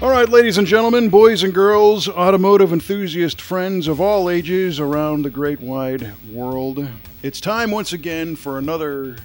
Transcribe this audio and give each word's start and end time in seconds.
All 0.00 0.10
right, 0.10 0.28
ladies 0.28 0.58
and 0.58 0.66
gentlemen, 0.66 1.08
boys 1.08 1.42
and 1.42 1.52
girls, 1.52 2.08
automotive 2.08 2.72
enthusiast 2.72 3.40
friends 3.40 3.88
of 3.88 4.00
all 4.00 4.30
ages 4.30 4.78
around 4.78 5.22
the 5.22 5.30
great 5.30 5.60
wide 5.60 6.12
world. 6.30 6.86
It's 7.22 7.40
time 7.40 7.72
once 7.72 7.92
again 7.92 8.36
for 8.36 8.58
another 8.58 9.16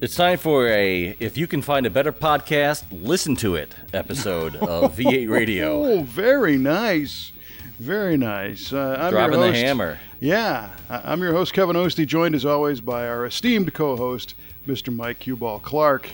It's 0.00 0.14
time 0.14 0.38
for 0.38 0.68
a 0.68 1.16
If 1.18 1.36
You 1.36 1.48
Can 1.48 1.60
Find 1.60 1.86
a 1.86 1.90
Better 1.90 2.12
Podcast, 2.12 2.84
Listen 2.92 3.34
to 3.36 3.56
It 3.56 3.74
episode 3.92 4.54
of 4.56 4.96
V8 4.96 5.28
Radio. 5.30 5.82
Oh, 5.84 6.02
very 6.02 6.56
nice. 6.56 7.32
Very 7.80 8.16
nice. 8.16 8.72
Uh, 8.72 8.96
I'm 9.00 9.10
Dropping 9.10 9.38
your 9.38 9.46
the 9.46 9.52
host, 9.52 9.62
hammer. 9.64 9.98
Yeah, 10.20 10.70
I'm 10.88 11.20
your 11.20 11.32
host, 11.32 11.52
Kevin 11.52 11.74
Oeste, 11.74 12.06
joined 12.06 12.36
as 12.36 12.44
always 12.44 12.80
by 12.80 13.08
our 13.08 13.26
esteemed 13.26 13.74
co 13.74 13.96
host, 13.96 14.34
Mr. 14.68 14.94
Mike 14.94 15.18
Cuball 15.18 15.60
Clark, 15.60 16.10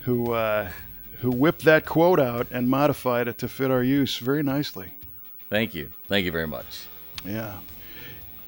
who, 0.00 0.32
uh, 0.32 0.68
who 1.20 1.30
whipped 1.30 1.64
that 1.64 1.86
quote 1.86 2.18
out 2.20 2.46
and 2.50 2.68
modified 2.68 3.28
it 3.28 3.38
to 3.38 3.48
fit 3.48 3.70
our 3.70 3.82
use 3.82 4.18
very 4.18 4.42
nicely. 4.42 4.92
Thank 5.48 5.74
you. 5.74 5.90
Thank 6.08 6.24
you 6.24 6.32
very 6.32 6.46
much. 6.46 6.86
Yeah. 7.24 7.58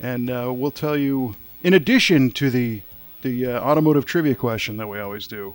And 0.01 0.31
uh, 0.31 0.53
we'll 0.55 0.71
tell 0.71 0.97
you, 0.97 1.37
in 1.62 1.75
addition 1.75 2.31
to 2.33 2.51
the 2.51 2.83
the 3.23 3.47
uh, 3.47 3.61
automotive 3.61 4.05
trivia 4.05 4.35
question 4.35 4.77
that 4.79 4.89
we 4.89 4.98
always 4.98 5.29
do, 5.29 5.55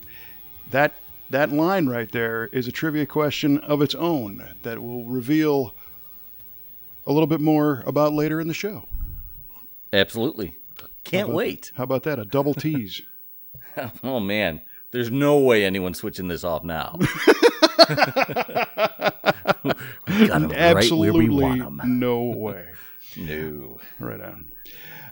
that 0.71 0.93
that 1.29 1.51
line 1.51 1.87
right 1.87 2.09
there 2.11 2.45
is 2.47 2.67
a 2.67 2.71
trivia 2.71 3.05
question 3.05 3.57
of 3.59 3.81
its 3.81 3.93
own 3.95 4.55
that 4.61 4.81
will 4.81 5.03
reveal 5.05 5.75
a 7.05 7.11
little 7.11 7.27
bit 7.27 7.41
more 7.41 7.83
about 7.85 8.13
later 8.13 8.39
in 8.39 8.47
the 8.47 8.53
show. 8.53 8.87
Absolutely. 9.91 10.55
Can't 11.03 11.29
wait. 11.29 11.71
How 11.75 11.83
about 11.83 12.03
that? 12.03 12.19
A 12.19 12.25
double 12.25 12.53
tease. 12.53 13.01
Oh, 14.03 14.19
man. 14.19 14.61
There's 14.97 15.11
no 15.11 15.37
way 15.37 15.63
anyone's 15.63 15.99
switching 15.99 16.27
this 16.27 16.43
off 16.43 16.63
now. 16.63 16.95
we 16.97 17.05
got 20.25 20.41
'em 20.41 20.49
right 20.49 20.91
where 20.91 21.13
we 21.13 21.29
want 21.29 21.61
Absolutely 21.61 21.61
'em. 21.61 21.79
no 21.99 22.23
way. 22.23 22.65
No. 23.15 23.79
Right 23.99 24.19
on. 24.19 24.51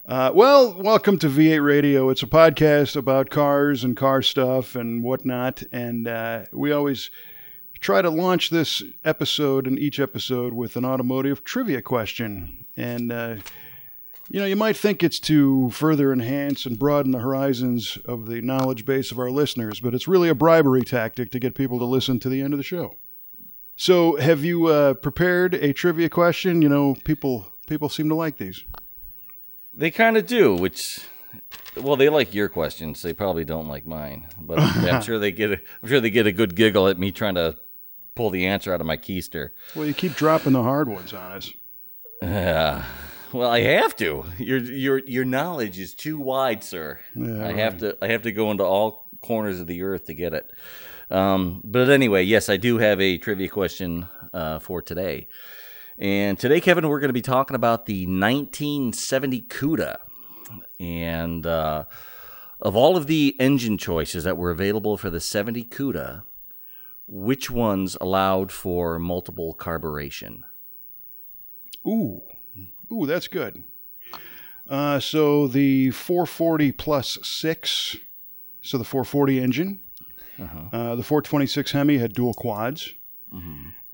Uh, 0.07 0.31
well, 0.33 0.73
welcome 0.81 1.19
to 1.19 1.27
V8 1.29 1.63
Radio. 1.63 2.09
It's 2.09 2.23
a 2.23 2.25
podcast 2.27 2.95
about 2.95 3.29
cars 3.29 3.83
and 3.83 3.95
car 3.95 4.23
stuff 4.23 4.75
and 4.75 5.03
whatnot. 5.03 5.61
And 5.71 6.07
uh, 6.07 6.45
we 6.51 6.71
always 6.71 7.11
try 7.79 8.01
to 8.01 8.09
launch 8.09 8.49
this 8.49 8.81
episode 9.03 9.67
and 9.67 9.77
each 9.77 9.99
episode 9.99 10.53
with 10.53 10.75
an 10.77 10.83
automotive 10.85 11.43
trivia 11.43 11.83
question. 11.83 12.65
And, 12.75 13.11
uh, 13.11 13.35
you 14.29 14.39
know, 14.39 14.45
you 14.45 14.55
might 14.55 14.75
think 14.75 15.03
it's 15.03 15.19
to 15.21 15.69
further 15.69 16.11
enhance 16.11 16.65
and 16.65 16.79
broaden 16.79 17.11
the 17.11 17.19
horizons 17.19 17.97
of 18.05 18.25
the 18.25 18.41
knowledge 18.41 18.85
base 18.85 19.11
of 19.11 19.19
our 19.19 19.29
listeners, 19.29 19.79
but 19.79 19.93
it's 19.93 20.07
really 20.07 20.29
a 20.29 20.35
bribery 20.35 20.81
tactic 20.81 21.29
to 21.31 21.39
get 21.39 21.53
people 21.53 21.77
to 21.79 21.85
listen 21.85 22.19
to 22.19 22.29
the 22.29 22.41
end 22.41 22.53
of 22.53 22.57
the 22.57 22.63
show. 22.63 22.95
So, 23.75 24.15
have 24.15 24.43
you 24.43 24.67
uh, 24.67 24.93
prepared 24.95 25.53
a 25.53 25.73
trivia 25.73 26.09
question? 26.09 26.61
You 26.61 26.69
know, 26.69 26.95
people 27.03 27.51
people 27.67 27.89
seem 27.89 28.09
to 28.09 28.15
like 28.15 28.37
these. 28.37 28.63
They 29.73 29.91
kind 29.91 30.15
of 30.15 30.25
do, 30.25 30.55
which, 30.55 31.01
well, 31.75 31.97
they 31.97 32.07
like 32.07 32.33
your 32.33 32.47
questions. 32.47 33.01
They 33.01 33.13
probably 33.13 33.43
don't 33.43 33.67
like 33.67 33.85
mine, 33.85 34.27
but 34.39 34.59
I'm 34.59 35.01
sure 35.01 35.19
they 35.19 35.33
get. 35.33 35.51
A, 35.51 35.61
I'm 35.83 35.89
sure 35.89 35.99
they 35.99 36.09
get 36.09 36.25
a 36.25 36.31
good 36.31 36.55
giggle 36.55 36.87
at 36.87 36.97
me 36.97 37.11
trying 37.11 37.35
to 37.35 37.57
pull 38.15 38.29
the 38.29 38.45
answer 38.45 38.73
out 38.73 38.79
of 38.79 38.87
my 38.87 38.95
keister. 38.95 39.49
Well, 39.75 39.85
you 39.85 39.93
keep 39.93 40.15
dropping 40.15 40.53
the 40.53 40.63
hard 40.63 40.87
ones 40.87 41.13
on 41.13 41.33
us. 41.33 41.51
Yeah. 42.21 42.85
Well, 43.35 43.49
I 43.49 43.59
have 43.63 43.97
to. 43.97 44.23
Your 44.37 44.59
your 44.59 44.99
your 44.99 45.25
knowledge 45.25 45.77
is 45.77 45.93
too 45.93 46.17
wide, 46.17 46.63
sir. 46.63 47.01
Yeah, 47.13 47.45
I 47.45 47.51
have 47.51 47.79
to. 47.79 47.97
I 48.01 48.07
have 48.07 48.21
to 48.21 48.31
go 48.31 48.49
into 48.49 48.63
all 48.63 49.09
corners 49.21 49.59
of 49.59 49.67
the 49.67 49.81
earth 49.83 50.05
to 50.05 50.13
get 50.13 50.33
it. 50.33 50.49
Um, 51.11 51.59
but 51.65 51.89
anyway, 51.89 52.23
yes, 52.23 52.47
I 52.47 52.55
do 52.55 52.77
have 52.77 53.01
a 53.01 53.17
trivia 53.17 53.49
question 53.49 54.07
uh, 54.33 54.59
for 54.59 54.81
today. 54.81 55.27
And 55.97 56.39
today, 56.39 56.61
Kevin, 56.61 56.87
we're 56.87 57.01
going 57.01 57.09
to 57.09 57.13
be 57.13 57.21
talking 57.21 57.55
about 57.55 57.87
the 57.87 58.05
1970 58.05 59.41
CUDA. 59.41 59.97
And 60.79 61.45
uh, 61.45 61.85
of 62.61 62.77
all 62.77 62.95
of 62.95 63.07
the 63.07 63.35
engine 63.37 63.77
choices 63.77 64.23
that 64.23 64.37
were 64.37 64.49
available 64.49 64.95
for 64.95 65.09
the 65.09 65.19
70 65.19 65.65
CUDA, 65.65 66.23
which 67.05 67.51
ones 67.51 67.97
allowed 67.99 68.53
for 68.53 68.97
multiple 68.97 69.53
carburation? 69.59 70.39
Ooh, 71.85 72.23
ooh, 72.91 73.05
that's 73.05 73.27
good. 73.27 73.63
Uh, 74.67 74.99
so 74.99 75.47
the 75.47 75.91
440 75.91 76.71
plus 76.71 77.19
six, 77.23 77.97
so 78.61 78.77
the 78.77 78.83
440 78.83 79.39
engine. 79.39 79.79
Uh, 80.73 80.95
the 80.95 81.03
426 81.03 81.71
Hemi 81.71 81.97
had 81.97 82.13
dual 82.13 82.33
quads. 82.33 82.93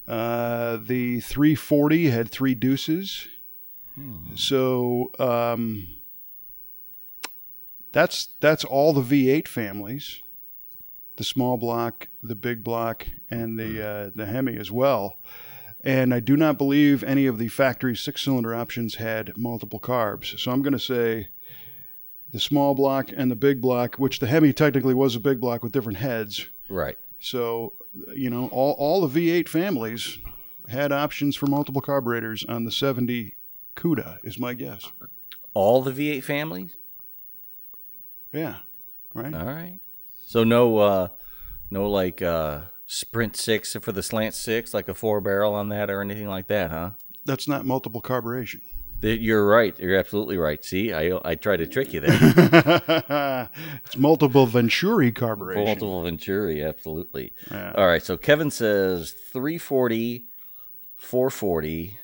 Uh, 0.07 0.77
the 0.77 1.19
340 1.19 2.09
had 2.09 2.29
three 2.31 2.55
deuces. 2.55 3.27
So 4.35 5.11
um, 5.19 5.87
that's 7.91 8.29
that's 8.39 8.63
all 8.63 8.93
the 8.93 9.01
V8 9.01 9.47
families, 9.47 10.21
the 11.17 11.23
small 11.23 11.57
block, 11.57 12.07
the 12.23 12.35
big 12.35 12.63
block, 12.63 13.07
and 13.29 13.59
the 13.59 13.85
uh, 13.85 14.11
the 14.15 14.25
Hemi 14.25 14.57
as 14.57 14.71
well. 14.71 15.17
And 15.83 16.13
I 16.13 16.19
do 16.19 16.37
not 16.37 16.57
believe 16.57 17.03
any 17.03 17.25
of 17.25 17.37
the 17.39 17.47
factory 17.47 17.95
six 17.95 18.21
cylinder 18.21 18.53
options 18.53 18.95
had 18.95 19.35
multiple 19.35 19.79
carbs. 19.79 20.39
So 20.39 20.51
I'm 20.51 20.61
going 20.61 20.73
to 20.73 20.79
say 20.79 21.29
the 22.31 22.39
small 22.39 22.75
block 22.75 23.09
and 23.15 23.31
the 23.31 23.35
big 23.35 23.61
block, 23.61 23.95
which 23.95 24.19
the 24.19 24.27
Hemi 24.27 24.53
technically 24.53 24.93
was 24.93 25.15
a 25.15 25.19
big 25.19 25.41
block 25.41 25.63
with 25.63 25.71
different 25.71 25.97
heads. 25.97 26.47
Right. 26.69 26.97
So, 27.19 27.73
you 28.15 28.29
know, 28.29 28.47
all, 28.49 28.73
all 28.77 29.07
the 29.07 29.29
V8 29.29 29.47
families 29.47 30.19
had 30.69 30.91
options 30.91 31.35
for 31.35 31.47
multiple 31.47 31.81
carburetors 31.81 32.45
on 32.45 32.63
the 32.63 32.71
70 32.71 33.35
CUDA, 33.75 34.19
is 34.23 34.39
my 34.39 34.53
guess. 34.53 34.91
All 35.53 35.81
the 35.81 35.91
V8 35.91 36.23
families? 36.23 36.71
Yeah. 38.31 38.57
Right? 39.13 39.33
All 39.33 39.45
right. 39.45 39.79
So 40.25 40.45
no 40.45 40.77
uh 40.77 41.07
no 41.69 41.89
like 41.89 42.21
uh 42.21 42.61
sprint 42.91 43.37
6 43.37 43.77
for 43.81 43.93
the 43.93 44.03
slant 44.03 44.35
6 44.35 44.73
like 44.73 44.89
a 44.89 44.93
four 44.93 45.21
barrel 45.21 45.55
on 45.55 45.69
that 45.69 45.89
or 45.89 46.01
anything 46.01 46.27
like 46.27 46.47
that, 46.47 46.71
huh? 46.71 46.91
That's 47.23 47.47
not 47.47 47.65
multiple 47.65 48.01
carburation. 48.01 48.61
You're 49.01 49.47
right. 49.47 49.77
You're 49.79 49.97
absolutely 49.97 50.37
right. 50.37 50.63
See, 50.63 50.93
I 50.93 51.19
I 51.25 51.33
tried 51.33 51.57
to 51.57 51.67
trick 51.67 51.91
you 51.91 52.01
there. 52.01 53.49
it's 53.83 53.97
multiple 53.97 54.45
Venturi 54.45 55.11
carburation. 55.11 55.65
Multiple 55.65 56.03
Venturi, 56.03 56.63
absolutely. 56.63 57.33
Yeah. 57.49 57.73
All 57.75 57.87
right. 57.87 58.03
So 58.03 58.15
Kevin 58.15 58.51
says 58.51 59.11
340, 59.11 60.25
440, 60.97 61.97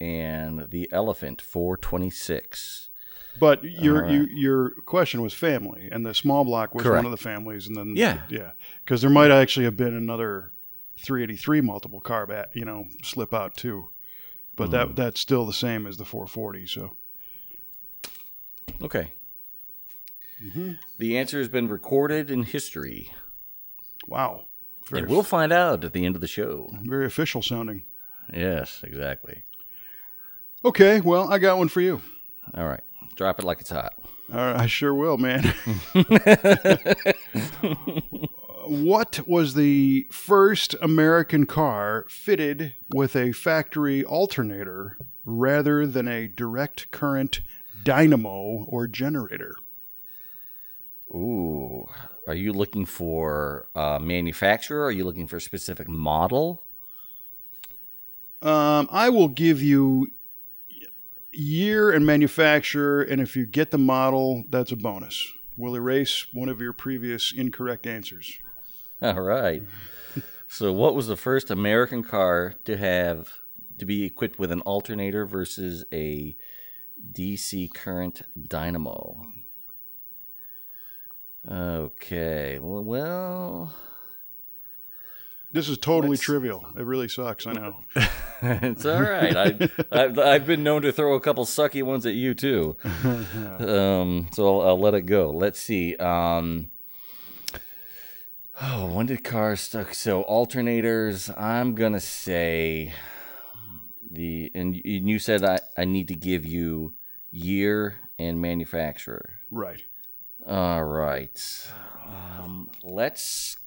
and 0.00 0.68
the 0.70 0.88
Elephant 0.90 1.40
426. 1.40 2.89
But 3.40 3.64
your 3.64 4.06
you, 4.08 4.28
your 4.30 4.70
question 4.84 5.22
was 5.22 5.32
family, 5.34 5.88
and 5.90 6.04
the 6.06 6.14
small 6.14 6.44
block 6.44 6.74
was 6.74 6.82
Correct. 6.84 7.04
one 7.04 7.06
of 7.06 7.18
the 7.18 7.22
families, 7.22 7.66
and 7.66 7.74
then 7.76 7.94
Yeah. 7.96 8.22
yeah, 8.28 8.52
because 8.84 9.00
there 9.00 9.10
might 9.10 9.30
actually 9.30 9.64
have 9.64 9.76
been 9.76 9.94
another 9.96 10.52
383 10.98 11.62
multiple 11.62 12.00
carb, 12.00 12.30
at, 12.30 12.54
you 12.54 12.64
know, 12.64 12.84
slip 13.02 13.32
out 13.32 13.56
too, 13.56 13.88
but 14.56 14.66
Hmm. 14.66 14.72
that 14.72 14.96
that's 14.96 15.20
still 15.20 15.46
the 15.46 15.52
same 15.54 15.86
as 15.86 15.96
the 15.96 16.04
440. 16.04 16.66
So 16.66 16.96
Okay. 18.82 19.12
The 20.98 21.18
answer 21.18 21.38
has 21.38 21.48
been 21.48 21.68
recorded 21.68 22.30
in 22.30 22.44
history, 22.44 23.12
wow, 24.06 24.44
very, 24.88 25.02
and 25.02 25.10
we'll 25.10 25.22
find 25.22 25.52
out 25.52 25.84
at 25.84 25.92
the 25.92 26.06
end 26.06 26.14
of 26.14 26.22
the 26.22 26.26
show. 26.26 26.70
very 26.82 27.04
official 27.06 27.42
sounding. 27.42 27.82
Yes, 28.32 28.80
exactly. 28.82 29.42
Okay, 30.64 31.00
well, 31.00 31.30
I 31.32 31.38
got 31.38 31.58
one 31.58 31.68
for 31.68 31.80
you. 31.82 32.00
All 32.54 32.66
right. 32.66 32.80
Drop 33.20 33.38
it 33.38 33.44
like 33.44 33.60
it's 33.60 33.68
hot. 33.68 33.92
All 34.32 34.38
right, 34.38 34.60
I 34.60 34.66
sure 34.66 34.94
will, 34.94 35.18
man. 35.18 35.42
what 38.66 39.20
was 39.26 39.52
the 39.52 40.06
first 40.10 40.74
American 40.80 41.44
car 41.44 42.06
fitted 42.08 42.72
with 42.94 43.14
a 43.14 43.32
factory 43.32 44.02
alternator 44.06 44.96
rather 45.26 45.86
than 45.86 46.08
a 46.08 46.28
direct 46.28 46.90
current 46.92 47.42
dynamo 47.84 48.64
or 48.66 48.86
generator? 48.86 49.54
Ooh. 51.10 51.90
Are 52.26 52.34
you 52.34 52.54
looking 52.54 52.86
for 52.86 53.68
a 53.74 54.00
manufacturer? 54.00 54.82
Are 54.82 54.90
you 54.90 55.04
looking 55.04 55.26
for 55.26 55.36
a 55.36 55.42
specific 55.42 55.90
model? 55.90 56.62
Um, 58.40 58.88
I 58.90 59.10
will 59.10 59.28
give 59.28 59.62
you 59.62 60.08
year 61.32 61.90
and 61.90 62.04
manufacturer, 62.04 63.02
and 63.02 63.20
if 63.20 63.36
you 63.36 63.46
get 63.46 63.70
the 63.70 63.78
model, 63.78 64.44
that's 64.48 64.72
a 64.72 64.76
bonus. 64.76 65.32
We'll 65.56 65.74
erase 65.74 66.26
one 66.32 66.48
of 66.48 66.60
your 66.60 66.72
previous 66.72 67.32
incorrect 67.32 67.86
answers. 67.86 68.38
All 69.02 69.20
right. 69.20 69.62
so, 70.48 70.72
what 70.72 70.94
was 70.94 71.06
the 71.06 71.16
first 71.16 71.50
American 71.50 72.02
car 72.02 72.54
to 72.64 72.76
have 72.76 73.32
to 73.78 73.86
be 73.86 74.04
equipped 74.04 74.38
with 74.38 74.52
an 74.52 74.60
alternator 74.62 75.26
versus 75.26 75.84
a 75.92 76.36
DC 77.12 77.72
current 77.74 78.22
dynamo? 78.48 79.22
Okay. 81.50 82.58
Well, 82.60 83.74
This 85.52 85.68
is 85.68 85.78
totally 85.78 86.10
Let's- 86.10 86.22
trivial. 86.22 86.64
It 86.76 86.84
really 86.84 87.08
sucks. 87.08 87.46
I 87.46 87.52
know. 87.52 87.76
it's 88.42 88.86
all 88.86 89.02
right. 89.02 89.36
I, 89.36 89.68
I've, 89.90 90.18
I've 90.18 90.46
been 90.46 90.62
known 90.62 90.82
to 90.82 90.92
throw 90.92 91.14
a 91.14 91.20
couple 91.20 91.44
sucky 91.44 91.82
ones 91.82 92.06
at 92.06 92.14
you 92.14 92.34
too. 92.34 92.76
Um, 93.60 94.28
so 94.32 94.60
I'll, 94.60 94.68
I'll 94.68 94.78
let 94.78 94.94
it 94.94 95.02
go. 95.02 95.30
Let's 95.30 95.60
see. 95.60 95.94
Um, 95.96 96.70
oh, 98.62 98.86
when 98.94 99.06
did 99.06 99.22
cars 99.24 99.60
stuck? 99.60 99.92
So 99.92 100.24
alternators. 100.24 101.30
I'm 101.38 101.74
gonna 101.74 102.00
say 102.00 102.94
the 104.10 104.50
and, 104.54 104.74
and 104.74 105.08
you 105.10 105.18
said 105.18 105.44
I, 105.44 105.58
I 105.76 105.84
need 105.84 106.08
to 106.08 106.14
give 106.14 106.46
you 106.46 106.94
year 107.30 107.96
and 108.18 108.40
manufacturer. 108.40 109.34
Right. 109.50 109.82
All 110.46 110.84
right. 110.84 111.38
Um, 112.06 112.70
let's 112.82 113.58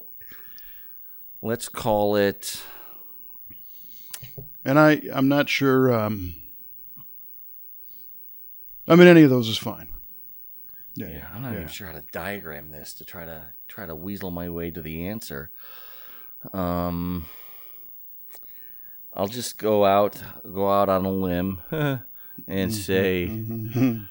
let's 1.43 1.69
call 1.69 2.15
it. 2.15 2.63
And 4.65 4.79
I, 4.79 5.01
I'm 5.13 5.27
not 5.27 5.49
sure. 5.49 5.93
Um, 5.93 6.33
I 8.87 8.95
mean, 8.95 9.07
any 9.07 9.23
of 9.23 9.29
those 9.29 9.49
is 9.49 9.57
fine. 9.57 9.89
Yeah. 10.95 11.09
Yeah, 11.09 11.27
I'm 11.33 11.41
not 11.41 11.53
even 11.53 11.67
sure 11.67 11.87
how 11.87 11.93
to 11.93 12.03
diagram 12.11 12.69
this 12.71 12.93
to 12.95 13.05
try 13.05 13.25
to 13.25 13.47
try 13.67 13.85
to 13.85 13.95
weasel 13.95 14.31
my 14.31 14.49
way 14.49 14.71
to 14.71 14.81
the 14.81 15.07
answer. 15.07 15.51
Um, 16.53 17.25
I'll 19.13 19.27
just 19.27 19.57
go 19.57 19.85
out 19.85 20.21
go 20.43 20.69
out 20.71 20.89
on 20.89 21.05
a 21.05 21.11
limb 21.11 21.61
and 22.47 22.73
say 22.73 23.27
Mhm. 23.29 24.07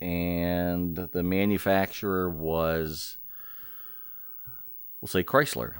And 0.00 0.96
the 0.96 1.22
manufacturer 1.22 2.28
was 2.30 3.16
we'll 5.00 5.08
say 5.08 5.22
Chrysler. 5.24 5.74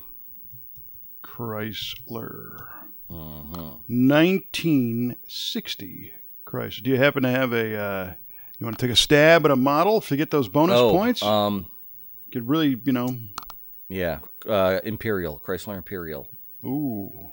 Chrysler. 1.22 2.66
hmm 3.08 3.76
1960 3.86 6.12
Chrysler. 6.46 6.82
Do 6.82 6.90
you 6.90 6.96
happen 6.96 7.22
to 7.22 7.30
have 7.30 7.52
a? 7.52 7.76
Uh, 7.76 8.14
you 8.58 8.66
want 8.66 8.76
to 8.78 8.84
take 8.86 8.92
a 8.92 8.96
stab 8.96 9.44
at 9.44 9.50
a 9.52 9.56
model 9.56 10.00
to 10.00 10.16
get 10.16 10.30
those 10.32 10.48
bonus 10.48 10.76
Oh, 10.78 10.90
points? 10.90 11.22
um, 11.22 11.66
Could 12.32 12.48
really, 12.48 12.80
you 12.84 12.92
know. 12.92 13.16
yeah, 13.88 14.18
uh, 14.48 14.80
Imperial 14.82 15.40
Chrysler 15.44 15.76
Imperial. 15.76 16.26
Ooh. 16.64 17.30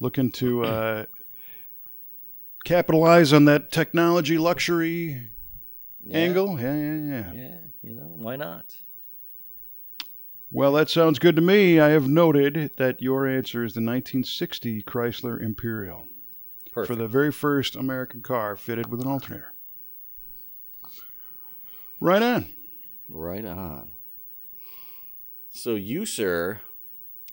Looking 0.00 0.30
to 0.32 0.64
uh, 0.64 1.04
capitalize 2.64 3.32
on 3.32 3.44
that 3.46 3.70
technology 3.70 4.38
luxury 4.38 5.28
Yeah. 6.02 6.16
angle. 6.18 6.58
Yeah, 6.60 6.76
yeah, 6.76 6.94
yeah. 6.96 7.32
Yeah, 7.34 7.56
you 7.82 7.94
know, 7.94 8.14
why 8.16 8.36
not? 8.36 8.76
Well, 10.50 10.72
that 10.74 10.88
sounds 10.88 11.18
good 11.18 11.34
to 11.36 11.42
me. 11.42 11.80
I 11.80 11.88
have 11.88 12.06
noted 12.08 12.72
that 12.76 13.02
your 13.02 13.26
answer 13.26 13.64
is 13.64 13.74
the 13.74 13.80
1960 13.80 14.82
Chrysler 14.84 15.40
Imperial 15.42 16.06
Perfect. 16.72 16.86
for 16.86 16.94
the 16.94 17.08
very 17.08 17.32
first 17.32 17.74
American 17.74 18.22
car 18.22 18.56
fitted 18.56 18.88
with 18.90 19.00
an 19.00 19.08
alternator. 19.08 19.52
Right 22.00 22.22
on. 22.22 22.50
right 23.08 23.44
on. 23.44 23.90
So 25.50 25.74
you, 25.74 26.04
sir, 26.04 26.60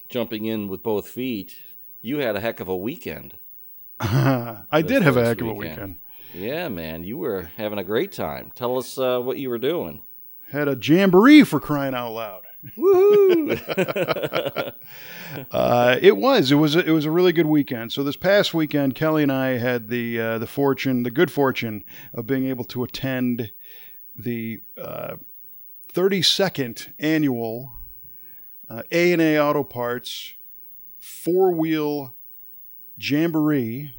jumping 0.10 0.46
in 0.46 0.68
with 0.68 0.82
both 0.84 1.08
feet, 1.08 1.56
you 2.02 2.18
had 2.20 2.36
a 2.36 2.40
heck 2.40 2.60
of 2.60 2.68
a 2.68 2.78
weekend. 2.78 3.36
I 4.72 4.82
did 4.82 5.04
have 5.04 5.16
a 5.16 5.24
heck 5.24 5.42
of 5.42 5.48
a 5.48 5.54
weekend. 5.54 5.98
Yeah, 6.34 6.70
man, 6.70 7.04
you 7.04 7.18
were 7.20 7.52
having 7.58 7.78
a 7.78 7.84
great 7.84 8.12
time. 8.12 8.52
Tell 8.56 8.78
us 8.78 8.98
uh, 8.98 9.20
what 9.20 9.38
you 9.38 9.50
were 9.50 9.60
doing. 9.60 10.02
Had 10.50 10.68
a 10.68 10.76
jamboree 10.82 11.44
for 11.44 11.60
crying 11.60 11.94
out 11.94 12.12
loud. 12.12 12.44
Woohoo! 12.78 13.54
Uh, 15.50 15.98
it 16.02 16.18
was. 16.18 16.52
It 16.52 16.56
was. 16.56 16.76
A, 16.76 16.86
it 16.86 16.92
was 16.92 17.06
a 17.06 17.12
really 17.12 17.32
good 17.32 17.46
weekend. 17.46 17.94
So 17.94 18.04
this 18.04 18.18
past 18.18 18.54
weekend, 18.54 18.96
Kelly 18.96 19.24
and 19.24 19.32
I 19.32 19.58
had 19.58 19.88
the 19.88 20.20
uh, 20.20 20.38
the 20.40 20.46
fortune, 20.46 21.04
the 21.04 21.10
good 21.10 21.32
fortune, 21.32 21.86
of 22.14 22.28
being 22.28 22.48
able 22.48 22.66
to 22.66 22.84
attend 22.84 23.54
the 24.14 24.62
thirty 25.88 26.22
second 26.22 26.94
annual 27.00 27.72
A 28.92 29.14
and 29.14 29.22
A 29.22 29.40
Auto 29.40 29.64
Parts 29.64 30.34
four 31.00 31.54
wheel 31.54 32.14
jamboree 33.02 33.94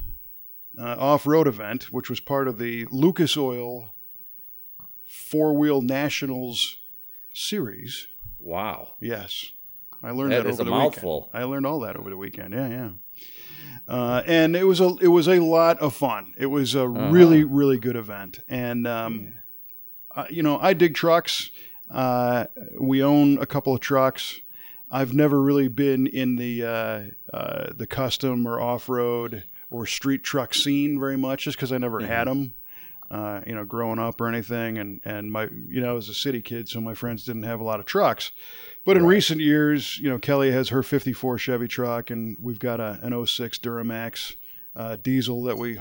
uh, 0.79 0.95
off 0.97 1.25
road 1.27 1.47
event, 1.47 1.91
which 1.91 2.09
was 2.09 2.19
part 2.19 2.47
of 2.47 2.57
the 2.57 2.85
Lucas 2.91 3.35
Oil 3.37 3.93
four 5.05 5.53
wheel 5.53 5.81
nationals 5.81 6.77
series. 7.33 8.07
wow. 8.39 8.89
Yes, 8.99 9.51
I 10.01 10.11
learned 10.11 10.31
That 10.33 10.43
that, 10.43 10.53
over 10.53 10.63
the 10.63 10.69
mouthful. 10.69 11.29
weekend. 11.33 11.43
I 11.43 11.45
learned 11.45 11.65
all 11.65 11.79
that 11.81 11.95
over 11.95 12.09
the 12.09 12.17
weekend. 12.17 12.53
Yeah, 12.53 12.67
yeah. 12.67 12.89
Uh, 13.87 14.23
and 14.25 14.55
it 14.55 14.63
was 14.63 14.79
a 14.79 14.95
it 15.01 15.07
was 15.09 15.27
a 15.27 15.39
lot 15.39 15.77
of 15.79 15.93
fun. 15.93 16.33
It 16.37 16.45
was 16.47 16.73
a 16.75 16.83
Uh-huh. 16.85 17.09
really 17.11 17.43
really 17.43 17.77
good 17.77 17.95
event. 17.95 18.39
And 18.47 18.87
um, 18.87 19.35
uh, 20.15 20.25
you 20.29 20.41
know, 20.43 20.57
I 20.59 20.73
dig 20.73 20.95
trucks. 20.95 21.51
Uh, 21.91 22.45
we 22.79 23.03
own 23.03 23.37
a 23.39 23.45
couple 23.45 23.73
of 23.73 23.81
trucks. 23.81 24.39
I've 24.93 25.11
never 25.15 25.41
really 25.41 25.69
been 25.69 26.05
in 26.05 26.35
the 26.35 26.63
uh, 26.63 27.01
uh, 27.35 27.73
the 27.75 27.87
custom 27.87 28.47
or 28.47 28.61
off 28.61 28.87
road 28.87 29.43
or 29.71 29.87
street 29.87 30.23
truck 30.23 30.53
scene 30.53 30.99
very 30.99 31.17
much, 31.17 31.45
just 31.45 31.57
because 31.57 31.71
I 31.71 31.79
never 31.79 31.99
had 31.99 32.27
them. 32.27 32.53
Uh, 33.09 33.41
you 33.45 33.55
know, 33.55 33.65
growing 33.65 33.97
up 33.97 34.21
or 34.21 34.27
anything, 34.27 34.77
and 34.77 35.01
and 35.03 35.31
my 35.31 35.49
you 35.67 35.81
know 35.81 35.89
I 35.89 35.93
was 35.93 36.09
a 36.09 36.13
city 36.13 36.41
kid, 36.43 36.69
so 36.69 36.79
my 36.79 36.93
friends 36.93 37.25
didn't 37.25 37.43
have 37.43 37.59
a 37.59 37.63
lot 37.63 37.79
of 37.79 37.87
trucks. 37.87 38.31
But 38.85 38.95
in 38.95 39.05
recent 39.05 39.41
years, 39.41 39.97
you 39.97 40.09
know, 40.09 40.19
Kelly 40.19 40.51
has 40.51 40.69
her 40.69 40.83
'54 40.83 41.39
Chevy 41.39 41.67
truck, 41.67 42.11
and 42.11 42.37
we've 42.39 42.59
got 42.59 42.79
a, 42.79 42.99
an 43.01 43.25
06 43.25 43.57
Duramax 43.59 44.35
uh, 44.75 44.97
diesel 45.01 45.41
that 45.43 45.57
we 45.57 45.79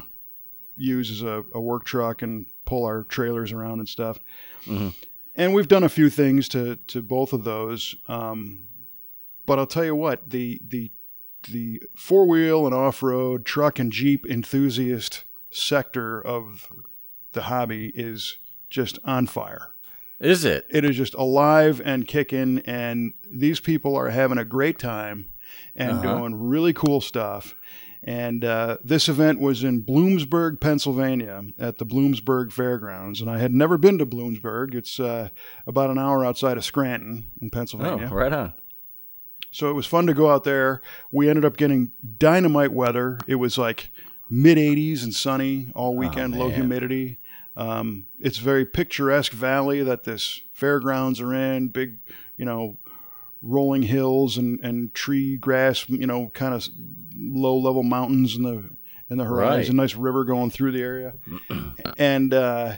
use 0.77 1.11
as 1.11 1.23
a, 1.23 1.45
a 1.55 1.61
work 1.61 1.85
truck 1.85 2.23
and 2.23 2.47
pull 2.65 2.87
our 2.87 3.05
trailers 3.05 3.53
around 3.53 3.79
and 3.79 3.89
stuff. 3.89 4.19
Mhm. 4.65 4.95
And 5.35 5.55
we've 5.55 5.69
done 5.69 5.85
a 5.85 5.89
few 5.91 6.09
things 6.09 6.49
to 6.51 6.77
to 6.89 7.03
both 7.03 7.33
of 7.35 7.45
those. 7.45 7.95
Um, 8.09 8.65
but 9.47 9.59
I'll 9.59 9.67
tell 9.67 9.85
you 9.85 9.95
what 9.95 10.31
the 10.31 10.61
the 10.67 10.91
the 11.51 11.83
four 11.97 12.27
wheel 12.27 12.67
and 12.67 12.75
off 12.75 13.03
road 13.03 13.45
truck 13.45 13.79
and 13.79 13.91
jeep 13.91 14.25
enthusiast 14.27 15.25
sector 15.51 16.21
of 16.21 16.69
the 17.33 17.43
hobby 17.43 17.91
is 17.95 18.37
just 18.71 18.99
on 19.05 19.27
fire. 19.27 19.71
Is 20.21 20.45
it? 20.45 20.67
It 20.71 20.85
is 20.85 20.97
just 20.97 21.15
alive 21.15 21.83
and 21.85 22.07
kicking, 22.07 22.61
and 22.65 23.15
these 23.29 23.59
people 23.59 23.97
are 23.97 24.11
having 24.11 24.39
a 24.39 24.45
great 24.45 24.79
time 24.79 25.27
and 25.75 25.93
Uh-huh. 25.99 26.19
doing 26.19 26.35
really 26.49 26.73
cool 26.73 27.01
stuff. 27.01 27.57
And 28.05 28.45
uh, 28.45 28.79
this 28.83 29.09
event 29.09 29.39
was 29.41 29.63
in 29.63 29.83
Bloomsburg, 29.83 30.61
Pennsylvania, 30.61 31.45
at 31.59 31.79
the 31.79 31.87
Bloomsburg 31.87 32.51
Fairgrounds. 32.53 33.21
And 33.21 33.31
I 33.31 33.39
had 33.39 33.53
never 33.55 33.79
been 33.79 33.99
to 33.99 34.07
Bloomsburg. 34.07 34.75
It's 34.75 34.99
uh, 34.99 35.29
about 35.69 35.91
an 35.91 35.99
hour 35.99 36.25
outside 36.25 36.57
of 36.57 36.65
Scranton 36.65 37.27
in 37.41 37.51
Pennsylvania. 37.51 37.93
Oh, 37.95 37.99
Pennsylvania. 37.99 38.25
right 38.31 38.33
on. 38.33 38.53
So 39.53 39.71
it 39.71 39.75
was 39.75 39.87
fun 39.87 40.07
to 40.07 40.15
go 40.15 40.31
out 40.31 40.45
there. 40.45 40.83
We 41.11 41.29
ended 41.29 41.45
up 41.45 41.57
getting 41.57 41.93
dynamite 42.19 42.73
weather. 42.73 43.19
It 43.27 43.37
was 43.37 43.59
like 43.59 43.91
mid 44.29 44.59
80s 44.59 45.05
and 45.05 45.15
sunny 45.15 45.71
all 45.75 45.95
weekend, 45.95 46.35
low 46.37 46.49
humidity. 46.49 47.19
Um, 47.55 48.07
it's 48.19 48.39
a 48.39 48.43
very 48.43 48.65
picturesque 48.65 49.33
valley 49.33 49.83
that 49.83 50.05
this 50.05 50.41
fairgrounds 50.55 51.21
are 51.21 51.35
in. 51.35 51.69
Big, 51.69 51.99
you 52.39 52.47
know, 52.47 52.79
rolling 53.43 53.83
hills 53.83 54.39
and, 54.39 54.59
and 54.61 54.95
tree 54.95 55.37
grass. 55.37 55.87
You 55.89 56.07
know, 56.07 56.31
kind 56.33 56.55
of 56.55 56.67
low 57.15 57.59
level 57.59 57.83
mountains 57.83 58.35
in 58.37 58.43
the 58.43 58.71
in 59.11 59.19
the 59.19 59.25
horizon. 59.25 59.79
A 59.79 59.83
nice 59.83 59.95
river 59.95 60.25
going 60.25 60.51
through 60.51 60.73
the 60.73 60.81
area, 60.81 61.15
and 61.99 62.33
uh, 62.33 62.77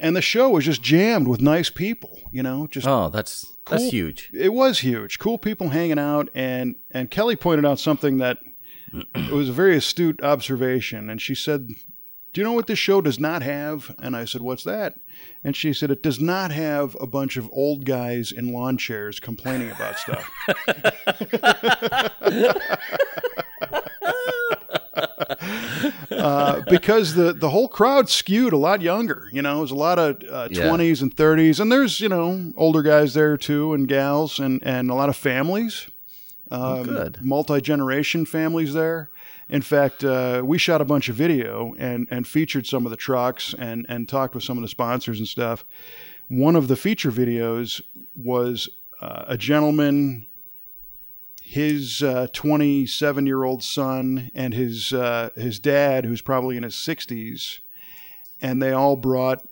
and 0.00 0.16
the 0.16 0.22
show 0.22 0.48
was 0.50 0.64
just 0.64 0.82
jammed 0.82 1.28
with 1.28 1.40
nice 1.40 1.70
people. 1.70 2.18
You 2.32 2.42
know, 2.42 2.66
just 2.66 2.86
Oh, 2.86 3.08
that's 3.08 3.46
that's 3.66 3.90
huge. 3.90 4.30
it 4.32 4.52
was 4.52 4.80
huge. 4.80 5.18
Cool 5.18 5.38
people 5.38 5.70
hanging 5.70 5.98
out, 5.98 6.28
and 6.34 6.76
and 6.90 7.10
Kelly 7.10 7.36
pointed 7.36 7.64
out 7.66 7.78
something 7.80 8.18
that 8.18 8.38
it 9.14 9.32
was 9.32 9.48
a 9.48 9.52
very 9.52 9.76
astute 9.76 10.22
observation, 10.22 11.10
and 11.10 11.20
she 11.20 11.34
said, 11.34 11.68
"Do 12.32 12.40
you 12.40 12.44
know 12.44 12.52
what 12.52 12.66
this 12.66 12.78
show 12.78 13.00
does 13.02 13.18
not 13.18 13.42
have?" 13.42 13.94
And 13.98 14.16
I 14.16 14.24
said, 14.24 14.40
"What's 14.40 14.64
that?" 14.64 15.00
And 15.44 15.54
she 15.54 15.72
said, 15.74 15.90
"It 15.90 16.02
does 16.02 16.20
not 16.20 16.50
have 16.52 16.96
a 17.00 17.06
bunch 17.06 17.36
of 17.36 17.48
old 17.52 17.84
guys 17.84 18.32
in 18.32 18.52
lawn 18.52 18.78
chairs 18.78 19.20
complaining 19.20 19.70
about 19.70 19.98
stuff." 19.98 20.30
uh, 26.10 26.62
because 26.68 27.14
the 27.14 27.32
the 27.32 27.50
whole 27.50 27.68
crowd 27.68 28.08
skewed 28.08 28.52
a 28.52 28.56
lot 28.56 28.80
younger. 28.82 29.28
You 29.32 29.42
know, 29.42 29.58
it 29.58 29.60
was 29.62 29.70
a 29.70 29.76
lot 29.76 29.98
of 29.98 30.22
uh, 30.28 30.48
Yeah. 30.50 30.64
20s 30.68 31.02
and 31.02 31.14
30s, 31.14 31.60
and 31.60 31.70
there's 31.70 32.00
you 32.00 32.08
know 32.08 32.52
older 32.56 32.82
guys 32.82 33.14
there 33.14 33.36
too, 33.36 33.74
and 33.74 33.86
gals, 33.88 34.38
and 34.38 34.62
and 34.64 34.90
a 34.90 34.94
lot 34.94 35.08
of 35.08 35.16
families. 35.16 35.88
Um, 36.50 36.84
good. 36.84 37.18
Multi 37.22 37.60
generation 37.60 38.24
families 38.24 38.72
there. 38.72 39.10
In 39.50 39.60
fact, 39.62 40.04
uh, 40.04 40.42
we 40.44 40.58
shot 40.58 40.80
a 40.80 40.84
bunch 40.84 41.08
of 41.08 41.14
video 41.16 41.74
and, 41.78 42.06
and 42.10 42.26
featured 42.26 42.66
some 42.66 42.84
of 42.86 42.90
the 42.90 42.96
trucks 42.98 43.54
and, 43.58 43.86
and 43.88 44.06
talked 44.08 44.34
with 44.34 44.44
some 44.44 44.58
of 44.58 44.62
the 44.62 44.68
sponsors 44.68 45.18
and 45.18 45.26
stuff. 45.28 45.64
One 46.28 46.54
of 46.54 46.68
the 46.68 46.76
feature 46.76 47.10
videos 47.10 47.80
was 48.14 48.68
uh, 49.00 49.24
a 49.26 49.38
gentleman, 49.38 50.26
his 51.48 52.04
27 52.32 53.26
year 53.26 53.42
old 53.42 53.62
son, 53.62 54.30
and 54.34 54.52
his 54.52 54.92
uh, 54.92 55.30
his 55.34 55.58
dad, 55.58 56.04
who's 56.04 56.20
probably 56.20 56.56
in 56.58 56.62
his 56.62 56.74
60s, 56.74 57.60
and 58.40 58.62
they 58.62 58.72
all 58.72 58.96
brought 58.96 59.42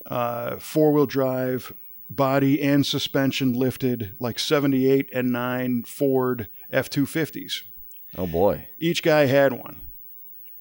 four 0.60 0.92
wheel 0.92 1.06
drive 1.06 1.72
body 2.08 2.62
and 2.62 2.84
suspension 2.86 3.52
lifted 3.52 4.14
like 4.20 4.38
78 4.38 5.08
and 5.12 5.32
9 5.32 5.82
Ford 5.84 6.48
F 6.70 6.88
250s. 6.88 7.62
Oh 8.16 8.26
boy. 8.26 8.68
Each 8.78 9.02
guy 9.02 9.26
had 9.26 9.52
one. 9.54 9.80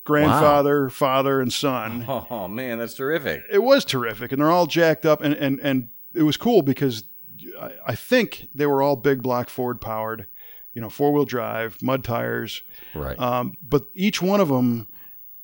Grandfather, 0.06 0.90
father, 0.90 1.42
and 1.42 1.52
son. 1.52 2.06
Oh 2.08 2.48
man, 2.48 2.80
that's 2.80 2.94
terrific. 2.94 3.44
It 3.52 3.64
was 3.64 3.84
terrific, 3.84 4.32
and 4.32 4.40
they're 4.42 4.52
all 4.52 4.68
jacked 4.68 5.06
up, 5.06 5.22
and 5.22 5.34
and 5.34 5.60
and 5.60 5.90
it 6.14 6.24
was 6.24 6.38
cool 6.38 6.62
because 6.62 7.04
I, 7.60 7.72
I 7.88 7.96
think 7.96 8.48
they 8.54 8.68
were 8.68 8.82
all 8.82 8.96
big 8.96 9.22
block 9.24 9.50
Ford 9.50 9.82
powered, 9.82 10.28
you 10.76 10.82
know, 10.82 10.90
four 10.90 11.12
wheel 11.12 11.26
drive, 11.26 11.82
mud 11.82 12.04
tires. 12.04 12.62
Right. 12.94 13.18
Um, 13.20 13.58
but 13.68 13.88
each 13.96 14.22
one 14.22 14.40
of 14.42 14.50
them, 14.50 14.88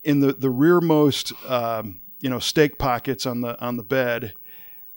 in 0.03 0.19
the 0.19 0.33
the 0.33 0.51
rearmost, 0.51 1.33
um, 1.47 2.01
you 2.19 2.29
know, 2.29 2.38
stake 2.38 2.77
pockets 2.77 3.25
on 3.25 3.41
the 3.41 3.59
on 3.59 3.77
the 3.77 3.83
bed, 3.83 4.33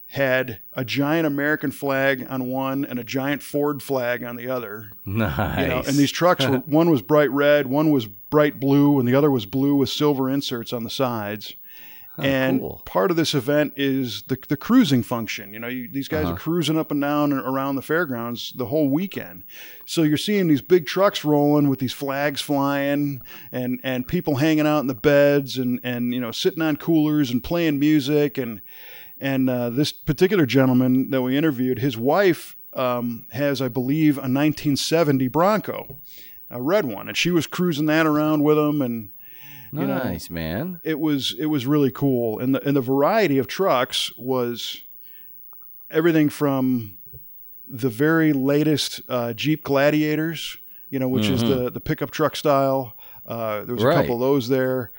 had 0.07 0.61
a 0.75 0.85
giant 0.85 1.27
American 1.27 1.71
flag 1.71 2.27
on 2.29 2.49
one 2.49 2.85
and 2.85 2.99
a 2.99 3.05
giant 3.05 3.43
Ford 3.43 3.83
flag 3.83 4.23
on 4.23 4.37
the 4.37 4.49
other. 4.49 4.91
nice. 5.07 5.59
You 5.63 5.69
know, 5.69 5.83
and 5.87 5.97
these 5.97 6.13
trucks 6.13 6.47
were 6.47 6.59
one 6.67 6.91
was 6.91 7.01
bright 7.01 7.31
red, 7.31 7.67
one 7.67 7.91
was 7.91 8.07
bright 8.07 8.61
blue, 8.61 8.99
and 8.99 9.09
the 9.09 9.15
other 9.15 9.31
was 9.31 9.47
blue 9.47 9.77
with 9.77 9.89
silver 9.89 10.29
inserts 10.29 10.73
on 10.73 10.85
the 10.85 10.91
sides. 10.91 11.55
And 12.19 12.61
cool. 12.61 12.83
part 12.85 13.11
of 13.11 13.17
this 13.17 13.35
event 13.35 13.73
is 13.77 14.23
the 14.23 14.39
the 14.49 14.57
cruising 14.57 15.03
function. 15.03 15.53
You 15.53 15.59
know, 15.61 15.69
you, 15.69 15.89
these 15.91 16.09
guys 16.09 16.25
Uh-huh. 16.25 16.35
are 16.35 16.39
cruising 16.39 16.79
up 16.79 16.91
and 16.91 17.01
down 17.01 17.33
and 17.33 17.41
around 17.41 17.77
the 17.77 17.83
fairgrounds 17.83 18.53
the 18.57 18.67
whole 18.67 18.89
weekend. 18.89 19.45
So 19.87 20.03
you're 20.03 20.17
seeing 20.17 20.47
these 20.49 20.63
big 20.63 20.87
trucks 20.87 21.25
rolling 21.25 21.69
with 21.69 21.79
these 21.81 21.93
flags 21.93 22.41
flying 22.41 23.21
and 23.51 23.81
and 23.83 24.07
people 24.07 24.37
hanging 24.37 24.67
out 24.67 24.81
in 24.81 24.87
the 24.87 24.95
beds 24.95 25.59
and 25.59 25.81
and 25.83 26.13
you 26.15 26.21
know 26.21 26.31
sitting 26.31 26.63
on 26.63 26.77
coolers 26.77 27.31
and 27.31 27.43
playing 27.43 27.79
music 27.79 28.39
and 28.39 28.61
and 29.21 29.49
uh, 29.49 29.71
this 29.71 29.93
particular 29.93 30.45
gentleman 30.45 31.11
that 31.11 31.23
we 31.23 31.37
interviewed, 31.37 31.79
his 31.79 31.97
wife 31.97 32.57
um, 32.75 33.27
has, 33.31 33.63
I 33.63 33.69
believe, 33.69 34.17
a 34.19 34.27
1970 34.27 35.29
Bronco, 35.29 35.99
a 36.51 36.61
red 36.61 36.85
one, 36.85 37.07
and 37.09 37.17
she 37.17 37.31
was 37.31 37.47
cruising 37.47 37.87
that 37.87 38.07
around 38.07 38.43
with 38.43 38.59
him 38.59 38.83
and 38.83 39.11
you 39.83 39.87
know, 39.87 39.99
nice 39.99 40.31
man. 40.31 40.81
it 40.85 40.99
was 40.99 41.35
it 41.39 41.47
was 41.47 41.67
really 41.67 41.91
cool 41.91 42.39
and 42.39 42.55
the 42.55 42.67
and 42.67 42.77
the 42.77 42.81
variety 42.81 43.39
of 43.39 43.47
trucks 43.47 44.17
was 44.17 44.83
everything 45.91 46.29
from 46.29 46.99
the 47.67 47.89
very 47.89 48.33
latest 48.33 49.01
uh, 49.09 49.33
Jeep 49.33 49.65
Gladiators, 49.65 50.59
you 50.91 50.99
know, 50.99 51.09
which 51.09 51.29
is 51.29 51.41
the 51.43 51.71
the 51.71 51.81
pickup 51.81 52.11
truck 52.11 52.37
style. 52.37 52.95
Uh, 53.27 53.65
there 53.65 53.75
was 53.75 53.85
a 53.85 53.93
couple 53.93 54.15
of 54.15 54.21
those 54.21 54.49
there. 54.49 54.91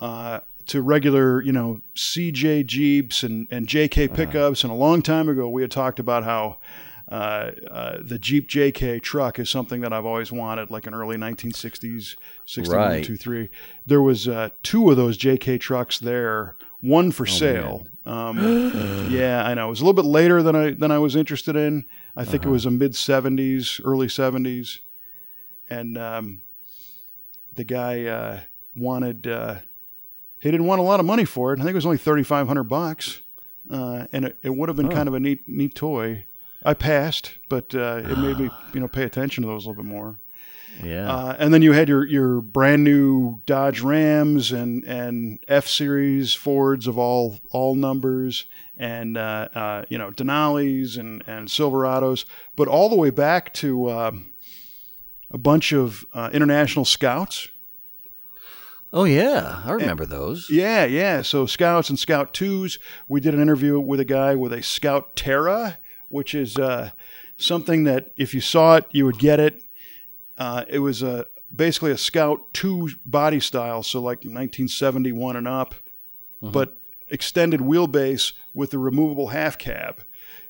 Uh, 0.00 0.40
to 0.68 0.82
regular, 0.82 1.42
you 1.42 1.50
know, 1.50 1.80
CJ 1.96 2.66
Jeeps 2.66 3.22
and, 3.22 3.48
and 3.50 3.66
JK 3.66 4.14
pickups. 4.14 4.62
And 4.62 4.70
a 4.70 4.76
long 4.76 5.00
time 5.00 5.28
ago, 5.28 5.48
we 5.48 5.62
had 5.62 5.70
talked 5.70 5.98
about 5.98 6.24
how 6.24 6.58
uh, 7.10 7.52
uh, 7.70 7.98
the 8.02 8.18
Jeep 8.18 8.48
JK 8.48 9.00
truck 9.02 9.38
is 9.38 9.48
something 9.48 9.80
that 9.80 9.92
I've 9.92 10.04
always 10.06 10.30
wanted, 10.30 10.70
like 10.70 10.86
an 10.86 10.94
early 10.94 11.16
1960s, 11.16 12.16
61, 12.44 12.76
Right. 12.78 13.04
2, 13.04 13.16
3. 13.16 13.48
There 13.86 14.02
was 14.02 14.28
uh, 14.28 14.50
two 14.62 14.90
of 14.90 14.96
those 14.96 15.16
JK 15.16 15.58
trucks 15.60 15.98
there, 15.98 16.56
one 16.80 17.10
for 17.10 17.24
sale. 17.26 17.86
Um, 18.04 18.38
yeah, 19.10 19.46
I 19.46 19.54
know. 19.54 19.66
It 19.66 19.70
was 19.70 19.80
a 19.80 19.84
little 19.84 20.00
bit 20.02 20.08
later 20.08 20.42
than 20.42 20.54
I 20.56 20.70
than 20.72 20.90
I 20.90 20.98
was 20.98 21.14
interested 21.16 21.56
in. 21.56 21.86
I 22.16 22.24
think 22.24 22.44
it 22.44 22.48
was 22.48 22.66
a 22.66 22.70
mid 22.70 22.92
70s, 22.92 23.80
early 23.84 24.06
70s. 24.06 24.80
And 25.70 25.98
um, 25.98 26.42
the 27.54 27.64
guy 27.64 28.04
uh, 28.04 28.40
wanted 28.76 29.26
uh, 29.26 29.56
he 30.38 30.50
didn't 30.50 30.66
want 30.66 30.80
a 30.80 30.84
lot 30.84 31.00
of 31.00 31.06
money 31.06 31.24
for 31.24 31.52
it. 31.52 31.60
I 31.60 31.62
think 31.62 31.72
it 31.72 31.74
was 31.74 31.84
only 31.86 31.98
thirty 31.98 32.22
five 32.22 32.46
hundred 32.46 32.64
bucks, 32.64 33.20
uh, 33.70 34.06
and 34.12 34.24
it, 34.24 34.38
it 34.42 34.50
would 34.56 34.68
have 34.68 34.76
been 34.76 34.88
kind 34.88 35.08
of 35.08 35.14
a 35.14 35.20
neat 35.20 35.46
neat 35.48 35.74
toy. 35.74 36.24
I 36.64 36.74
passed, 36.74 37.38
but 37.48 37.74
uh, 37.74 38.02
it 38.04 38.18
made 38.18 38.38
me 38.38 38.50
you 38.74 38.80
know 38.80 38.88
pay 38.88 39.04
attention 39.04 39.42
to 39.42 39.48
those 39.48 39.64
a 39.64 39.68
little 39.68 39.82
bit 39.82 39.90
more. 39.90 40.18
Yeah. 40.82 41.12
Uh, 41.12 41.36
and 41.38 41.52
then 41.52 41.62
you 41.62 41.72
had 41.72 41.88
your 41.88 42.06
your 42.06 42.40
brand 42.40 42.84
new 42.84 43.40
Dodge 43.46 43.80
Rams 43.80 44.52
and 44.52 44.84
and 44.84 45.40
F 45.48 45.66
Series 45.66 46.34
Fords 46.34 46.86
of 46.86 46.96
all 46.96 47.38
all 47.50 47.74
numbers, 47.74 48.46
and 48.76 49.16
uh, 49.16 49.48
uh, 49.54 49.84
you 49.88 49.98
know 49.98 50.10
Denali's 50.10 50.96
and 50.96 51.22
and 51.26 51.48
Silverados, 51.48 52.24
but 52.54 52.68
all 52.68 52.88
the 52.88 52.96
way 52.96 53.10
back 53.10 53.52
to 53.54 53.90
um, 53.90 54.32
a 55.30 55.38
bunch 55.38 55.72
of 55.72 56.06
uh, 56.14 56.30
international 56.32 56.84
scouts. 56.84 57.48
oh 58.92 59.04
yeah, 59.04 59.62
I 59.64 59.72
remember 59.72 60.06
those. 60.06 60.48
Yeah, 60.48 60.84
yeah. 60.84 61.22
So 61.22 61.46
Scouts 61.46 61.90
and 61.90 61.98
Scout 61.98 62.32
Twos. 62.32 62.78
We 63.08 63.20
did 63.20 63.34
an 63.34 63.42
interview 63.42 63.80
with 63.80 63.98
a 63.98 64.04
guy 64.04 64.36
with 64.36 64.52
a 64.52 64.62
Scout 64.62 65.16
Terra, 65.16 65.78
which 66.08 66.34
is 66.34 66.56
uh, 66.56 66.90
something 67.36 67.84
that 67.84 68.12
if 68.16 68.34
you 68.34 68.40
saw 68.40 68.76
it, 68.76 68.86
you 68.90 69.04
would 69.04 69.18
get 69.18 69.40
it. 69.40 69.62
Uh, 70.36 70.64
it 70.68 70.78
was 70.80 71.02
a 71.02 71.26
basically 71.54 71.90
a 71.90 71.98
Scout 71.98 72.52
Two 72.52 72.90
body 73.04 73.40
style, 73.40 73.82
so 73.82 73.98
like 74.00 74.18
1971 74.18 75.36
and 75.36 75.48
up, 75.48 75.74
but 76.40 76.76
extended 77.08 77.60
wheelbase 77.60 78.32
with 78.54 78.70
the 78.70 78.78
removable 78.78 79.28
half 79.28 79.56
cab. 79.58 80.02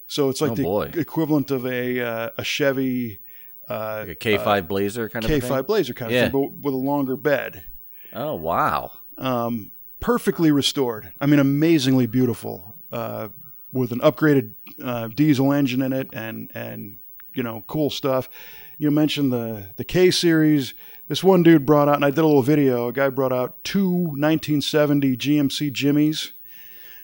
So 0.07 0.29
it's 0.29 0.41
like 0.41 0.53
Oh, 0.53 0.55
the 0.55 0.63
boy. 0.63 0.91
equivalent 0.95 1.51
of 1.51 1.67
a 1.67 2.01
uh, 2.01 2.31
a 2.39 2.45
Chevy 2.45 3.21
uh, 3.69 4.05
Like 4.09 4.09
a 4.09 4.15
K5 4.17 4.67
Blazer 4.69 5.09
kind 5.09 5.25
of 5.25 5.31
K5. 5.31 5.67
Blazer 5.67 5.95
kind 5.95 6.13
of 6.15 6.21
thing, 6.21 6.33
but 6.33 6.53
with 6.65 6.75
a 6.75 6.79
longer 6.79 7.17
bed. 7.17 7.65
Oh 8.13 8.35
wow. 8.35 8.93
um, 9.19 9.71
perfectly 10.01 10.51
restored. 10.51 11.13
I 11.21 11.27
mean, 11.27 11.39
amazingly 11.41 12.07
beautiful, 12.07 12.75
uh, 12.93 13.29
with 13.73 13.93
an 13.93 14.01
upgraded 14.01 14.55
uh, 14.83 15.09
diesel 15.09 15.53
engine 15.53 15.83
in 15.83 15.93
it, 15.93 16.09
and 16.13 16.51
and 16.55 16.99
you 17.35 17.43
know, 17.43 17.65
cool 17.67 17.91
stuff. 17.91 18.29
You 18.79 18.91
mentioned 18.91 19.33
the 19.33 19.69
the 19.77 19.85
K 19.85 20.11
series. 20.11 20.75
This 21.09 21.25
one 21.25 21.43
dude 21.43 21.65
brought 21.65 21.89
out, 21.89 21.97
and 21.97 22.05
I 22.05 22.11
did 22.11 22.19
a 22.19 22.27
little 22.27 22.43
video. 22.43 22.89
A 22.89 22.93
guy 22.93 23.09
brought 23.09 23.33
out 23.33 23.63
two 23.65 23.89
1970 23.89 25.17
GMC 25.17 25.73
Jimmys. 25.73 26.33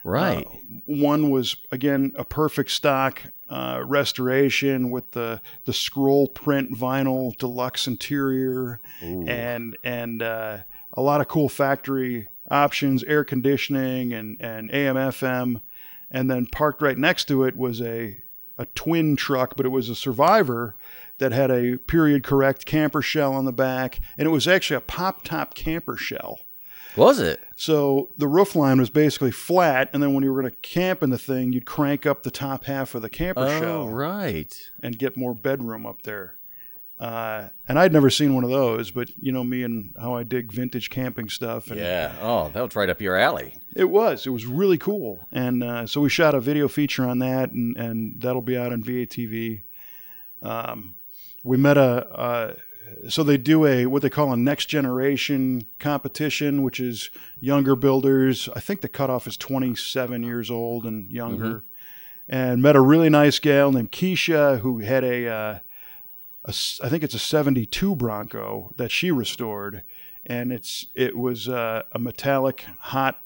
Right. 0.05 0.47
One 0.85 1.31
was 1.31 1.57
again 1.71 2.13
a 2.17 2.25
perfect 2.25 2.71
stock 2.71 3.23
uh, 3.49 3.83
restoration 3.85 4.91
with 4.91 5.11
the 5.13 5.41
the 5.65 5.73
scroll 5.73 6.29
print 6.29 6.73
vinyl 6.73 7.37
deluxe 7.39 7.87
interior 7.87 8.81
and 9.29 9.77
and 9.83 10.23
uh, 10.23 10.59
a 10.93 11.01
lot 11.01 11.21
of 11.21 11.29
cool 11.29 11.49
factory 11.49 12.29
options, 12.51 13.03
air 13.05 13.25
conditioning 13.25 14.13
and 14.13 14.37
and 14.41 14.71
AM 14.73 14.97
FM, 14.97 15.61
and 16.11 16.31
then 16.31 16.47
parked 16.47 16.83
right 16.83 16.99
next 16.99 17.27
to 17.29 17.45
it 17.45 17.57
was 17.57 17.81
a 17.81 18.19
a 18.57 18.67
twin 18.67 19.17
truck, 19.17 19.57
but 19.57 19.67
it 19.67 19.71
was 19.71 19.89
a 19.89 19.97
Survivor 19.97 20.77
that 21.19 21.33
had 21.33 21.51
a 21.51 21.77
period 21.77 22.23
correct 22.23 22.67
camper 22.67 23.03
shell 23.03 23.33
on 23.33 23.45
the 23.45 23.53
back, 23.53 24.01
and 24.17 24.27
it 24.27 24.31
was 24.31 24.47
actually 24.47 24.77
a 24.77 24.81
pop 24.81 25.23
top 25.25 25.55
camper 25.55 25.97
shell. 25.97 26.41
Was 26.97 27.19
it? 27.19 27.41
So 27.57 28.11
the 28.17 28.29
roof 28.29 28.55
line 28.55 28.79
was 28.79 28.91
basically 28.91 29.33
flat, 29.33 29.91
and 29.93 30.01
then 30.01 30.15
when 30.15 30.23
you 30.23 30.33
were 30.33 30.41
going 30.41 30.53
to 30.53 30.59
camp 30.59 31.03
in 31.03 31.11
the 31.11 31.19
thing, 31.19 31.53
you'd 31.53 31.67
crank 31.67 32.07
up 32.07 32.23
the 32.23 32.31
top 32.31 32.65
half 32.65 32.95
of 32.95 33.03
the 33.03 33.09
camper 33.09 33.47
Oh 33.47 33.61
shell 33.61 33.89
right. 33.89 34.71
and 34.81 34.99
get 34.99 35.17
more 35.17 35.35
bedroom 35.35 35.87
up 35.87 36.03
there. 36.03 36.37
Uh, 36.99 37.49
and 37.69 37.79
I'd 37.79 37.93
never 37.93 38.09
seen 38.09 38.35
one 38.35 38.45
of 38.45 38.51
those, 38.51 38.91
but 38.93 39.11
you 39.19 39.33
know 39.33 39.43
me 39.43 39.65
and 39.65 39.95
how 40.01 40.15
I 40.15 40.23
dig 40.23 40.53
vintage 40.53 40.91
camping 40.91 41.29
stuff. 41.29 41.71
And 41.71 41.81
Yeah. 41.81 42.15
Oh, 42.21 42.51
that 42.51 42.63
was 42.63 42.77
right 42.77 42.89
up 42.89 43.01
your 43.01 43.17
alley. 43.17 43.55
it 43.75 43.91
was. 43.91 44.27
It 44.27 44.31
was 44.31 44.47
really 44.47 44.79
cool. 44.79 45.27
And 45.33 45.65
uh, 45.65 45.87
so 45.87 46.01
we 46.01 46.09
shot 46.09 46.35
a 46.35 46.41
video 46.41 46.69
feature 46.69 47.05
on 47.05 47.19
that, 47.19 47.51
and, 47.51 47.77
and 47.77 48.21
that'll 48.21 48.43
be 48.43 48.57
out 48.57 48.73
on 48.73 48.83
V8TV. 48.83 49.63
Um, 50.41 50.95
we 51.43 51.57
met 51.57 51.77
a, 51.77 52.09
uh, 52.09 52.55
so 53.09 53.23
they 53.25 53.37
do 53.39 53.67
a, 53.67 53.87
what 53.87 54.03
they 54.03 54.11
call 54.11 54.33
a 54.33 54.37
next 54.37 54.67
generation 54.67 55.67
competition, 55.79 56.63
which 56.63 56.79
is 56.79 57.11
younger 57.41 57.75
builders. 57.75 58.49
I 58.55 58.61
think 58.61 58.83
the 58.83 58.89
cutoff 58.89 59.27
is 59.27 59.37
27 59.37 60.23
years 60.23 60.51
old 60.51 60.85
and 60.85 61.11
younger. 61.11 61.65
And 62.29 62.63
met 62.63 62.77
a 62.77 62.81
really 62.81 63.11
nice 63.11 63.39
gal 63.39 63.71
named 63.73 63.93
Keisha 63.93 64.61
who 64.61 64.79
had 64.79 65.05
a, 65.05 65.29
uh, 65.29 65.59
a 66.45 66.55
I 66.83 66.89
think 66.89 67.03
it's 67.03 67.15
a 67.15 67.19
72 67.19 67.97
Bronco 67.97 68.73
that 68.77 68.91
she 68.91 69.11
restored. 69.11 69.83
And 70.27 70.53
it's, 70.53 70.87
it 70.95 71.19
was 71.19 71.49
uh, 71.49 71.83
a 71.93 71.99
metallic 71.99 72.65
hot 72.79 73.21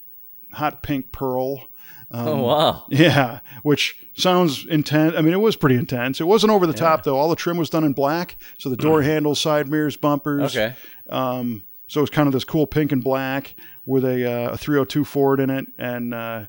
hot 0.51 0.81
pink 0.81 1.11
pearl 1.11 1.69
oh 2.11 2.37
wow. 2.37 2.85
Yeah, 2.89 3.41
which 3.63 4.07
sounds 4.13 4.65
intense. 4.65 5.15
I 5.15 5.21
mean, 5.21 5.33
it 5.33 5.39
was 5.39 5.55
pretty 5.55 5.75
intense. 5.75 6.19
It 6.19 6.25
wasn't 6.25 6.51
over 6.51 6.67
the 6.67 6.73
top 6.73 7.03
though. 7.03 7.17
All 7.17 7.29
the 7.29 7.35
trim 7.35 7.57
was 7.57 7.69
done 7.69 7.83
in 7.83 7.93
black, 7.93 8.37
so 8.57 8.69
the 8.69 8.77
door 8.77 9.01
handles, 9.01 9.39
side 9.39 9.67
mirrors, 9.67 9.97
bumpers. 9.97 10.55
Okay. 10.55 10.75
Um, 11.09 11.65
so 11.87 12.01
it's 12.01 12.11
kind 12.11 12.27
of 12.27 12.33
this 12.33 12.43
cool 12.43 12.67
pink 12.67 12.91
and 12.91 13.03
black 13.03 13.55
with 13.85 14.05
a, 14.05 14.31
uh, 14.31 14.51
a 14.51 14.57
302 14.57 15.03
Ford 15.03 15.39
in 15.39 15.49
it, 15.49 15.65
and 15.77 16.13
uh, 16.13 16.45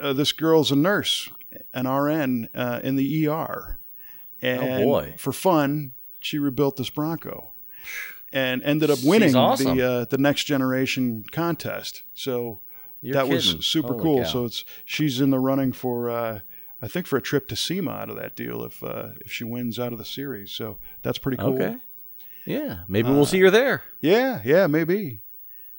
uh, 0.00 0.12
this 0.12 0.32
girl's 0.32 0.70
a 0.70 0.76
nurse, 0.76 1.30
an 1.72 1.88
RN 1.88 2.48
uh, 2.54 2.80
in 2.82 2.96
the 2.96 3.26
ER, 3.26 3.78
and 4.42 4.84
boy. 4.84 5.14
for 5.18 5.32
fun, 5.32 5.92
she 6.20 6.38
rebuilt 6.38 6.76
this 6.76 6.90
Bronco, 6.90 7.52
and 8.32 8.62
ended 8.62 8.90
up 8.90 8.98
winning 9.04 9.34
awesome. 9.36 9.76
the 9.76 9.82
uh, 9.86 10.04
the 10.06 10.18
next 10.18 10.44
generation 10.44 11.24
contest. 11.32 12.02
So 12.14 12.60
You're 13.02 13.14
that 13.14 13.22
kidding. 13.26 13.34
was 13.56 13.66
super 13.66 13.88
Holy 13.94 14.02
cool. 14.02 14.18
cow. 14.22 14.28
So 14.28 14.44
it's 14.46 14.64
she's 14.84 15.20
in 15.20 15.30
the 15.30 15.38
running 15.38 15.72
for. 15.72 16.10
Uh, 16.10 16.40
I 16.82 16.88
think 16.88 17.06
for 17.06 17.18
a 17.18 17.22
trip 17.22 17.46
to 17.48 17.56
SEMA 17.56 17.90
out 17.90 18.08
of 18.08 18.16
that 18.16 18.34
deal 18.34 18.64
if 18.64 18.82
uh, 18.82 19.08
if 19.20 19.30
she 19.30 19.44
wins 19.44 19.78
out 19.78 19.92
of 19.92 19.98
the 19.98 20.04
series, 20.04 20.50
so 20.50 20.78
that's 21.02 21.18
pretty 21.18 21.36
cool. 21.36 21.54
Okay. 21.54 21.76
Yeah. 22.46 22.80
Maybe 22.88 23.08
Uh, 23.10 23.12
we'll 23.12 23.26
see 23.26 23.40
her 23.40 23.50
there. 23.50 23.82
Yeah, 24.00 24.40
yeah, 24.46 24.66
maybe. 24.66 25.20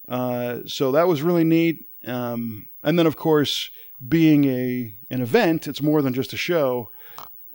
Uh, 0.08 0.60
so 0.68 0.92
that 0.92 1.08
was 1.08 1.24
really 1.24 1.44
neat. 1.44 1.86
Um, 2.06 2.70
and 2.84 3.00
then, 3.00 3.08
of 3.08 3.16
course, 3.16 3.72
being 4.08 4.46
a 4.46 4.96
an 5.10 5.22
event, 5.22 5.68
it's 5.68 5.82
more 5.82 6.04
than 6.04 6.14
just 6.14 6.34
a 6.34 6.38
show. 6.38 6.92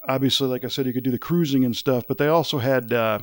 Obviously, 0.09 0.49
like 0.49 0.65
I 0.65 0.69
said, 0.69 0.87
you 0.87 0.93
could 0.93 1.05
do 1.05 1.11
the 1.11 1.19
cruising 1.19 1.65
and 1.65 1.77
stuff, 1.77 2.05
but 2.07 2.19
they 2.19 2.29
also 2.29 2.59
had 2.59 2.93
uh, 2.93 3.19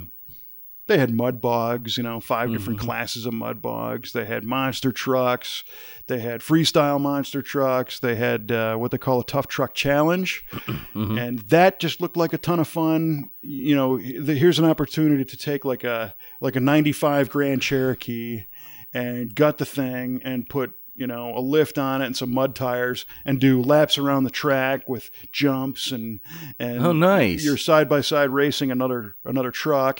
they 0.87 0.97
had 0.97 1.13
mud 1.13 1.39
bogs. 1.41 1.97
You 1.97 2.03
know, 2.03 2.19
5 2.19 2.51
different 2.51 2.79
classes 2.79 3.25
of 3.25 3.33
mud 3.33 3.61
bogs. 3.61 4.11
They 4.11 4.25
had 4.25 4.43
monster 4.43 4.91
trucks. 4.91 5.63
They 6.07 6.19
had 6.19 6.41
freestyle 6.41 6.99
monster 6.99 7.41
trucks. 7.41 7.99
They 7.99 8.15
had 8.15 8.51
uh, 8.51 8.75
what 8.75 8.91
they 8.91 8.97
call 8.97 9.21
a 9.21 9.25
tough 9.25 9.47
truck 9.47 9.73
challenge, 9.73 10.45
and 10.93 11.39
that 11.39 11.79
just 11.79 12.01
looked 12.01 12.17
like 12.17 12.33
a 12.33 12.37
ton 12.37 12.59
of 12.59 12.67
fun. 12.67 13.29
You 13.41 13.75
know, 13.75 13.97
the, 13.97 14.35
here's 14.35 14.59
an 14.59 14.65
opportunity 14.65 15.25
to 15.25 15.37
take 15.37 15.63
like 15.63 15.83
a 15.83 16.15
like 16.41 16.55
a 16.55 16.59
'95 16.59 17.29
Grand 17.29 17.61
Cherokee 17.61 18.45
and 18.93 19.33
gut 19.33 19.57
the 19.57 19.65
thing 19.65 20.21
and 20.23 20.47
put 20.47 20.73
you 20.95 21.07
know 21.07 21.35
a 21.35 21.39
lift 21.41 21.77
on 21.77 22.01
it 22.01 22.05
and 22.05 22.15
some 22.17 22.33
mud 22.33 22.55
tires 22.55 23.05
and 23.25 23.39
do 23.39 23.61
laps 23.61 23.97
around 23.97 24.23
the 24.25 24.29
track 24.29 24.87
with 24.87 25.09
jumps 25.31 25.91
and 25.91 26.19
and 26.59 26.85
Oh, 26.85 26.91
nice. 26.93 27.43
you're 27.43 27.57
side 27.57 27.89
by 27.89 28.01
side 28.01 28.29
racing 28.29 28.71
another 28.71 29.15
another 29.25 29.51
truck 29.51 29.99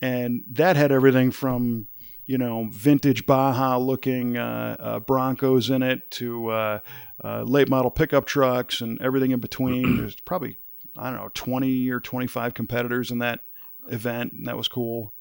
and 0.00 0.42
that 0.50 0.76
had 0.76 0.92
everything 0.92 1.30
from 1.30 1.86
you 2.26 2.36
know 2.38 2.68
vintage 2.70 3.24
Baja 3.26 3.78
looking 3.78 4.36
uh, 4.36 4.76
uh, 4.78 5.00
Broncos 5.00 5.70
in 5.70 5.82
it 5.82 6.10
to 6.12 6.48
uh, 6.50 6.78
uh, 7.24 7.42
late 7.42 7.68
model 7.70 7.90
pickup 7.90 8.26
trucks 8.26 8.80
and 8.82 9.00
everything 9.00 9.30
in 9.30 9.40
between. 9.40 9.96
There's 10.00 10.14
probably 10.20 10.58
I 10.96 11.10
don't 11.10 11.16
know 11.20 11.30
20 11.32 11.88
or 11.90 12.00
25 12.00 12.52
competitors 12.54 13.10
in 13.10 13.20
that 13.20 13.40
event, 13.90 14.32
and 14.34 14.46
that 14.46 14.58
was 14.58 14.68
cool. 14.68 15.14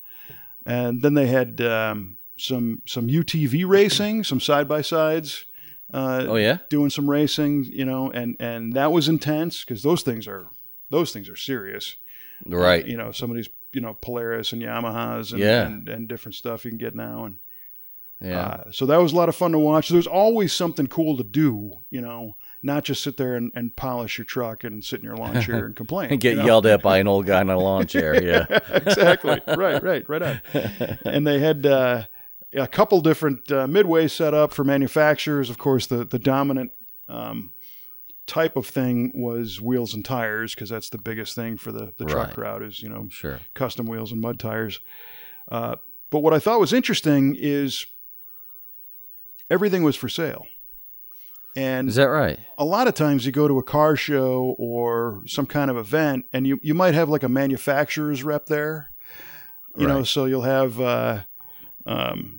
And 0.66 1.02
then 1.02 1.14
they 1.14 1.28
had 1.28 1.62
um, 1.62 2.18
some 2.38 2.82
some 2.86 3.08
UTV 3.08 3.68
racing, 3.68 4.24
some 4.24 4.40
side 4.40 4.68
by 4.68 4.82
sides. 4.82 5.46
Uh, 5.94 6.26
Oh 6.28 6.36
yeah. 6.36 6.58
doing 6.70 6.90
some 6.90 7.10
racing, 7.10 7.64
you 7.66 7.86
know, 7.86 8.12
and 8.12 8.36
and 8.40 8.74
that 8.74 8.92
was 8.92 9.08
intense 9.08 9.64
because 9.64 9.84
those 9.84 10.02
things 10.04 10.28
are 10.28 10.48
those 10.90 11.12
things 11.14 11.30
are 11.30 11.36
serious. 11.38 11.96
Right. 12.46 12.86
You 12.86 12.98
know, 12.98 13.12
some 13.12 13.30
of 13.32 13.38
these, 13.38 13.50
you 13.74 13.82
know, 13.82 13.94
Polaris 14.00 14.52
and 14.54 14.62
Yamahas 14.62 15.32
and 15.32 15.40
Yeah. 15.40 15.66
and, 15.66 15.88
and 15.90 16.08
different 16.08 16.36
stuff 16.36 16.66
you 16.66 16.72
can 16.72 16.78
get 16.78 16.94
now, 16.94 17.26
and 17.26 17.36
Yeah. 18.22 18.40
uh, 18.40 18.72
so 18.72 18.86
that 18.86 18.98
was 18.98 19.14
a 19.14 19.16
lot 19.16 19.30
of 19.30 19.36
fun 19.36 19.54
to 19.54 19.60
watch. 19.60 19.90
There's 19.90 20.08
always 20.08 20.52
something 20.54 20.88
cool 20.88 21.16
to 21.18 21.24
do, 21.24 21.80
you 21.90 22.02
know, 22.02 22.36
not 22.62 22.84
just 22.84 23.02
sit 23.02 23.16
there 23.18 23.36
and, 23.36 23.52
and 23.56 23.76
polish 23.76 24.18
your 24.18 24.26
truck 24.26 24.64
and 24.66 24.84
sit 24.84 25.00
in 25.00 25.06
your 25.06 25.16
lawn 25.16 25.40
chair 25.42 25.66
and 25.68 25.76
complain. 25.82 26.10
and 26.12 26.20
get 26.20 26.32
you 26.32 26.40
know? 26.40 26.46
yelled 26.46 26.66
at 26.66 26.82
by 26.82 26.98
an 26.98 27.08
old 27.14 27.26
guy 27.28 27.40
in 27.42 27.50
a 27.50 27.58
lawn 27.58 27.88
chair. 27.88 28.22
Yeah. 28.22 28.46
exactly. 28.74 29.40
Right, 29.48 29.82
right, 29.82 30.10
right 30.10 30.22
on. 30.22 30.42
And 31.06 31.26
they 31.26 31.40
had 31.40 31.66
uh, 31.66 32.04
a 32.58 32.68
couple 32.68 33.00
different 33.02 33.52
uh, 33.52 33.68
midway 33.68 34.08
set 34.08 34.34
up 34.34 34.52
for 34.52 34.64
manufacturers. 34.64 35.50
Of 35.50 35.58
course, 35.58 35.88
the 35.88 36.04
the 36.06 36.20
dominant 36.20 36.72
um, 37.08 37.54
type 38.26 38.56
of 38.58 38.66
thing 38.68 39.12
was 39.16 39.62
wheels 39.62 39.94
and 39.94 40.04
tires 40.04 40.54
because 40.54 40.70
that's 40.70 40.90
the 40.90 40.98
biggest 40.98 41.36
thing 41.36 41.58
for 41.58 41.72
the 41.72 41.94
the 41.98 42.06
truck 42.06 42.28
Right. 42.28 42.36
crowd 42.36 42.64
is 42.64 42.82
you 42.82 42.90
know 42.90 43.08
Sure. 43.10 43.40
custom 43.54 43.86
wheels 43.88 44.12
and 44.12 44.20
mud 44.22 44.40
tires. 44.40 44.82
Uh, 45.50 45.76
but 46.10 46.20
what 46.20 46.34
I 46.34 46.40
thought 46.40 46.60
was 46.60 46.74
interesting 46.74 47.36
is 47.38 47.86
everything 49.50 49.84
was 49.84 49.96
for 49.96 50.10
sale. 50.10 50.46
And 51.56 51.88
Is 51.90 51.96
that 51.96 52.10
right? 52.10 52.40
a 52.58 52.66
lot 52.66 52.88
of 52.88 52.94
times 52.94 53.26
you 53.26 53.32
go 53.32 53.48
to 53.48 53.58
a 53.58 53.64
car 53.64 53.96
show 53.96 54.56
or 54.60 55.24
some 55.26 55.46
kind 55.48 55.72
of 55.72 55.78
event 55.78 56.26
and 56.32 56.46
you, 56.46 56.60
you 56.62 56.76
might 56.76 56.94
have 56.94 57.10
like 57.10 57.24
a 57.24 57.30
manufacturer's 57.30 58.24
rep 58.24 58.46
there 58.46 58.92
you 59.76 59.86
know 59.88 60.04
so 60.04 60.26
you'll 60.26 60.42
have 60.44 60.80
uh, 60.82 61.24
um, 61.86 62.37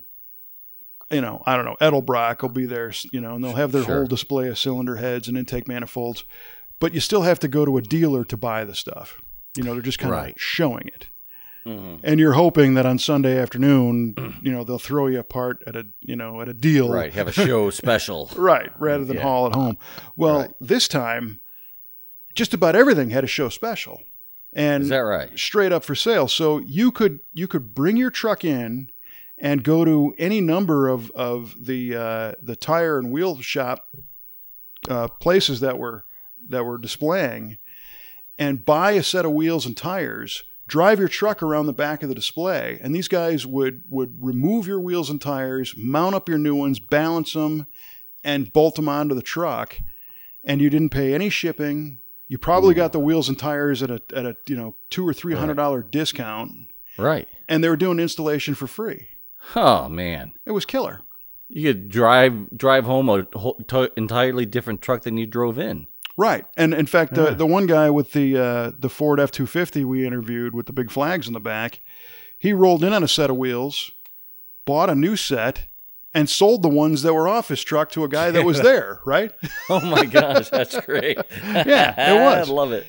you 1.11 1.21
know 1.21 1.43
i 1.47 1.57
don't 1.57 1.65
know 1.65 1.77
edelbrock 1.81 2.43
will 2.43 2.49
be 2.49 2.67
there 2.67 2.93
you 3.13 3.21
know 3.21 3.35
and 3.35 3.43
they'll 3.45 3.55
have 3.55 3.73
their 3.73 3.83
Sure. 3.85 3.97
whole 3.99 4.07
display 4.07 4.49
of 4.49 4.59
cylinder 4.59 4.97
heads 4.97 5.29
and 5.29 5.37
intake 5.39 5.67
manifolds 5.69 6.25
but 6.81 6.95
you 6.95 7.01
still 7.01 7.23
have 7.23 7.39
to 7.41 7.49
go 7.49 7.65
to 7.65 7.77
a 7.79 7.83
dealer 7.83 8.25
to 8.25 8.37
buy 8.37 8.65
the 8.65 8.75
stuff 8.75 9.21
you 9.57 9.63
know 9.63 9.73
they're 9.73 9.83
just 9.83 9.99
kind 9.99 10.13
of 10.15 10.21
Right. 10.21 10.35
showing 10.39 10.87
it 10.89 11.07
Mm-hmm. 11.67 11.97
and 12.03 12.19
you're 12.19 12.33
hoping 12.33 12.75
that 12.75 12.87
on 12.87 12.99
sunday 12.99 13.37
afternoon 13.39 14.15
you 14.43 14.51
know 14.51 14.65
they'll 14.65 14.79
throw 14.79 15.07
you 15.07 15.19
apart 15.19 15.63
at 15.67 15.77
a 15.77 15.87
you 16.01 16.17
know 16.17 16.41
at 16.41 16.49
a 16.49 16.55
deal 16.55 16.89
Right. 16.91 17.13
Have 17.13 17.29
a 17.29 17.33
show 17.33 17.69
special. 17.83 18.31
Right, 18.37 18.71
rather 18.79 19.05
than 19.05 19.17
Yeah. 19.17 19.23
haul 19.23 19.47
at 19.49 19.55
home. 19.55 19.77
Well, 20.17 20.39
Right. 20.41 20.51
this 20.61 20.89
time, 20.89 21.41
just 22.35 22.55
about 22.55 22.75
everything 22.77 23.11
had 23.11 23.25
a 23.25 23.27
show 23.27 23.49
special, 23.51 24.03
and 24.55 24.85
Is 24.85 24.89
that 24.89 24.99
right? 24.99 25.37
straight 25.39 25.73
up 25.73 25.85
for 25.85 25.95
sale. 25.95 26.27
So 26.29 26.59
you 26.61 26.91
could 26.91 27.21
you 27.35 27.47
could 27.49 27.75
bring 27.75 27.97
your 27.99 28.11
truck 28.11 28.45
in 28.45 28.89
and 29.41 29.63
go 29.63 29.85
to 29.85 30.15
any 30.19 30.41
number 30.41 30.89
of 30.89 31.11
of 31.13 31.55
the 31.67 31.95
uh, 31.97 32.33
the 32.43 32.57
tire 32.57 32.99
and 32.99 33.11
wheel 33.13 33.41
shop 33.41 33.89
uh, 34.89 35.09
places 35.09 35.61
that 35.61 35.79
were 35.79 36.05
that 36.49 36.65
were 36.65 36.79
displaying, 36.79 37.59
and 38.39 38.65
buy 38.65 38.93
a 38.93 39.03
set 39.03 39.25
of 39.25 39.33
wheels 39.33 39.67
and 39.67 39.77
tires. 39.77 40.45
Drive 40.67 40.99
your 40.99 41.09
truck 41.09 41.43
around 41.43 41.65
the 41.65 41.73
back 41.73 42.03
of 42.03 42.11
the 42.11 42.15
display, 42.15 42.79
and 42.83 42.95
these 42.95 43.09
guys 43.09 43.47
would 43.47 43.85
would 43.89 44.23
remove 44.23 44.67
your 44.67 44.81
wheels 44.81 45.09
and 45.09 45.21
tires, 45.21 45.75
mount 45.77 46.15
up 46.15 46.29
your 46.29 46.37
new 46.39 46.55
ones, 46.55 46.79
balance 46.79 47.33
them, 47.33 47.67
and 48.23 48.53
bolt 48.53 48.75
them 48.75 48.89
onto 48.89 49.15
the 49.15 49.23
truck. 49.23 49.81
And 50.45 50.61
you 50.61 50.69
didn't 50.71 50.91
pay 50.91 51.15
any 51.15 51.31
shipping. 51.31 52.01
You 52.29 52.37
probably 52.39 52.75
got 52.75 52.93
the 52.93 53.01
wheels 53.01 53.31
and 53.31 53.39
tires 53.39 53.83
at 53.83 53.91
a 53.91 54.03
at 54.15 54.27
a 54.27 54.37
you 54.47 54.57
know 54.57 54.77
two 54.91 55.07
or 55.09 55.15
three 55.15 55.35
hundred 55.35 55.55
dollar 55.57 55.83
discount, 55.83 56.53
Right. 56.99 57.27
and 57.49 57.65
they 57.65 57.69
were 57.71 57.77
doing 57.77 57.99
installation 57.99 58.55
for 58.55 58.67
free. 58.67 59.09
Oh 59.57 59.89
man. 59.89 60.33
It 60.47 60.53
was 60.53 60.65
killer. 60.65 61.01
You 61.49 61.73
could 61.73 61.89
drive 61.89 62.51
drive 62.57 62.85
home 62.85 63.09
a 63.09 63.27
whole, 63.39 63.55
to- 63.69 63.91
entirely 63.97 64.45
different 64.47 64.83
truck 64.83 65.03
than 65.03 65.17
you 65.17 65.27
drove 65.27 65.59
in. 65.59 65.87
Right, 66.17 66.45
and 66.57 66.75
in 66.75 66.87
fact, 66.87 67.15
the 67.15 67.31
the 67.31 67.47
one 67.47 67.67
guy 67.67 67.91
with 67.91 68.13
the 68.13 68.37
uh, 68.37 68.73
the 68.77 68.89
Ford 68.89 69.21
F 69.21 69.31
two 69.31 69.47
fifty 69.47 69.85
we 69.85 70.05
interviewed 70.05 70.53
with 70.53 70.67
the 70.67 70.73
big 70.73 70.91
flags 70.91 71.29
in 71.29 71.33
the 71.33 71.39
back, 71.41 71.79
he 72.39 72.53
rolled 72.53 72.83
in 72.83 72.93
on 72.93 73.05
a 73.05 73.09
set 73.09 73.31
of 73.31 73.37
wheels, 73.37 73.93
bought 74.65 74.91
a 74.91 74.97
new 74.97 75.15
set, 75.15 75.69
and 76.13 76.29
sold 76.29 76.63
the 76.63 76.69
ones 76.69 77.03
that 77.03 77.15
were 77.15 77.29
off 77.29 77.47
his 77.49 77.63
truck 77.63 77.91
to 77.93 78.03
a 78.03 78.09
guy 78.09 78.33
that 78.33 78.45
was 78.45 78.61
there. 78.61 79.01
Right, 79.07 79.31
Oh 79.71 79.81
my 79.81 80.05
gosh, 80.07 80.51
that's 80.51 80.79
great. 80.81 81.19
Yeah, 81.45 82.17
it 82.17 82.21
was. 82.21 82.49
I 82.51 82.53
love 82.53 82.73
it. 82.73 82.85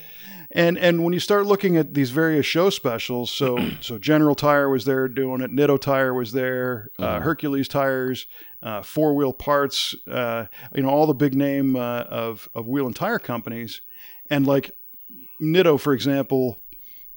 And 0.51 0.77
and 0.77 1.03
when 1.03 1.13
you 1.13 1.19
start 1.19 1.45
looking 1.45 1.77
at 1.77 1.93
these 1.93 2.09
various 2.09 2.45
show 2.45 2.69
specials, 2.69 3.29
so 3.29 3.57
so 3.81 3.97
General 3.97 4.35
Tire 4.35 4.69
was 4.69 4.85
there 4.85 5.07
doing 5.07 5.41
it, 5.41 5.51
Nitto 5.51 5.79
Tire 5.79 6.13
was 6.13 6.31
there, 6.31 6.89
uh, 6.97 7.19
Hercules 7.19 7.67
Tires, 7.67 8.27
uh, 8.63 8.81
Four 8.81 9.15
Wheel 9.15 9.33
Parts, 9.33 9.95
uh, 10.09 10.47
you 10.73 10.83
know 10.83 10.89
all 10.89 11.07
the 11.07 11.13
big 11.13 11.35
name 11.35 11.75
uh, 11.75 12.01
of 12.01 12.49
of 12.53 12.67
wheel 12.67 12.87
and 12.87 12.95
tire 12.95 13.19
companies, 13.19 13.81
and 14.29 14.47
like 14.47 14.71
Nitto, 15.41 15.79
for 15.79 15.93
example, 15.93 16.59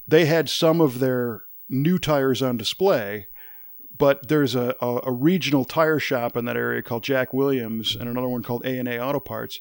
they 0.06 0.26
had 0.26 0.48
some 0.48 0.80
of 0.80 0.98
their 0.98 1.44
new 1.68 1.98
tires 1.98 2.42
on 2.42 2.56
display. 2.56 3.28
But 3.98 4.28
there's 4.28 4.56
a, 4.56 4.74
a, 4.80 5.00
a 5.04 5.12
regional 5.12 5.64
tire 5.64 6.00
shop 6.00 6.36
in 6.36 6.44
that 6.46 6.56
area 6.56 6.82
called 6.82 7.04
Jack 7.04 7.32
Williams, 7.32 7.94
and 7.94 8.08
another 8.08 8.26
one 8.26 8.42
called 8.42 8.64
A 8.64 8.78
and 8.78 8.88
A 8.88 8.98
Auto 9.00 9.20
Parts 9.20 9.60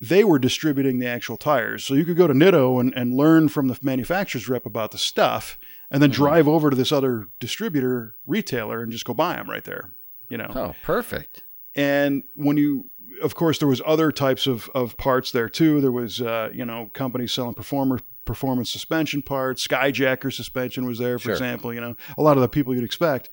they 0.00 0.24
were 0.24 0.38
distributing 0.38 0.98
the 0.98 1.06
actual 1.06 1.36
tires. 1.36 1.84
So 1.84 1.94
you 1.94 2.04
could 2.04 2.16
go 2.16 2.26
to 2.26 2.32
Nitto 2.34 2.80
and, 2.80 2.94
and 2.94 3.14
learn 3.14 3.48
from 3.48 3.68
the 3.68 3.78
manufacturer's 3.82 4.48
rep 4.48 4.64
about 4.66 4.92
the 4.92 4.98
stuff 4.98 5.58
and 5.90 6.02
then 6.02 6.10
drive 6.10 6.48
over 6.48 6.70
to 6.70 6.76
this 6.76 6.90
other 6.92 7.28
distributor 7.38 8.16
retailer 8.26 8.82
and 8.82 8.90
just 8.92 9.04
go 9.04 9.12
buy 9.12 9.36
them 9.36 9.50
right 9.50 9.64
there, 9.64 9.92
you 10.28 10.38
know. 10.38 10.50
Oh, 10.54 10.74
perfect. 10.82 11.42
And 11.74 12.22
when 12.34 12.56
you, 12.56 12.88
of 13.22 13.34
course, 13.34 13.58
there 13.58 13.68
was 13.68 13.82
other 13.84 14.10
types 14.10 14.46
of, 14.46 14.70
of 14.74 14.96
parts 14.96 15.32
there 15.32 15.48
too. 15.48 15.80
There 15.80 15.92
was, 15.92 16.22
uh, 16.22 16.50
you 16.54 16.64
know, 16.64 16.90
companies 16.94 17.32
selling 17.32 17.54
performer 17.54 18.00
performance 18.24 18.70
suspension 18.70 19.20
parts. 19.22 19.66
Skyjacker 19.66 20.32
suspension 20.32 20.86
was 20.86 20.98
there, 20.98 21.18
for 21.18 21.24
Sure. 21.24 21.32
example. 21.32 21.74
You 21.74 21.80
know, 21.80 21.96
a 22.16 22.22
lot 22.22 22.36
of 22.36 22.42
the 22.42 22.48
people 22.48 22.74
you'd 22.74 22.84
expect. 22.84 23.28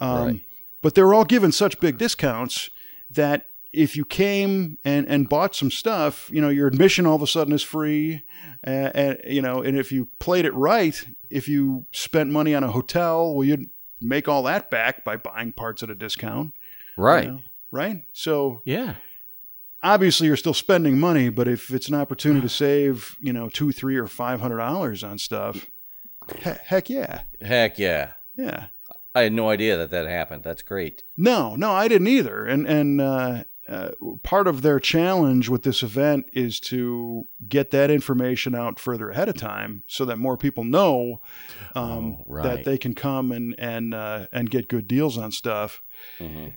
Um, 0.00 0.24
Right. 0.26 0.44
But 0.82 0.94
they 0.94 1.02
were 1.02 1.14
all 1.14 1.24
given 1.24 1.50
such 1.50 1.80
big 1.80 1.96
discounts 1.96 2.68
that 3.10 3.46
if 3.74 3.96
you 3.96 4.04
came 4.04 4.78
and, 4.84 5.06
and 5.08 5.28
bought 5.28 5.54
some 5.54 5.70
stuff, 5.70 6.30
you 6.32 6.40
know, 6.40 6.48
your 6.48 6.66
admission 6.68 7.06
all 7.06 7.16
of 7.16 7.22
a 7.22 7.26
sudden 7.26 7.52
is 7.52 7.62
free. 7.62 8.22
Uh, 8.66 8.70
and, 8.94 9.18
you 9.28 9.42
know, 9.42 9.62
and 9.62 9.76
if 9.76 9.90
you 9.92 10.08
played 10.18 10.44
it 10.44 10.54
right, 10.54 11.04
if 11.30 11.48
you 11.48 11.86
spent 11.92 12.30
money 12.30 12.54
on 12.54 12.62
a 12.64 12.70
hotel, 12.70 13.34
well, 13.34 13.44
you'd 13.46 13.68
make 14.00 14.28
all 14.28 14.42
that 14.44 14.70
back 14.70 15.04
by 15.04 15.16
buying 15.16 15.52
parts 15.52 15.82
at 15.82 15.90
a 15.90 15.94
discount. 15.94 16.54
Right. 16.96 17.24
you 17.24 17.30
know, 17.32 17.42
right. 17.70 18.04
So 18.12 18.62
Yeah. 18.64 18.94
obviously 19.82 20.28
you're 20.28 20.36
still 20.36 20.54
spending 20.54 20.98
money, 20.98 21.28
but 21.28 21.48
if 21.48 21.70
it's 21.72 21.88
an 21.88 21.94
opportunity 21.94 22.40
to 22.42 22.48
save, 22.48 23.16
you 23.20 23.32
know, 23.32 23.48
two, 23.48 23.72
three, 23.72 23.96
or 23.96 24.06
five 24.06 24.40
hundred 24.40 24.58
dollars 24.58 25.02
on 25.04 25.18
stuff, 25.18 25.66
he- 26.38 26.50
heck 26.64 26.88
yeah, 26.88 27.22
Heck 27.42 27.78
yeah. 27.78 28.12
yeah. 28.36 28.66
I 29.16 29.22
had 29.22 29.32
no 29.32 29.48
idea 29.48 29.76
that 29.76 29.90
that 29.90 30.06
happened. 30.08 30.42
That's 30.42 30.62
great. 30.62 31.04
No, 31.16 31.54
no, 31.54 31.70
I 31.70 31.86
didn't 31.86 32.08
either. 32.08 32.44
And 32.44 32.66
and 32.66 33.00
uh, 33.00 33.44
uh, 33.68 33.90
part 34.22 34.46
of 34.46 34.60
their 34.62 34.78
challenge 34.78 35.48
with 35.48 35.62
this 35.62 35.82
event 35.82 36.26
is 36.32 36.60
to 36.60 37.26
get 37.48 37.70
that 37.70 37.90
information 37.90 38.54
out 38.54 38.78
further 38.78 39.10
ahead 39.10 39.28
of 39.28 39.36
time, 39.36 39.82
so 39.86 40.04
that 40.04 40.18
more 40.18 40.36
people 40.36 40.64
know 40.64 41.20
um, 41.74 42.18
Oh, 42.20 42.24
right. 42.26 42.42
that 42.42 42.64
they 42.64 42.76
can 42.78 42.94
come 42.94 43.32
and 43.32 43.54
and 43.58 43.94
uh, 43.94 44.26
and 44.32 44.50
get 44.50 44.68
good 44.68 44.86
deals 44.86 45.16
on 45.16 45.32
stuff. 45.32 45.82
hmm 46.18 46.48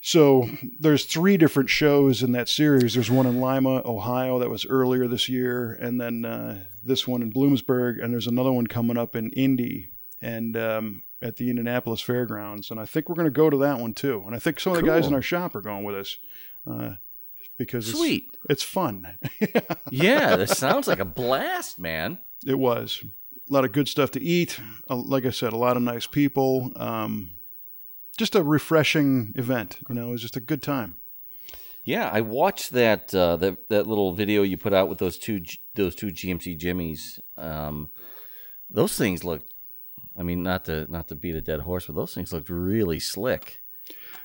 So 0.00 0.48
there's 0.80 1.06
three 1.06 1.36
different 1.38 1.70
shows 1.70 2.22
in 2.22 2.32
that 2.32 2.48
series. 2.48 2.94
There's 2.94 3.10
one 3.10 3.26
in 3.26 3.40
Lima, 3.40 3.80
Ohio, 3.86 4.38
that 4.38 4.50
was 4.50 4.66
earlier 4.66 5.06
this 5.08 5.28
year, 5.30 5.72
and 5.80 5.98
then 6.00 6.24
uh, 6.24 6.66
this 6.82 7.08
one 7.08 7.22
in 7.22 7.32
Bloomsburg, 7.32 8.02
and 8.02 8.12
there's 8.12 8.26
another 8.26 8.52
one 8.52 8.66
coming 8.66 8.98
up 8.98 9.16
in 9.16 9.30
Indy 9.30 9.90
and 10.20 10.56
um, 10.56 11.02
at 11.24 11.36
the 11.36 11.48
Indianapolis 11.50 12.00
Fairgrounds. 12.02 12.70
And 12.70 12.78
I 12.78 12.84
think 12.84 13.08
we're 13.08 13.14
going 13.16 13.24
to 13.24 13.30
go 13.30 13.48
to 13.50 13.56
that 13.56 13.80
one 13.80 13.94
too. 13.94 14.22
And 14.26 14.34
I 14.36 14.38
think 14.38 14.60
some 14.60 14.74
of 14.74 14.80
the 14.80 14.86
guys 14.86 15.06
in 15.06 15.14
our 15.14 15.22
shop 15.22 15.56
are 15.56 15.60
going 15.62 15.82
with 15.82 15.96
us 15.96 16.18
uh, 16.70 16.90
because 17.56 17.88
it's, 17.88 17.98
Sweet. 17.98 18.36
it's 18.50 18.62
fun. 18.62 19.16
Yeah, 19.90 20.36
this 20.36 20.58
sounds 20.58 20.86
like 20.86 20.98
a 20.98 21.04
blast, 21.04 21.78
man. 21.78 22.18
it 22.46 22.58
was 22.58 23.02
a 23.48 23.52
lot 23.52 23.64
of 23.64 23.72
good 23.72 23.88
stuff 23.88 24.10
to 24.12 24.20
eat. 24.22 24.58
Uh, 24.90 24.96
like 24.96 25.24
I 25.24 25.30
said, 25.30 25.52
a 25.52 25.56
lot 25.56 25.76
of 25.76 25.82
nice 25.82 26.06
people. 26.06 26.72
Um, 26.76 27.30
just 28.18 28.34
a 28.34 28.42
refreshing 28.42 29.32
event. 29.36 29.78
You 29.88 29.94
know, 29.94 30.08
it 30.08 30.12
was 30.12 30.22
just 30.22 30.36
a 30.36 30.40
good 30.40 30.62
time. 30.62 30.96
Yeah, 31.84 32.08
I 32.12 32.22
watched 32.22 32.72
that 32.72 33.14
uh, 33.14 33.36
that 33.36 33.68
that 33.68 33.86
little 33.86 34.12
video 34.14 34.42
you 34.42 34.56
put 34.56 34.72
out 34.72 34.88
with 34.88 34.98
those 34.98 35.18
two 35.18 35.42
those 35.74 35.94
two 35.94 36.06
GMC 36.08 36.58
Jimmys. 36.58 37.20
Um, 37.36 37.90
those 38.70 38.96
things 38.96 39.22
look. 39.22 39.42
I 40.16 40.22
mean, 40.22 40.42
not 40.42 40.64
to 40.66 40.86
not 40.90 41.08
to 41.08 41.16
beat 41.16 41.34
a 41.34 41.40
dead 41.40 41.60
horse, 41.60 41.86
but 41.86 41.96
those 41.96 42.14
things 42.14 42.32
looked 42.32 42.50
really 42.50 43.00
slick. 43.00 43.62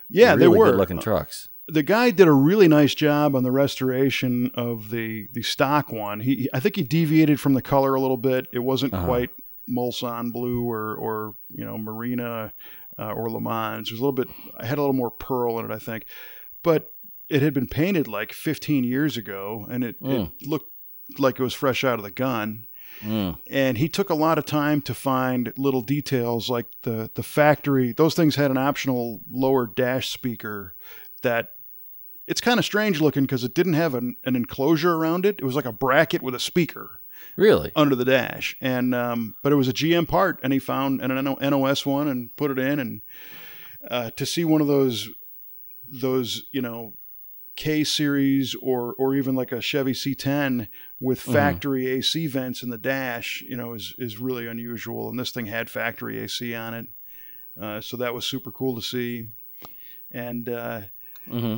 Yeah, 0.10 0.30
really 0.30 0.40
they 0.40 0.48
were 0.48 0.66
good 0.72 0.76
looking 0.78 1.00
trucks. 1.00 1.50
the 1.68 1.84
guy 1.84 2.10
did 2.12 2.28
a 2.28 2.32
really 2.32 2.68
nice 2.68 2.96
job 2.96 3.36
on 3.36 3.44
the 3.44 3.52
restoration 3.52 4.52
of 4.56 4.90
the 4.92 5.28
the 5.34 5.42
stock 5.44 5.92
one. 5.92 6.20
He, 6.22 6.50
I 6.54 6.60
think 6.60 6.76
he 6.76 6.84
deviated 6.84 7.40
from 7.40 7.54
the 7.54 7.62
color 7.62 7.96
a 7.96 8.02
little 8.02 8.18
bit. 8.18 8.48
It 8.52 8.60
wasn't 8.60 8.94
Uh-huh. 8.94 9.06
quite 9.06 9.30
Mulsanne 9.70 10.32
blue 10.32 10.64
or 10.70 10.96
or 10.96 11.36
you 11.50 11.64
know 11.66 11.78
Marina 11.78 12.54
uh, 12.98 13.12
or 13.12 13.30
Le 13.30 13.40
Mans. 13.42 13.88
It 13.88 13.94
was 13.94 14.00
a 14.00 14.04
little 14.04 14.14
bit. 14.14 14.28
I 14.58 14.66
had 14.66 14.78
a 14.78 14.82
little 14.82 14.94
more 14.96 15.12
pearl 15.12 15.60
in 15.60 15.66
it, 15.70 15.72
I 15.74 15.80
think, 15.80 16.06
but 16.64 16.92
it 17.30 17.42
had 17.44 17.54
been 17.54 17.68
painted 17.68 18.08
like 18.08 18.34
15 18.34 18.84
years 18.84 19.16
ago, 19.16 19.66
and 19.70 19.84
it, 19.84 20.02
Mm. 20.02 20.32
it 20.42 20.48
looked 20.48 20.72
like 21.20 21.40
it 21.40 21.44
was 21.44 21.54
fresh 21.54 21.84
out 21.84 22.00
of 22.00 22.04
the 22.04 22.10
gun 22.12 22.66
Mm. 23.02 23.38
and 23.50 23.78
he 23.78 23.88
took 23.88 24.10
a 24.10 24.14
lot 24.14 24.38
of 24.38 24.46
time 24.46 24.82
to 24.82 24.94
find 24.94 25.54
little 25.58 25.82
details 25.82 26.50
like 26.50 26.66
the 26.82 27.10
the 27.14 27.24
factory 27.24 27.94
those 27.94 28.14
things 28.14 28.36
had 28.36 28.52
an 28.52 28.58
optional 28.58 29.22
lower 29.32 29.66
dash 29.68 30.10
speaker 30.10 30.76
that 31.22 31.52
it's 32.28 32.42
kind 32.42 32.60
of 32.60 32.66
strange 32.66 33.00
looking 33.00 33.24
because 33.24 33.44
it 33.46 33.54
didn't 33.56 33.74
have 33.76 33.96
an, 33.96 34.18
an 34.26 34.36
enclosure 34.36 34.96
around 34.96 35.26
it 35.26 35.38
it 35.40 35.46
was 35.46 35.56
like 35.56 35.66
a 35.66 35.72
bracket 35.72 36.22
with 36.22 36.36
a 36.36 36.40
speaker 36.40 37.00
Really? 37.38 37.72
under 37.74 37.96
the 37.96 38.04
dash 38.06 38.58
and 38.60 38.94
um, 38.94 39.36
but 39.44 39.54
it 39.54 39.56
was 39.56 39.70
a 39.70 39.74
gm 39.74 40.06
part 40.08 40.40
and 40.44 40.52
he 40.52 40.60
found 40.60 41.02
an 41.02 41.10
nos 41.40 41.86
one 41.86 42.08
and 42.10 42.36
put 42.36 42.52
it 42.52 42.60
in 42.60 42.80
and 42.80 43.02
uh, 43.90 44.10
to 44.12 44.26
see 44.26 44.44
one 44.44 44.60
of 44.60 44.68
those 44.68 45.10
those 45.88 46.44
you 46.52 46.62
know 46.62 46.96
K 47.60 47.84
series 47.84 48.56
or 48.62 48.94
or 48.94 49.16
even 49.16 49.36
like 49.36 49.52
a 49.52 49.60
Chevy 49.62 49.92
C10 49.92 50.70
with 51.02 51.20
Mhm. 51.20 51.34
factory 51.34 51.88
AC 51.88 52.26
vents 52.28 52.64
in 52.64 52.70
the 52.70 52.78
dash, 52.78 53.42
you 53.48 53.58
know, 53.58 53.74
is 53.74 53.94
is 53.98 54.18
really 54.18 54.48
unusual. 54.48 55.10
And 55.10 55.20
this 55.20 55.32
thing 55.32 55.46
had 55.48 55.70
factory 55.70 56.20
AC 56.20 56.56
on 56.56 56.74
it, 56.74 56.88
uh, 57.60 57.82
so 57.82 57.98
that 57.98 58.14
was 58.14 58.26
super 58.26 58.50
cool 58.52 58.76
to 58.76 58.82
see. 58.82 59.28
And 60.10 60.48
uh, 60.48 60.82
hmm 61.30 61.58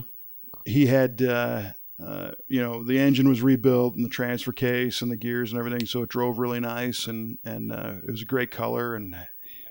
he 0.66 0.88
had, 0.88 1.22
uh, 1.22 1.72
uh, 2.04 2.32
you 2.48 2.62
know, 2.62 2.84
the 2.84 3.00
engine 3.00 3.30
was 3.30 3.42
rebuilt 3.44 3.96
and 3.96 4.04
the 4.04 4.10
transfer 4.10 4.52
case 4.52 5.02
and 5.04 5.12
the 5.12 5.16
gears 5.16 5.52
and 5.52 5.60
everything, 5.60 5.86
so 5.86 6.02
it 6.02 6.10
drove 6.10 6.40
really 6.40 6.60
nice 6.60 7.06
and 7.06 7.38
and 7.44 7.72
uh, 7.72 7.94
it 8.06 8.10
was 8.12 8.24
a 8.24 8.26
great 8.26 8.50
color 8.50 8.96
and 8.96 9.16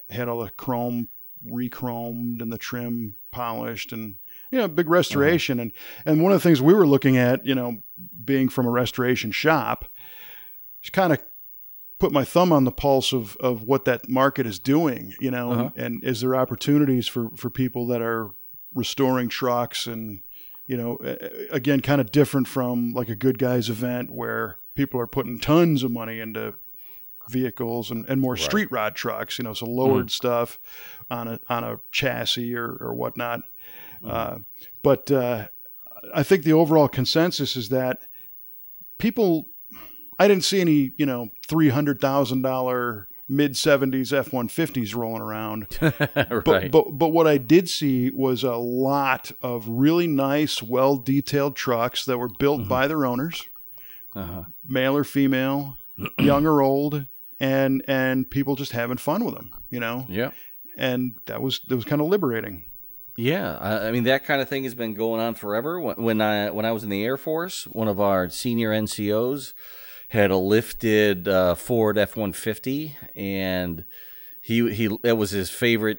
had 0.09 0.29
all 0.29 0.39
the 0.45 0.51
chrome 0.51 1.09
re-chromed 1.45 2.41
and 2.41 2.53
the 2.53 2.59
trim 2.59 3.17
polished 3.33 3.93
and 3.93 4.15
you 4.51 4.59
know 4.59 4.69
big 4.69 4.89
restoration 4.89 5.61
and 5.61 5.73
and 6.05 6.23
one 6.23 6.33
of 6.33 6.43
the 6.43 6.49
things 6.49 6.61
we 6.63 6.75
were 6.75 6.87
looking 6.87 7.17
at 7.17 7.47
you 7.47 7.55
know 7.55 7.83
being 8.25 8.49
from 8.49 8.67
a 8.67 8.71
restoration 8.71 9.31
shop 9.31 9.85
just 10.81 10.93
kind 10.93 11.13
of 11.13 11.23
put 11.99 12.13
my 12.13 12.25
thumb 12.25 12.53
on 12.53 12.65
the 12.65 12.73
pulse 12.73 13.13
of 13.13 13.37
of 13.37 13.63
what 13.65 13.85
that 13.85 14.09
market 14.09 14.47
is 14.47 14.59
doing 14.59 15.13
you 15.21 15.31
know 15.31 15.53
Uh-huh. 15.53 15.71
and 15.77 16.03
is 16.05 16.21
there 16.21 16.35
opportunities 16.35 17.07
for 17.07 17.31
for 17.37 17.51
people 17.51 17.87
that 17.89 18.01
are 18.03 18.31
restoring 18.75 19.29
trucks 19.29 19.87
and 19.87 20.21
you 20.67 20.77
know 20.77 20.99
again 21.51 21.81
kind 21.81 22.01
of 22.01 22.11
different 22.13 22.47
from 22.49 22.93
like 22.93 23.09
a 23.09 23.17
Goodguys 23.17 23.69
event 23.69 24.11
where 24.11 24.59
people 24.75 24.99
are 25.01 25.07
putting 25.07 25.39
tons 25.39 25.83
of 25.83 25.91
money 25.91 26.21
into 26.21 26.55
vehicles 27.29 27.91
and, 27.91 28.05
and 28.09 28.21
more 28.21 28.33
Right. 28.35 28.43
street 28.43 28.73
rod 28.73 28.95
trucks 28.97 29.39
you 29.39 29.45
know 29.45 29.53
so 29.53 29.67
lowered 29.67 30.11
stuff 30.11 30.59
on 31.11 31.29
a 31.29 31.41
on 31.49 31.63
a 31.65 31.81
chassis 31.93 32.55
or 32.55 32.77
or 32.81 32.95
whatnot 32.95 33.43
uh, 34.05 34.39
but 34.83 35.11
uh, 35.11 35.49
I 36.15 36.23
think 36.23 36.45
the 36.45 36.53
overall 36.53 36.89
consensus 36.89 37.57
is 37.57 37.69
that 37.71 38.03
people, 38.99 39.51
I 40.19 40.29
didn't 40.29 40.45
see 40.45 40.61
any, 40.61 40.93
you 40.97 41.07
know, 41.07 41.31
three 41.49 41.69
hundred 41.71 42.01
thousand 42.01 42.43
dollar 42.43 43.09
mid 43.29 43.57
seventies 43.57 44.13
F 44.13 44.33
one 44.33 44.49
fifties 44.49 44.95
rolling 44.95 45.23
around. 45.23 45.67
right. 45.81 46.45
But 46.45 46.71
but 46.71 46.91
but 46.99 47.09
what 47.09 47.27
I 47.27 47.39
did 47.39 47.69
see 47.69 48.11
was 48.11 48.43
a 48.43 48.57
lot 48.57 49.31
of 49.43 49.69
really 49.69 50.07
nice, 50.07 50.63
well 50.63 50.97
detailed 50.97 51.57
trucks 51.57 52.05
that 52.07 52.19
were 52.19 52.29
built 52.29 52.63
Mhm. 52.63 52.69
by 52.69 52.87
their 52.89 53.07
owners, 53.07 53.49
uh-huh. 54.17 54.45
male 54.67 54.97
or 54.97 55.05
female, 55.05 55.77
young 56.19 56.47
or 56.47 56.61
old, 56.61 57.07
and 57.39 57.85
and 57.87 58.29
people 58.31 58.57
just 58.57 58.73
having 58.73 58.97
fun 58.97 59.25
with 59.25 59.35
them, 59.35 59.51
you 59.71 59.81
know. 59.81 60.07
Yeah. 60.09 60.31
And 60.77 61.17
that 61.27 61.43
was 61.43 61.61
that 61.69 61.77
was 61.77 61.85
kind 61.85 62.01
of 62.01 62.09
liberating. 62.09 62.65
Yeah, 63.21 63.59
I, 63.61 63.89
I 63.89 63.93
mean 63.93 64.05
that 64.05 64.25
kind 64.25 64.41
of 64.41 64.49
thing 64.49 64.65
has 64.65 64.75
been 64.75 64.95
going 64.95 65.21
on 65.21 65.35
forever. 65.35 65.79
When, 65.79 65.97
when 65.97 66.21
I 66.23 66.51
when 66.51 66.65
I 66.65 66.73
was 66.73 66.85
in 66.85 66.89
the 66.89 67.05
Air 67.05 67.19
Force, 67.19 67.65
one 67.65 67.87
of 67.87 68.01
our 68.01 68.31
senior 68.31 68.71
NCOs 68.71 69.53
had 70.09 70.31
a 70.31 70.39
lifted 70.39 71.29
uh, 71.29 71.55
Ford 71.55 71.99
F 71.99 72.17
one 72.17 72.33
fifty, 72.33 72.97
and 73.15 73.85
he 74.41 74.73
he 74.73 74.89
that 75.03 75.17
was 75.17 75.33
his 75.33 75.51
favorite 75.51 75.99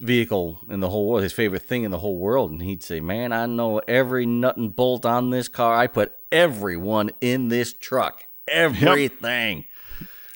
vehicle 0.00 0.58
in 0.68 0.80
the 0.80 0.90
whole 0.90 1.08
world, 1.08 1.22
his 1.22 1.32
favorite 1.32 1.62
thing 1.62 1.84
in 1.84 1.92
the 1.92 1.98
whole 1.98 2.18
world. 2.18 2.50
And 2.50 2.60
he'd 2.60 2.82
say, 2.82 2.98
"Man, 2.98 3.32
I 3.32 3.46
know 3.46 3.78
every 3.86 4.26
nut 4.26 4.56
and 4.56 4.74
bolt 4.74 5.06
on 5.06 5.30
this 5.30 5.46
car. 5.46 5.76
I 5.76 5.86
put 5.86 6.12
everyone 6.32 7.12
in 7.20 7.48
this 7.48 7.72
truck, 7.72 8.24
everything." 8.48 9.64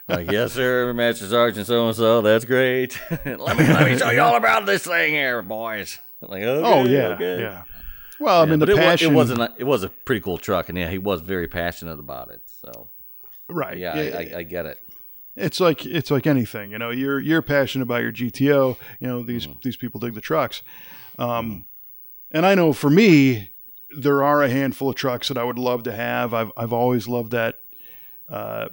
Like, 0.09 0.31
yes, 0.31 0.53
sir, 0.53 0.93
Master 0.93 1.27
Sergeant 1.27 1.67
so 1.67 1.89
and 1.89 1.97
so. 1.97 2.23
That's 2.23 2.45
great. 2.45 3.01
let 3.11 3.27
me 3.27 3.67
let 3.67 3.87
me 3.91 3.99
show 3.99 4.11
you 4.11 4.21
all 4.21 4.37
about 4.37 4.65
this 4.67 4.85
thing 4.85 5.13
here, 5.13 5.43
boys. 5.43 5.99
Like, 6.21 6.43
okay, 6.43 6.69
oh 6.69 6.85
yeah, 6.85 7.09
okay. 7.09 7.41
yeah. 7.41 7.63
Well, 8.21 8.41
I 8.41 8.45
Yeah, 8.45 8.51
mean, 8.51 8.59
but 8.61 8.67
the 8.67 8.73
it, 8.73 8.77
wa- 8.77 8.81
passion. 8.83 9.13
it 9.13 9.17
wasn't. 9.17 9.41
A, 9.41 9.55
it 9.59 9.65
was 9.65 9.83
a 9.83 9.89
pretty 9.89 10.21
cool 10.21 10.39
truck, 10.39 10.69
and 10.69 10.79
yeah, 10.79 10.89
he 10.91 10.99
was 10.99 11.21
very 11.21 11.49
passionate 11.49 11.99
about 11.99 12.31
it. 12.31 12.41
So 12.47 12.89
right. 13.49 13.77
yeah, 13.77 13.95
I, 13.95 14.01
I, 14.01 14.39
I 14.39 14.43
get 14.45 14.65
it. 14.67 14.79
it's 15.35 15.59
like 15.61 15.85
it's 15.85 16.11
like 16.11 16.27
anything 16.27 16.71
you 16.71 16.79
know 16.79 16.91
you're 16.91 17.21
you're 17.21 17.43
passionate 17.43 17.83
about 17.83 18.01
your 18.03 18.11
gto 18.13 18.79
you 19.01 19.07
know 19.07 19.23
these 19.23 19.47
Mm-hmm. 19.47 19.59
these 19.63 19.77
people 19.77 20.01
dig 20.01 20.15
the 20.15 20.21
trucks 20.23 20.63
um 21.19 21.67
and 22.31 22.47
i 22.47 22.55
know 22.55 22.73
for 22.73 22.89
me 22.89 23.51
there 23.99 24.25
are 24.25 24.43
a 24.43 24.49
handful 24.49 24.89
of 24.89 24.95
trucks 24.95 25.29
that 25.29 25.37
i 25.37 25.45
would 25.45 25.59
love 25.59 25.83
to 25.83 25.93
have 25.93 26.33
i've 26.33 26.51
i've 26.57 26.73
always 26.73 27.07
loved 27.07 27.33
that 27.33 27.57
uh 28.31 28.69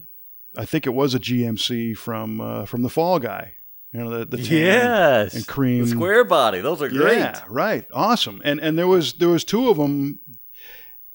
i 0.58 0.66
think 0.66 0.86
it 0.86 0.94
was 0.94 1.14
a 1.16 1.20
gmc 1.20 1.98
from 1.98 2.40
uh 2.42 2.66
from 2.66 2.82
the 2.84 2.90
fall 2.90 3.20
guy 3.20 3.54
you 3.94 4.00
know 4.04 4.10
the 4.10 4.26
the 4.26 4.38
tan 4.38 4.48
Yes, 4.58 5.34
and 5.36 5.46
cream 5.48 5.84
the 5.86 5.92
square 5.92 6.24
body. 6.24 6.62
Those 6.62 6.82
are 6.82 6.90
great. 6.90 7.20
yeah, 7.20 7.42
right. 7.48 7.86
Awesome. 7.94 8.42
And 8.44 8.60
and 8.60 8.76
there 8.76 8.88
was 8.88 9.14
there 9.14 9.30
was 9.30 9.44
two 9.44 9.70
of 9.70 9.78
them 9.78 10.20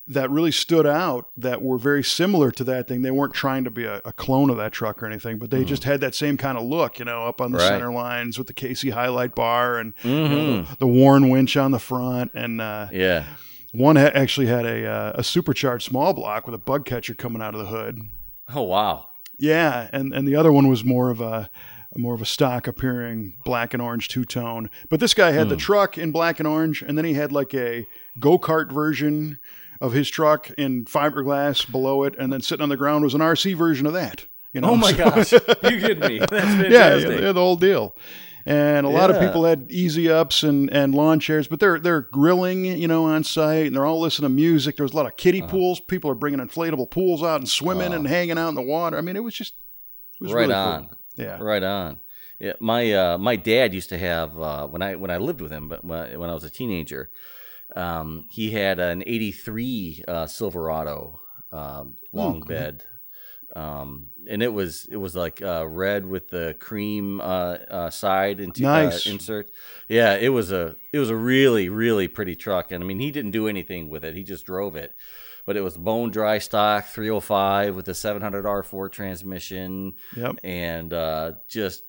that 0.06 0.30
really 0.30 0.52
stood 0.52 0.86
out 0.86 1.28
that 1.36 1.60
were 1.60 1.76
very 1.76 2.02
similar 2.04 2.50
to 2.52 2.64
that 2.64 2.88
thing. 2.88 3.02
They 3.02 3.10
weren't 3.10 3.34
trying 3.34 3.64
to 3.64 3.70
be 3.70 3.84
a, 3.84 4.00
a 4.04 4.12
clone 4.12 4.48
of 4.48 4.56
that 4.58 4.70
truck 4.72 5.02
or 5.02 5.06
anything, 5.06 5.38
but 5.38 5.50
they 5.50 5.64
just 5.64 5.84
had 5.84 6.00
that 6.02 6.14
same 6.14 6.36
kind 6.38 6.56
of 6.56 6.64
look, 6.64 6.98
you 6.98 7.04
know, 7.04 7.26
up 7.26 7.40
on 7.42 7.50
the 7.52 7.58
Right. 7.58 7.66
center 7.68 7.92
lines 7.92 8.38
with 8.38 8.46
the 8.46 8.54
KC 8.54 8.92
HiLiTES 8.94 9.34
bar 9.34 9.78
and 9.78 9.92
you 10.04 10.10
Mhm. 10.12 10.30
know, 10.30 10.62
the, 10.62 10.76
the 10.78 10.86
Warn 10.86 11.28
winch 11.30 11.56
on 11.56 11.72
the 11.72 11.78
front. 11.80 12.30
And 12.34 12.60
uh, 12.60 12.86
Yeah, 12.92 13.24
One 13.72 13.96
ha- 13.96 14.12
actually 14.14 14.46
had 14.46 14.64
a 14.64 14.86
uh, 14.86 15.12
a 15.16 15.24
supercharged 15.24 15.84
small 15.84 16.14
block 16.14 16.46
with 16.46 16.54
a 16.54 16.58
bug 16.58 16.84
catcher 16.86 17.14
coming 17.14 17.42
out 17.42 17.54
of 17.54 17.60
the 17.60 17.66
hood. 17.66 18.00
Oh 18.54 18.62
wow. 18.62 19.06
Yeah, 19.38 19.88
and 19.92 20.12
and 20.12 20.26
the 20.26 20.36
other 20.36 20.52
one 20.52 20.68
was 20.68 20.84
more 20.84 21.10
of 21.10 21.20
a 21.20 21.50
more 21.96 22.14
of 22.14 22.20
a 22.20 22.26
stock 22.26 22.66
appearing 22.66 23.34
black 23.44 23.72
and 23.72 23.82
orange 23.82 24.08
two 24.08 24.24
tone. 24.24 24.70
But 24.88 25.00
this 25.00 25.14
guy 25.14 25.30
had 25.30 25.48
the 25.48 25.54
hmm. 25.54 25.60
truck 25.60 25.98
in 25.98 26.12
black 26.12 26.38
and 26.38 26.46
orange, 26.46 26.82
and 26.82 26.98
then 26.98 27.04
he 27.04 27.14
had 27.14 27.32
like 27.32 27.54
a 27.54 27.86
go 28.18 28.38
kart 28.38 28.70
version 28.70 29.38
of 29.80 29.92
his 29.92 30.08
truck 30.08 30.50
in 30.58 30.84
fiberglass 30.84 31.70
below 31.70 32.02
it, 32.02 32.14
and 32.18 32.32
then 32.32 32.40
sitting 32.40 32.62
on 32.62 32.68
the 32.68 32.76
ground 32.76 33.04
was 33.04 33.14
an 33.14 33.20
RC 33.20 33.56
version 33.56 33.86
of 33.86 33.92
that. 33.92 34.26
You 34.52 34.60
know, 34.60 34.70
Oh 34.70 34.76
my 34.76 34.92
so- 34.92 34.96
gosh. 34.96 35.32
you 35.62 35.80
kidding 35.80 36.00
me? 36.00 36.18
That's 36.18 36.30
fantastic. 36.30 36.70
yeah, 36.72 36.96
yeah, 36.96 37.32
the 37.32 37.40
whole 37.40 37.56
deal. 37.56 37.94
And 38.50 38.86
a 38.86 38.88
lot 38.88 39.10
of 39.10 39.20
people 39.20 39.44
had 39.44 39.66
easy 39.70 40.08
ups 40.10 40.42
and, 40.42 40.72
and 40.72 40.94
lawn 40.94 41.20
chairs, 41.20 41.46
but 41.48 41.60
they're 41.60 41.78
they're 41.78 42.00
grilling, 42.00 42.64
you 42.64 42.88
know, 42.88 43.04
on 43.04 43.22
site, 43.22 43.66
and 43.66 43.76
they're 43.76 43.84
all 43.84 44.00
listening 44.00 44.30
to 44.30 44.34
music. 44.34 44.76
There 44.76 44.84
was 44.84 44.94
a 44.94 44.96
lot 44.96 45.04
of 45.04 45.16
kiddie 45.18 45.42
Uh-huh. 45.42 45.50
pools. 45.50 45.80
People 45.80 46.10
are 46.10 46.14
bringing 46.14 46.40
inflatable 46.40 46.88
pools 46.90 47.22
out 47.22 47.40
and 47.40 47.48
swimming 47.48 47.92
and 47.92 48.06
hanging 48.08 48.38
out 48.38 48.48
in 48.48 48.54
the 48.54 48.62
water. 48.62 48.96
I 48.96 49.02
mean, 49.02 49.16
it 49.16 49.22
was 49.22 49.34
just 49.34 49.52
it 50.18 50.24
was 50.24 50.32
Right 50.32 50.42
really 50.48 50.54
on. 50.54 50.88
cool. 50.88 50.98
Yeah, 51.16 51.38
Right 51.40 51.62
on. 51.62 52.00
Yeah, 52.40 52.52
my 52.58 52.90
uh, 52.92 53.18
my 53.18 53.36
dad 53.36 53.74
used 53.74 53.90
to 53.90 53.98
have 53.98 54.38
uh, 54.38 54.66
when 54.68 54.80
I 54.80 54.94
when 54.94 55.10
I 55.10 55.18
lived 55.18 55.40
with 55.42 55.50
him, 55.52 55.68
but 55.68 55.84
when 55.84 56.18
when 56.18 56.30
I 56.30 56.34
was 56.34 56.44
a 56.44 56.50
teenager, 56.50 57.10
um, 57.76 58.26
he 58.30 58.50
had 58.52 58.78
an 58.78 59.02
'83 59.04 60.04
uh, 60.08 60.26
Silverado 60.26 61.20
um, 61.52 61.96
long 62.14 62.40
cool. 62.40 62.48
bed, 62.48 62.84
um, 63.56 64.06
and 64.28 64.42
it 64.42 64.52
was 64.52 64.86
it 64.90 64.96
was 64.96 65.14
like 65.14 65.40
uh, 65.42 65.66
red 65.68 66.06
with 66.06 66.28
the 66.28 66.56
cream 66.58 67.20
uh, 67.20 67.56
uh, 67.70 67.90
side 67.90 68.40
into, 68.40 68.62
Nice. 68.62 69.06
uh, 69.06 69.10
insert. 69.10 69.50
Yeah, 69.88 70.14
it 70.16 70.30
was 70.30 70.50
a 70.52 70.76
it 70.92 70.98
was 70.98 71.10
a 71.10 71.16
really 71.16 71.68
really 71.68 72.08
pretty 72.08 72.34
truck, 72.36 72.72
and 72.72 72.82
I 72.82 72.86
mean 72.86 72.98
he 73.00 73.10
didn't 73.10 73.30
do 73.32 73.46
anything 73.48 73.88
with 73.88 74.04
it; 74.04 74.14
he 74.14 74.22
just 74.24 74.44
drove 74.46 74.74
it. 74.76 74.94
But 75.46 75.56
it 75.56 75.62
was 75.62 75.78
bone 75.78 76.10
dry 76.10 76.38
stock 76.38 76.84
305 76.86 77.74
with 77.74 77.88
a 77.88 77.94
700 77.94 78.44
R4 78.44 78.92
transmission 78.92 79.94
Yep. 80.14 80.40
and 80.44 80.92
uh, 80.92 81.32
just 81.48 81.84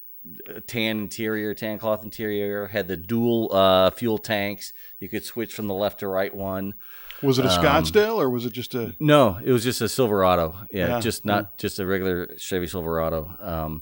tan 0.68 1.00
interior, 1.00 1.54
tan 1.54 1.78
cloth 1.78 2.04
interior. 2.04 2.68
Had 2.68 2.88
the 2.88 2.96
dual 2.96 3.50
uh, 3.54 3.90
fuel 3.90 4.18
tanks. 4.18 4.72
You 5.00 5.10
could 5.10 5.26
switch 5.26 5.54
from 5.54 5.68
the 5.68 5.74
left 5.74 6.00
to 6.00 6.08
right 6.08 6.34
one. 6.34 6.76
Was 7.22 7.38
it 7.40 7.46
a 7.46 7.50
Um, 7.50 7.64
Scottsdale 7.64 8.16
or 8.18 8.30
was 8.30 8.46
it 8.46 8.54
just 8.54 8.74
a? 8.76 8.96
No, 9.00 9.40
it 9.44 9.52
was 9.52 9.64
just 9.64 9.82
a 9.82 9.90
Silverado. 9.90 10.56
Yeah, 10.72 10.88
Yeah. 10.88 11.00
just 11.00 11.26
not 11.26 11.58
just 11.58 11.80
a 11.80 11.86
regular 11.86 12.36
Chevy 12.38 12.68
Silverado. 12.68 13.36
Um, 13.42 13.82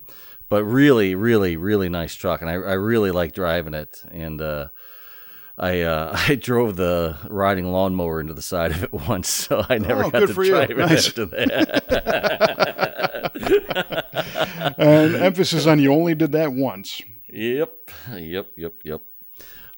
but 0.50 0.63
really, 0.63 1.13
really, 1.15 1.58
really 1.58 1.89
nice 1.89 2.15
truck, 2.15 2.41
and 2.41 2.50
I, 2.50 2.54
I 2.54 2.73
really 2.73 3.12
like 3.12 3.34
driving 3.34 3.73
it. 3.73 4.02
And 4.12 4.41
uh, 4.41 4.69
I 5.58 5.82
uh, 5.82 6.17
I 6.30 6.36
drove 6.36 6.76
the 6.78 7.17
riding 7.30 7.71
lawnmower 7.71 8.21
into 8.21 8.34
the 8.34 8.41
side 8.41 8.71
of 8.71 8.84
it 8.84 8.93
once, 9.08 9.30
so 9.30 9.65
I 9.69 9.78
never 9.78 10.06
Oh, 10.06 10.10
got 10.10 10.19
to 10.21 10.28
for 10.30 10.43
you. 10.43 10.52
drive 10.52 10.69
it 10.71 10.78
Nice. 10.78 11.08
after 11.10 11.26
that. 11.26 12.54
And 14.80 15.15
emphasis 15.15 15.65
on 15.65 15.80
you 15.80 15.91
only 15.93 16.13
did 16.15 16.32
that 16.34 16.52
once. 16.54 17.02
Yep, 17.30 17.73
yep, 18.17 18.47
yep, 18.56 18.73
yep. 18.84 19.02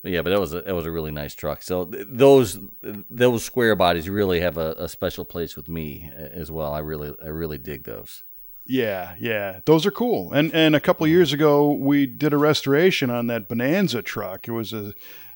But 0.01 0.11
yeah, 0.11 0.21
but 0.21 0.29
that 0.29 0.39
was 0.39 0.53
a, 0.53 0.61
that 0.61 0.75
was 0.75 0.85
a 0.85 0.91
really 0.91 1.11
nice 1.11 1.35
truck. 1.35 1.61
So 1.61 1.85
th- 1.85 2.07
those 2.09 2.59
those 2.81 3.43
square 3.43 3.75
bodies 3.75 4.09
really 4.09 4.39
have 4.39 4.57
a, 4.57 4.75
a 4.77 4.87
special 4.87 5.25
place 5.25 5.57
with 5.57 5.67
me 5.67 6.09
as 6.15 6.49
well. 6.49 6.73
I 6.73 6.79
really 6.79 7.13
I 7.23 7.27
really 7.27 7.57
dig 7.57 7.83
those. 7.83 8.23
Yeah, 8.65 9.15
yeah, 9.19 9.61
those 9.65 9.85
are 9.85 9.91
cool. 9.91 10.31
And 10.31 10.53
and 10.53 10.75
a 10.75 10.79
couple 10.79 11.03
of 11.03 11.09
years 11.09 11.33
ago, 11.33 11.73
we 11.73 12.05
did 12.05 12.33
a 12.33 12.37
restoration 12.37 13.09
on 13.09 13.27
that 13.27 13.49
Bonanza 13.49 14.01
truck. 14.01 14.47
It 14.47 14.51
was 14.51 14.71
a 14.71 14.93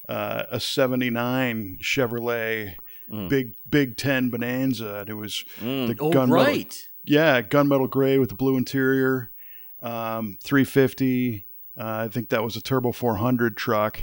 uh, 0.08 0.43
a 0.52 0.60
'79 0.60 1.80
Chevrolet 1.82 2.76
big 3.30 3.56
Big 3.69 3.97
Ten 3.97 4.30
Bonanza. 4.30 4.99
And 4.99 5.10
it 5.10 5.15
was 5.15 5.43
the 5.60 5.95
Oh 5.99 6.12
gunmetal, 6.12 6.32
right, 6.32 6.89
yeah, 7.04 7.41
gunmetal 7.41 7.89
gray 7.89 8.17
with 8.17 8.30
the 8.30 8.36
blue 8.36 8.56
interior, 8.58 9.32
um, 9.82 10.38
350. 10.43 11.45
Uh, 11.76 12.06
I 12.06 12.08
think 12.08 12.30
that 12.30 12.43
was 12.43 12.56
a 12.56 12.62
Turbo 12.62 12.91
400 12.91 13.58
truck. 13.58 13.99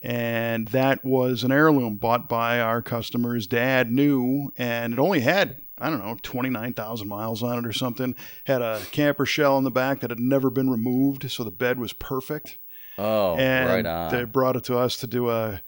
And 0.00 0.68
that 0.68 1.04
was 1.04 1.42
an 1.42 1.50
heirloom 1.50 1.96
bought 1.96 2.28
by 2.28 2.60
our 2.60 2.80
customer's 2.82 3.46
dad, 3.46 3.90
new, 3.90 4.52
and 4.56 4.92
it 4.92 4.98
only 4.98 5.20
had, 5.20 5.56
I 5.78 5.90
don't 5.90 5.98
know, 5.98 6.16
29,000 6.22 7.08
miles 7.08 7.42
on 7.42 7.58
it 7.58 7.66
or 7.66 7.72
something. 7.72 8.14
Had 8.44 8.62
a 8.62 8.80
camper 8.92 9.26
shell 9.26 9.58
in 9.58 9.64
the 9.64 9.70
back 9.70 10.00
that 10.00 10.10
had 10.10 10.20
never 10.20 10.50
been 10.50 10.70
removed, 10.70 11.28
so 11.30 11.42
the 11.42 11.50
bed 11.50 11.80
was 11.80 11.92
perfect 11.92 12.58
oh 12.98 13.36
and 13.36 13.68
right 13.68 13.86
on. 13.86 14.12
they 14.12 14.24
brought 14.24 14.56
it 14.56 14.64
to 14.64 14.76
us 14.76 14.96
to 14.96 15.06
do 15.06 15.30
a 15.30 15.62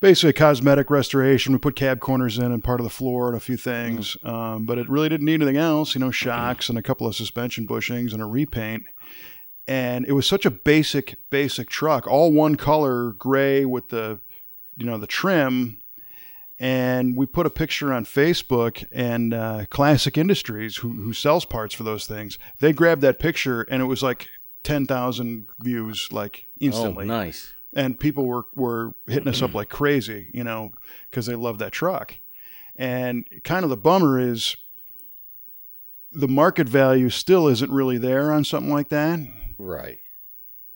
basically 0.00 0.30
a 0.30 0.32
cosmetic 0.32 0.90
restoration. 0.90 1.52
We 1.52 1.58
put 1.58 1.76
cab 1.76 2.00
corners 2.00 2.38
in 2.38 2.52
and 2.52 2.62
part 2.62 2.80
of 2.80 2.84
the 2.84 2.90
floor 2.90 3.28
and 3.28 3.36
a 3.36 3.40
few 3.40 3.56
things, 3.56 4.16
um, 4.22 4.64
but 4.64 4.78
it 4.78 4.88
really 4.88 5.08
didn't 5.08 5.26
need 5.26 5.34
anything 5.34 5.56
else. 5.56 5.94
You 5.94 6.00
know, 6.00 6.10
shocks 6.10 6.68
and 6.68 6.78
a 6.78 6.82
couple 6.82 7.06
of 7.06 7.16
suspension 7.16 7.66
bushings 7.66 8.12
and 8.12 8.22
a 8.22 8.26
repaint. 8.26 8.84
And 9.68 10.06
it 10.06 10.12
was 10.12 10.26
such 10.26 10.46
a 10.46 10.50
basic, 10.50 11.16
basic 11.28 11.68
truck, 11.68 12.06
all 12.06 12.32
one 12.32 12.56
color, 12.56 13.12
gray 13.12 13.66
with 13.66 13.90
the, 13.90 14.18
you 14.76 14.86
know, 14.86 14.96
the 14.98 15.06
trim. 15.06 15.78
And 16.58 17.16
we 17.16 17.26
put 17.26 17.46
a 17.46 17.50
picture 17.50 17.92
on 17.92 18.04
Facebook, 18.04 18.84
and 18.90 19.32
uh, 19.32 19.66
Classic 19.70 20.18
Industries, 20.18 20.78
who, 20.78 20.88
who 20.88 21.12
sells 21.12 21.44
parts 21.44 21.74
for 21.74 21.84
those 21.84 22.06
things, 22.06 22.36
they 22.58 22.72
grabbed 22.72 23.02
that 23.02 23.20
picture, 23.20 23.62
and 23.62 23.80
it 23.80 23.84
was 23.84 24.02
like 24.02 24.28
ten 24.64 24.86
thousand 24.86 25.46
views, 25.60 26.08
like 26.10 26.46
instantly 26.58 27.04
oh 27.04 27.08
nice. 27.08 27.54
and 27.74 28.00
people 28.00 28.24
were 28.24 28.46
were 28.56 28.94
hitting 29.06 29.28
us 29.28 29.40
up 29.40 29.54
like 29.54 29.68
crazy, 29.68 30.30
you 30.34 30.42
know, 30.42 30.72
because 31.08 31.26
they 31.26 31.36
love 31.36 31.58
that 31.58 31.70
truck. 31.70 32.18
And 32.74 33.24
kind 33.44 33.62
of 33.62 33.70
the 33.70 33.76
bummer 33.76 34.18
is 34.18 34.56
the 36.10 36.28
market 36.28 36.68
value 36.68 37.08
still 37.10 37.46
isn't 37.46 37.70
really 37.70 37.98
there 37.98 38.32
on 38.32 38.42
something 38.44 38.72
like 38.72 38.88
that, 38.88 39.20
Right. 39.58 39.98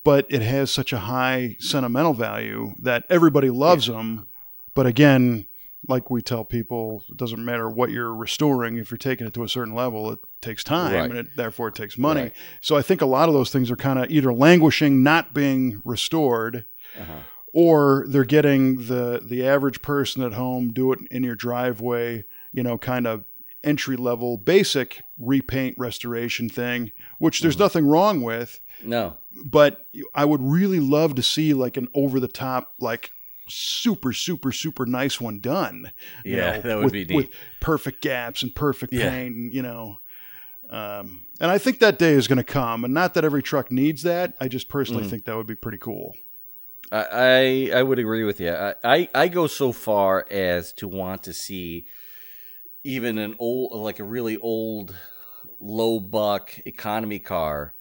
but 0.04 0.26
it 0.28 0.42
has 0.42 0.70
such 0.70 0.92
a 0.92 0.98
high 0.98 1.56
sentimental 1.60 2.12
value 2.14 2.74
that 2.80 3.04
everybody 3.08 3.48
loves 3.50 3.86
them. 3.86 4.26
But 4.74 4.86
again, 4.86 5.46
like 5.88 6.10
we 6.10 6.22
tell 6.22 6.44
people, 6.44 7.04
it 7.08 7.16
doesn't 7.16 7.44
matter 7.44 7.68
what 7.68 7.90
you're 7.90 8.14
restoring. 8.14 8.76
If 8.78 8.90
you're 8.90 8.98
taking 8.98 9.26
it 9.26 9.34
to 9.34 9.44
a 9.44 9.48
certain 9.48 9.74
level, 9.74 10.10
it 10.10 10.18
takes 10.40 10.64
time, 10.64 10.92
Right. 10.94 11.10
and 11.10 11.18
it, 11.20 11.36
therefore 11.36 11.68
it 11.68 11.74
takes 11.76 11.96
money. 11.96 12.22
Right. 12.22 12.32
So 12.60 12.76
I 12.76 12.82
think 12.82 13.00
a 13.00 13.06
lot 13.06 13.28
of 13.28 13.34
those 13.34 13.50
things 13.52 13.70
are 13.70 13.76
kind 13.76 13.98
of 14.00 14.10
either 14.10 14.32
languishing, 14.32 15.02
not 15.04 15.32
being 15.34 15.80
restored, 15.84 16.64
Uh-huh. 17.00 17.20
or 17.52 18.04
they're 18.08 18.24
getting 18.24 18.86
the 18.88 19.20
the 19.24 19.46
average 19.46 19.82
person 19.82 20.22
at 20.22 20.32
home 20.32 20.72
do 20.72 20.92
it 20.92 20.98
in 21.10 21.22
your 21.22 21.34
driveway 21.36 22.24
you 22.52 22.62
know 22.62 22.76
kind 22.78 23.06
of 23.06 23.24
entry 23.64 23.96
level 23.96 24.36
basic 24.36 25.02
repaint 25.18 25.76
restoration 25.78 26.48
thing 26.48 26.92
which 27.18 27.40
there's 27.40 27.54
Mm-hmm. 27.56 27.62
nothing 27.62 27.86
wrong 27.86 28.20
with 28.22 28.60
No. 28.82 29.16
but 29.44 29.86
i 30.14 30.24
would 30.24 30.42
really 30.42 30.80
love 30.80 31.14
to 31.14 31.22
see 31.22 31.54
like 31.54 31.76
an 31.76 31.88
over 31.94 32.18
the 32.20 32.28
top 32.28 32.74
like 32.80 33.10
super 33.48 34.12
super 34.12 34.52
super 34.52 34.86
nice 34.86 35.20
one 35.20 35.38
done 35.40 35.92
you 36.24 36.36
Yeah, 36.36 36.52
know, 36.56 36.60
that 36.62 36.76
would 36.76 36.84
with, 36.84 36.92
be 36.92 37.04
neat. 37.04 37.14
with 37.14 37.30
perfect 37.60 38.00
gaps 38.02 38.42
and 38.42 38.54
perfect 38.54 38.92
Yeah. 38.92 39.10
paint 39.10 39.34
and, 39.36 39.52
you 39.52 39.62
know 39.62 39.98
um, 40.70 41.24
and 41.40 41.50
i 41.50 41.58
think 41.58 41.78
that 41.80 41.98
day 41.98 42.12
is 42.12 42.28
going 42.28 42.38
to 42.38 42.44
come 42.44 42.84
and 42.84 42.94
not 42.94 43.14
that 43.14 43.24
every 43.24 43.42
truck 43.42 43.70
needs 43.70 44.02
that 44.02 44.34
i 44.40 44.48
just 44.48 44.68
personally 44.68 45.02
Mhm. 45.04 45.10
think 45.10 45.24
that 45.24 45.36
would 45.36 45.46
be 45.46 45.54
pretty 45.56 45.78
cool 45.78 46.16
I, 46.90 47.70
I 47.72 47.78
I 47.78 47.82
would 47.82 47.98
agree 47.98 48.24
with 48.24 48.38
you. 48.40 48.50
I, 48.50 48.74
I 48.84 49.08
I 49.14 49.28
go 49.28 49.46
so 49.46 49.72
far 49.72 50.26
as 50.30 50.72
to 50.74 50.86
want 50.88 51.22
to 51.22 51.32
see 51.32 51.86
even 52.84 53.18
an 53.18 53.34
old 53.38 53.72
like 53.80 53.98
a 53.98 54.04
really 54.04 54.36
old 54.38 54.94
low 55.60 56.00
buck 56.00 56.52
economy 56.66 57.18
car 57.18 57.74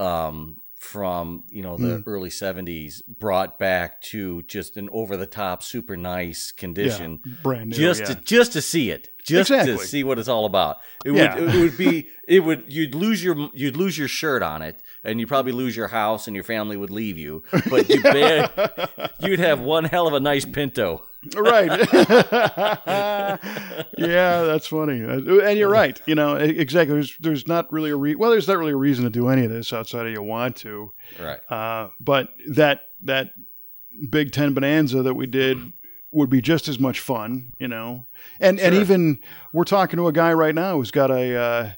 um 0.00 0.56
from 0.74 1.44
you 1.48 1.62
know 1.62 1.78
the 1.78 2.02
early 2.06 2.28
70s 2.28 3.00
brought 3.06 3.58
back 3.58 4.02
to 4.02 4.42
just 4.42 4.76
an 4.76 4.90
over 4.92 5.16
the 5.16 5.26
top 5.26 5.62
super 5.62 5.96
nice 5.96 6.52
condition 6.52 7.20
yeah, 7.24 7.32
brand 7.42 7.70
new 7.70 7.76
just 7.76 8.00
yeah. 8.00 8.06
to 8.08 8.14
just 8.16 8.52
to 8.52 8.60
see 8.60 8.90
it 8.90 9.08
just 9.24 9.50
Exactly. 9.50 9.78
to 9.78 9.82
see 9.86 10.04
what 10.04 10.18
it's 10.18 10.28
all 10.28 10.44
about 10.44 10.78
it 11.06 11.14
Yeah. 11.14 11.36
would 11.40 11.54
it 11.54 11.58
would 11.60 11.76
be 11.78 12.08
it 12.28 12.40
would 12.40 12.64
you'd 12.68 12.94
lose 12.94 13.24
your 13.24 13.48
you'd 13.54 13.76
lose 13.78 13.96
your 13.96 14.08
shirt 14.08 14.42
on 14.42 14.60
it 14.60 14.82
and 15.02 15.18
you'd 15.20 15.28
probably 15.28 15.52
lose 15.52 15.74
your 15.74 15.88
house 15.88 16.26
and 16.26 16.34
your 16.36 16.44
family 16.44 16.76
would 16.76 16.90
leave 16.90 17.16
you 17.16 17.42
but 17.70 17.88
you 17.88 18.02
you'd 19.26 19.38
have 19.40 19.60
one 19.60 19.84
hell 19.84 20.06
of 20.06 20.12
a 20.12 20.20
nice 20.20 20.44
pinto 20.44 21.02
right. 21.36 21.88
yeah, 23.98 24.42
that's 24.42 24.66
funny. 24.66 25.02
Uh, 25.02 25.40
And 25.40 25.58
you're 25.58 25.68
right. 25.70 26.00
You 26.06 26.14
know, 26.14 26.36
exactly. 26.36 26.94
There's, 26.94 27.16
there's 27.18 27.46
not 27.48 27.72
really 27.72 27.90
a 27.90 27.96
re- 27.96 28.14
well, 28.14 28.30
there's 28.30 28.48
not 28.48 28.58
really 28.58 28.72
a 28.72 28.76
reason 28.76 29.04
to 29.04 29.10
do 29.10 29.28
any 29.28 29.44
of 29.44 29.50
this 29.50 29.72
outside 29.72 30.06
of 30.06 30.12
you 30.12 30.22
want 30.22 30.56
to. 30.56 30.92
right 31.20 31.40
Uh, 31.50 31.88
but 32.00 32.30
that 32.48 32.80
that 33.02 33.30
Big 34.10 34.32
Ten 34.32 34.54
Bonanza 34.54 35.02
that 35.02 35.14
we 35.14 35.26
did 35.26 35.72
would 36.10 36.30
be 36.30 36.40
just 36.40 36.68
as 36.68 36.78
much 36.78 37.00
fun. 37.00 37.52
You 37.58 37.68
know, 37.68 38.06
and 38.40 38.58
and 38.60 38.74
even 38.74 39.20
we're 39.52 39.64
talking 39.64 39.96
to 39.98 40.06
a 40.08 40.12
guy 40.12 40.32
right 40.32 40.54
now 40.54 40.76
who's 40.76 40.90
got 40.90 41.10
a. 41.10 41.36
Uh, 41.36 41.70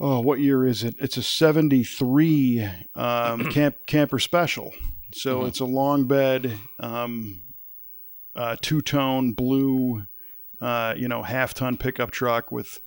Oh, 0.00 0.20
what 0.20 0.38
year 0.38 0.64
is 0.64 0.84
it? 0.84 0.94
It's 1.00 1.16
a 1.16 1.22
'73 1.24 2.70
um, 2.94 3.50
camp 3.50 3.78
camper 3.86 4.20
special. 4.20 4.72
So 5.12 5.40
Mhm. 5.40 5.48
it's 5.48 5.58
a 5.58 5.64
long 5.64 6.04
bed, 6.06 6.52
um, 6.78 7.42
uh, 8.38 8.56
two 8.62 8.80
tone 8.80 9.32
blue, 9.32 10.04
uh, 10.60 10.94
you 10.96 11.08
know, 11.08 11.22
half 11.22 11.52
ton 11.52 11.76
pickup 11.76 12.12
truck 12.12 12.52
with 12.52 12.80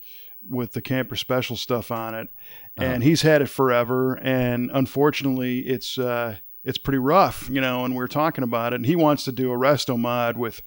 with 0.48 0.72
the 0.72 0.80
camper 0.82 1.14
special 1.14 1.56
stuff 1.56 1.92
on 1.92 2.14
it, 2.14 2.28
and 2.76 3.04
he's 3.04 3.22
had 3.22 3.42
it 3.42 3.48
forever. 3.48 4.18
And 4.22 4.70
unfortunately, 4.72 5.60
it's 5.60 5.98
uh, 5.98 6.38
it's 6.64 6.78
pretty 6.78 6.98
rough, 6.98 7.50
you 7.50 7.60
know. 7.60 7.84
And 7.84 7.94
we 7.94 8.02
are 8.02 8.08
talking 8.08 8.42
about 8.42 8.72
it, 8.72 8.76
and 8.76 8.86
he 8.86 8.96
wants 8.96 9.24
to 9.24 9.32
do 9.32 9.52
a 9.52 9.56
resto 9.56 9.98
mod 9.98 10.38
with 10.38 10.62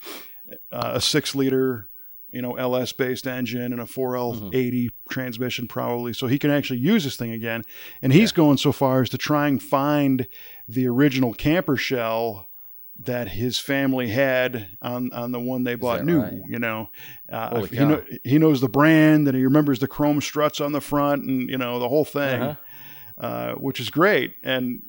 uh, 0.72 0.92
a 0.94 1.02
six 1.02 1.34
liter, 1.34 1.90
you 2.30 2.44
know, 2.44 2.54
LS 2.54 2.94
based 2.94 3.26
engine 3.26 3.74
and 3.74 3.82
a 3.82 3.86
4L80 3.86 4.90
transmission 5.10 5.68
probably, 5.68 6.14
so 6.14 6.28
he 6.28 6.38
can 6.38 6.52
actually 6.52 6.80
use 6.80 7.04
this 7.06 7.18
thing 7.18 7.32
again. 7.32 7.64
And 8.04 8.14
he's 8.14 8.32
going 8.32 8.58
so 8.58 8.72
far 8.72 9.02
as 9.02 9.10
to 9.10 9.18
try 9.18 9.48
and 9.48 9.62
find 9.62 10.28
the 10.70 10.88
original 10.88 11.34
camper 11.34 11.76
shell 11.76 12.50
that 13.00 13.28
his 13.28 13.60
family 13.60 14.08
had 14.08 14.78
on, 14.82 15.12
on 15.12 15.32
the 15.32 15.40
one 15.40 15.64
they 15.66 15.76
bought 15.76 16.06
new. 16.06 16.22
right? 16.22 16.42
You 16.48 16.60
know, 16.60 16.90
uh, 17.30 17.64
he, 17.66 17.80
know, 17.80 18.04
he 18.24 18.38
knows 18.38 18.62
the 18.62 18.70
brand 18.70 19.28
and 19.28 19.36
he 19.36 19.44
remembers 19.44 19.80
the 19.80 19.88
chrome 19.88 20.22
struts 20.22 20.62
on 20.62 20.72
the 20.72 20.80
front 20.82 21.24
and 21.24 21.50
you 21.50 21.58
know 21.58 21.80
the 21.80 21.90
whole 21.90 22.06
thing, 22.06 22.42
Uh-huh. 22.42 23.26
uh, 23.26 23.54
which 23.56 23.80
is 23.80 23.90
great. 23.90 24.36
And 24.44 24.82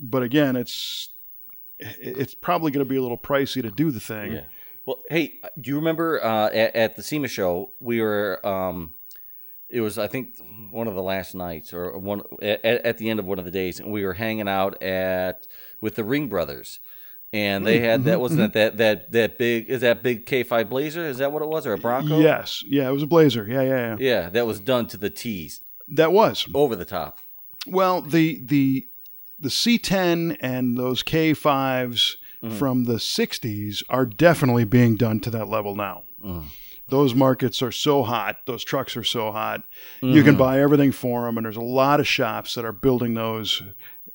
but 0.00 0.22
again, 0.22 0.54
it's 0.56 1.08
it's 1.78 2.34
probably 2.34 2.70
going 2.70 2.84
to 2.86 2.88
be 2.88 2.96
a 2.96 3.02
little 3.02 3.18
pricey 3.18 3.60
to 3.62 3.70
do 3.70 3.90
the 3.90 4.00
thing. 4.00 4.32
Yeah. 4.32 4.44
Well, 4.86 5.00
hey, 5.10 5.34
do 5.60 5.70
you 5.70 5.76
remember 5.76 6.24
uh, 6.24 6.46
at, 6.46 6.76
at 6.76 6.96
the 6.96 7.02
SEMA 7.02 7.28
show 7.28 7.72
we 7.80 8.00
were? 8.00 8.44
Um, 8.46 8.94
it 9.68 9.80
was 9.80 9.98
I 9.98 10.06
think 10.06 10.34
one 10.70 10.86
of 10.86 10.94
the 10.94 11.02
last 11.02 11.34
nights 11.34 11.72
or 11.72 11.96
one 11.98 12.22
at, 12.40 12.64
at 12.64 12.98
the 12.98 13.08
end 13.10 13.18
of 13.18 13.26
one 13.26 13.38
of 13.38 13.44
the 13.44 13.50
days, 13.50 13.80
and 13.80 13.90
we 13.90 14.04
were 14.04 14.12
hanging 14.14 14.48
out 14.48 14.80
at 14.82 15.46
with 15.80 15.94
the 15.96 16.04
Ring 16.04 16.28
Brothers, 16.28 16.78
and 17.32 17.66
they 17.66 17.78
had 17.80 18.04
that 18.04 18.20
wasn't 18.20 18.40
it 18.42 18.52
that 18.52 18.76
that 18.78 19.12
that 19.12 19.38
big 19.38 19.68
is 19.70 19.80
that 19.80 20.02
big 20.02 20.26
K 20.26 20.42
five 20.42 20.68
Blazer? 20.68 21.04
Is 21.06 21.18
that 21.18 21.32
what 21.32 21.42
it 21.42 21.48
was 21.48 21.66
or 21.66 21.72
a 21.72 21.78
Bronco? 21.78 22.20
Yes, 22.20 22.62
yeah, 22.66 22.88
it 22.88 22.92
was 22.92 23.02
a 23.02 23.06
Blazer. 23.06 23.46
Yeah, 23.48 23.62
yeah, 23.62 23.68
yeah. 23.76 23.96
Yeah, 23.98 24.30
that 24.30 24.46
was 24.46 24.60
done 24.60 24.86
to 24.88 24.96
the 24.96 25.10
T's, 25.10 25.60
That 25.88 26.12
was 26.12 26.46
over 26.54 26.76
the 26.76 26.84
top. 26.84 27.18
well 27.66 28.00
the 28.02 28.40
the 28.44 28.88
the 29.38 29.48
C10 29.48 30.36
and 30.40 30.76
those 30.76 31.02
K5s 31.02 32.16
Mm-hmm. 32.42 32.56
from 32.58 32.84
the 32.86 32.94
60s 32.94 33.84
are 33.88 34.04
definitely 34.04 34.64
being 34.64 34.96
done 34.96 35.20
to 35.20 35.30
that 35.30 35.46
level 35.46 35.76
now. 35.76 36.02
Mm. 36.24 36.46
Those 36.88 37.14
markets 37.14 37.62
are 37.62 37.70
so 37.70 38.02
hot. 38.02 38.38
Those 38.46 38.64
trucks 38.64 38.96
are 38.96 39.04
so 39.04 39.30
hot. 39.30 39.62
You 40.00 40.08
Mm-hmm. 40.08 40.24
can 40.24 40.36
buy 40.36 40.60
everything 40.60 40.90
for 40.90 41.24
them, 41.24 41.36
and 41.38 41.44
there's 41.46 41.54
a 41.56 41.60
lot 41.60 42.00
of 42.00 42.08
shops 42.08 42.56
that 42.56 42.64
are 42.64 42.72
building 42.72 43.14
those 43.14 43.62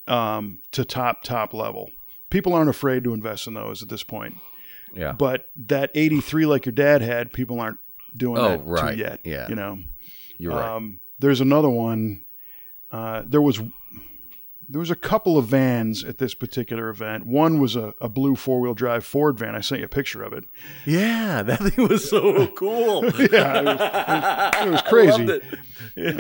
um, 0.08 0.60
to 0.74 0.84
top 0.84 1.24
top 1.24 1.54
level. 1.54 1.90
People 2.30 2.54
aren't 2.54 2.70
afraid 2.70 3.04
to 3.06 3.14
invest 3.14 3.48
in 3.48 3.54
those 3.54 3.82
at 3.82 3.90
this 3.90 4.04
point. 4.04 4.36
Yeah. 4.94 5.14
But 5.14 5.50
that 5.68 5.92
83 5.96 6.46
like 6.46 6.66
your 6.66 6.74
dad 6.74 7.02
had, 7.02 7.32
people 7.34 7.60
aren't 7.60 7.80
doing 8.16 8.38
Oh, 8.38 8.50
that 8.50 8.66
right. 8.66 8.98
yet. 8.98 9.20
Yeah. 9.24 9.48
You 9.50 9.56
know. 9.56 9.80
You're 10.38 10.54
right. 10.54 10.76
Um, 10.76 11.00
there's 11.20 11.42
another 11.42 11.70
one. 11.70 12.26
Uh, 12.92 13.24
there 13.26 13.42
was 13.42 13.60
there 14.70 14.80
was 14.80 14.92
a 14.92 14.96
couple 14.96 15.38
of 15.38 15.46
vans 15.46 16.04
at 16.04 16.18
this 16.18 16.34
particular 16.34 16.90
event. 16.90 17.26
One 17.26 17.60
was 17.60 17.76
a, 17.78 17.94
a 18.02 18.10
blue 18.10 18.36
four 18.36 18.60
wheel 18.60 18.74
drive 18.74 19.06
Ford 19.06 19.38
van. 19.40 19.56
I 19.56 19.62
sent 19.62 19.80
you 19.80 19.86
a 19.86 19.90
picture 19.90 20.22
of 20.24 20.34
it. 20.34 20.44
yeah, 20.86 21.42
that 21.46 21.60
thing 21.60 21.88
was 21.88 22.10
so 22.10 22.48
cool. 22.48 23.04
Yeah, 23.32 23.60
it 23.62 23.66
was, 23.66 24.68
it 24.68 24.72
was 24.72 24.82
crazy. 24.88 25.42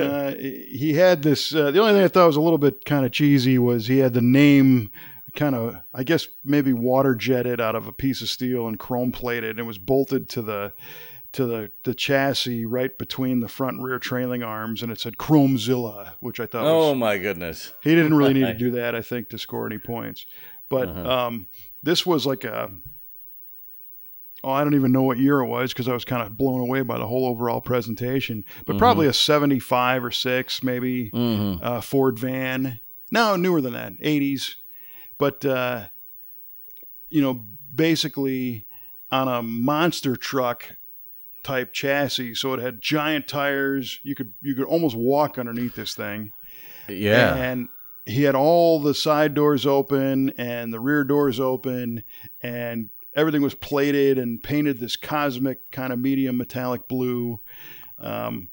Uh, 0.02 0.32
he 0.36 0.94
had 0.94 1.22
this. 1.24 1.54
Uh, 1.54 1.72
the 1.72 1.80
only 1.80 1.94
thing 1.94 2.04
I 2.04 2.08
thought 2.08 2.28
was 2.28 2.36
a 2.38 2.42
little 2.42 2.58
bit 2.58 2.86
kind 2.86 3.06
of 3.06 3.12
cheesy 3.12 3.60
was 3.60 3.88
he 3.88 4.00
had 4.00 4.14
the 4.14 4.22
name 4.22 4.92
kind 5.38 5.56
of, 5.56 5.78
I 5.94 6.04
guess, 6.04 6.28
maybe 6.44 6.74
water 6.74 7.16
jetted 7.16 7.62
out 7.62 7.76
of 7.76 7.88
a 7.88 7.94
piece 7.94 8.22
of 8.22 8.28
steel 8.28 8.68
and 8.68 8.78
chrome 8.78 9.14
plated, 9.14 9.52
and 9.52 9.60
it 9.60 9.64
was 9.66 9.78
bolted 9.78 10.28
to 10.32 10.42
the 10.42 10.74
to 11.34 11.46
the, 11.46 11.72
the 11.84 11.94
chassis 11.94 12.66
right 12.66 12.98
between 12.98 13.42
the 13.42 13.48
front 13.50 13.76
and 13.78 13.86
rear 13.86 14.00
trailing 14.00 14.44
arms, 14.44 14.82
and 14.82 14.92
it 14.92 15.00
said 15.00 15.18
Chromezilla, 15.18 16.14
which 16.22 16.40
I 16.40 16.46
thought 16.46 16.64
was 16.64 16.72
Oh 16.72 16.96
my 16.96 17.18
goodness. 17.18 17.74
he 17.84 17.94
didn't 17.96 18.16
really 18.16 18.34
need 18.34 18.46
to 18.48 18.54
do 18.58 18.72
that, 18.72 18.96
I 18.96 19.02
think, 19.02 19.30
to 19.30 19.38
score 19.38 19.66
any 19.68 19.78
points. 19.78 20.26
But 20.70 20.88
um, 20.90 21.48
this 21.84 22.06
was 22.06 22.26
like 22.26 22.44
a. 22.44 22.72
Oh, 24.44 24.52
I 24.52 24.64
don't 24.64 24.76
even 24.76 24.92
know 24.92 25.02
what 25.04 25.18
year 25.18 25.40
it 25.40 25.48
was 25.48 25.74
because 25.74 25.88
I 25.88 25.94
was 25.94 26.06
kind 26.06 26.22
of 26.22 26.38
blown 26.38 26.62
away 26.62 26.82
by 26.82 26.98
the 27.00 27.08
whole 27.08 27.26
overall 27.26 27.60
presentation. 27.60 28.46
But 28.66 28.78
probably 28.78 29.08
a 29.08 29.14
75 29.14 30.06
or 30.06 30.12
6, 30.12 30.64
maybe, 30.64 31.10
Mm-hmm. 31.12 31.64
uh, 31.66 31.82
Ford 31.82 32.20
van. 32.20 32.80
No, 33.12 33.36
newer 33.36 33.62
than 33.62 33.74
that, 33.74 33.94
80s. 34.00 34.56
But, 35.18 35.46
uh, 35.46 35.88
you 37.10 37.22
know, 37.22 37.46
basically 37.74 38.66
on 39.12 39.28
a 39.28 39.42
monster 39.42 40.16
truck 40.16 40.76
type 41.44 41.72
chassis. 41.74 42.36
So 42.36 42.54
it 42.54 42.60
had 42.60 42.82
giant 42.82 43.28
tires. 43.28 44.00
You 44.04 44.16
could 44.16 44.34
you 44.42 44.54
could 44.54 44.66
almost 44.66 44.96
walk 44.96 45.38
underneath 45.38 45.76
this 45.76 45.96
thing. 45.96 46.32
Yeah. 46.90 47.36
And 47.36 47.70
he 48.06 48.24
had 48.24 48.36
all 48.36 48.80
the 48.80 48.94
side 48.94 49.34
doors 49.34 49.66
open 49.66 50.32
and 50.38 50.74
the 50.74 50.80
rear 50.80 51.04
doors 51.04 51.40
open 51.40 52.04
and 52.42 52.90
everything 53.14 53.42
was 53.42 53.54
plated 53.56 54.18
and 54.18 54.42
painted 54.44 54.80
this 54.80 54.96
cosmic 54.96 55.72
kind 55.72 55.92
of 55.94 56.00
medium 56.00 56.38
metallic 56.38 56.88
blue. 56.88 57.40
Um, 58.00 58.50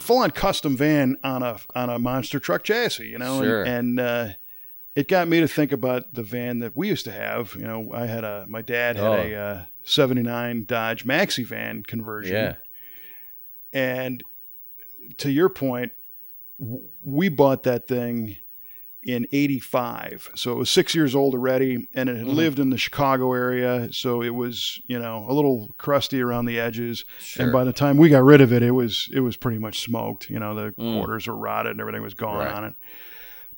full 0.00 0.18
on 0.18 0.30
custom 0.30 0.76
van 0.76 1.16
on 1.24 1.42
a 1.42 1.58
on 1.74 1.90
a 1.90 1.98
monster 1.98 2.38
truck 2.38 2.64
chassis, 2.64 3.08
you 3.08 3.18
know, 3.18 3.42
Sure. 3.42 3.62
and, 3.62 3.98
and 3.98 4.00
uh, 4.00 4.28
it 4.98 5.06
got 5.08 5.28
me 5.28 5.40
to 5.40 5.48
think 5.48 5.70
about 5.72 6.14
the 6.14 6.22
van 6.22 6.58
that 6.60 6.76
we 6.76 6.88
used 6.88 7.04
to 7.04 7.12
have. 7.12 7.54
You 7.54 7.66
know, 7.66 7.90
I 7.92 8.06
had 8.06 8.24
a 8.24 8.46
my 8.48 8.62
dad 8.62 8.96
had 8.96 9.04
Oh. 9.06 9.12
a 9.14 9.34
uh, 9.34 9.62
'79 9.84 10.64
Dodge 10.64 11.04
Maxi 11.04 11.44
van 11.46 11.82
conversion, 11.82 12.34
yeah. 12.34 12.54
and 13.72 14.22
to 15.18 15.30
your 15.30 15.48
point, 15.48 15.92
w- 16.60 16.82
we 17.04 17.28
bought 17.28 17.62
that 17.62 17.86
thing 17.86 18.36
in 19.04 19.26
85. 19.32 20.30
So 20.34 20.52
it 20.52 20.56
was 20.56 20.68
six 20.68 20.94
years 20.94 21.14
old 21.14 21.32
already, 21.34 21.88
and 21.94 22.08
it 22.08 22.16
had 22.16 22.26
Mhm. 22.26 22.34
lived 22.34 22.58
in 22.58 22.70
the 22.70 22.76
Chicago 22.76 23.32
area. 23.32 23.88
So 23.92 24.20
it 24.22 24.34
was, 24.34 24.80
you 24.86 24.98
know, 24.98 25.24
a 25.28 25.32
little 25.32 25.74
crusty 25.78 26.20
around 26.20 26.44
the 26.46 26.58
edges. 26.58 27.04
Sure. 27.20 27.44
And 27.44 27.52
by 27.52 27.64
the 27.64 27.72
time 27.72 27.96
we 27.96 28.08
got 28.10 28.24
rid 28.24 28.40
of 28.40 28.52
it, 28.52 28.62
it 28.62 28.72
was 28.72 29.08
it 29.12 29.20
was 29.20 29.36
pretty 29.36 29.58
much 29.58 29.78
smoked. 29.80 30.28
You 30.28 30.40
know, 30.40 30.54
the 30.54 30.72
Mm. 30.72 30.98
quarters 30.98 31.26
were 31.28 31.36
rotted 31.36 31.72
and 31.72 31.80
everything 31.80 32.02
was 32.02 32.14
gone 32.14 32.38
Right. 32.44 32.52
on 32.52 32.64
it. 32.64 32.74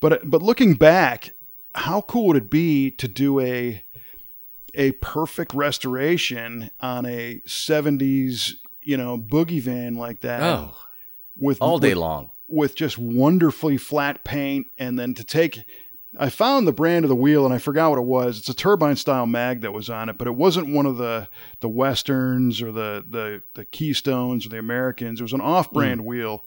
But 0.01 0.29
but 0.29 0.43
looking 0.43 0.75
back, 0.75 1.35
how 1.75 2.03
cool 2.03 2.29
would 2.29 2.37
it 2.37 2.51
be 2.51 2.91
to 2.93 3.07
do 3.07 3.41
a 3.41 3.85
a 4.75 4.93
perfect 4.93 5.53
restoration 5.53 6.71
on 6.81 7.05
a 7.05 7.41
70s, 7.47 8.55
you 8.83 8.97
know, 8.97 9.19
boogie 9.19 9.61
van 9.61 9.95
like 9.95 10.21
that 10.21 10.43
oh, 10.43 10.77
with 11.37 11.61
all 11.61 11.79
day 11.79 11.91
with, 11.91 11.99
long. 11.99 12.31
with 12.47 12.75
just 12.75 12.99
wonderfully 12.99 13.77
flat 13.77 14.25
paint 14.25 14.69
and 14.79 14.99
then 14.99 15.15
to 15.15 15.25
take 15.25 15.65
I 16.19 16.29
found 16.29 16.67
the 16.67 16.73
brand 16.73 17.05
of 17.05 17.09
the 17.09 17.17
wheel 17.17 17.45
and 17.45 17.55
I 17.55 17.59
forgot 17.59 17.91
what 17.91 17.99
it 17.99 18.05
was. 18.05 18.39
It's 18.39 18.49
a 18.49 18.55
turbine 18.55 18.97
style 18.97 19.27
mag 19.27 19.61
that 19.61 19.73
was 19.73 19.89
on 19.89 20.09
it, 20.09 20.19
but 20.19 20.27
it 20.27 20.35
wasn't 20.35 20.75
one 20.75 20.87
of 20.87 20.97
the 20.97 21.29
the 21.61 21.69
westerns 21.69 22.61
or 22.61 22.73
the 22.73 23.05
the 23.09 23.43
the 23.55 23.65
Keystones 23.65 24.45
or 24.45 24.49
the 24.49 24.59
Americans. 24.59 25.21
It 25.21 25.25
was 25.25 25.33
an 25.33 25.41
off-brand 25.41 26.01
mm. 26.01 26.05
wheel 26.05 26.45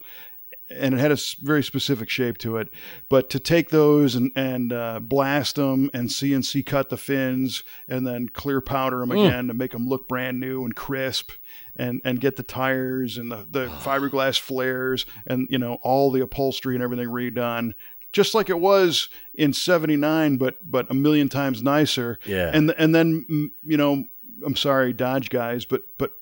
and 0.70 0.94
it 0.94 0.98
had 1.00 1.12
a 1.12 1.18
very 1.42 1.62
specific 1.62 2.08
shape 2.08 2.38
to 2.38 2.56
it. 2.56 2.68
But 3.08 3.28
to 3.30 3.38
take 3.38 3.70
those 3.70 4.14
and 4.14 4.32
and 4.34 4.72
uh, 4.72 5.00
blast 5.00 5.56
them 5.56 5.90
and 5.92 6.08
CNC 6.08 6.64
cut 6.66 6.88
the 6.88 6.96
fins 6.96 7.62
and 7.88 8.06
then 8.06 8.28
clear 8.28 8.60
powder 8.60 8.98
them 9.00 9.10
Mm. 9.10 9.26
again 9.26 9.46
to 9.48 9.54
make 9.54 9.72
them 9.72 9.86
look 9.88 10.08
brand 10.08 10.40
new 10.40 10.64
and 10.64 10.74
crisp, 10.74 11.32
and 11.76 12.00
and 12.04 12.20
get 12.20 12.36
the 12.36 12.42
tires 12.42 13.16
and 13.18 13.30
the 13.30 13.46
the 13.50 13.66
fiberglass 13.82 14.38
flares 14.38 15.04
and 15.26 15.46
you 15.50 15.58
know 15.58 15.74
all 15.82 16.10
the 16.10 16.22
upholstery 16.22 16.74
and 16.74 16.82
everything 16.82 17.08
redone. 17.08 17.74
Just 18.12 18.32
like 18.34 18.48
it 18.48 18.60
was 18.60 19.08
in 19.34 19.52
'79, 19.52 20.36
but 20.36 20.58
but 20.70 20.88
a 20.90 20.94
million 20.94 21.28
times 21.28 21.62
nicer. 21.62 22.18
Yeah. 22.24 22.50
And 22.54 22.72
and 22.78 22.94
then 22.94 23.50
you 23.64 23.76
know, 23.76 24.06
I'm 24.46 24.54
sorry, 24.56 24.92
Dodge 24.92 25.30
guys, 25.30 25.64
but 25.64 25.82
but 25.98 26.12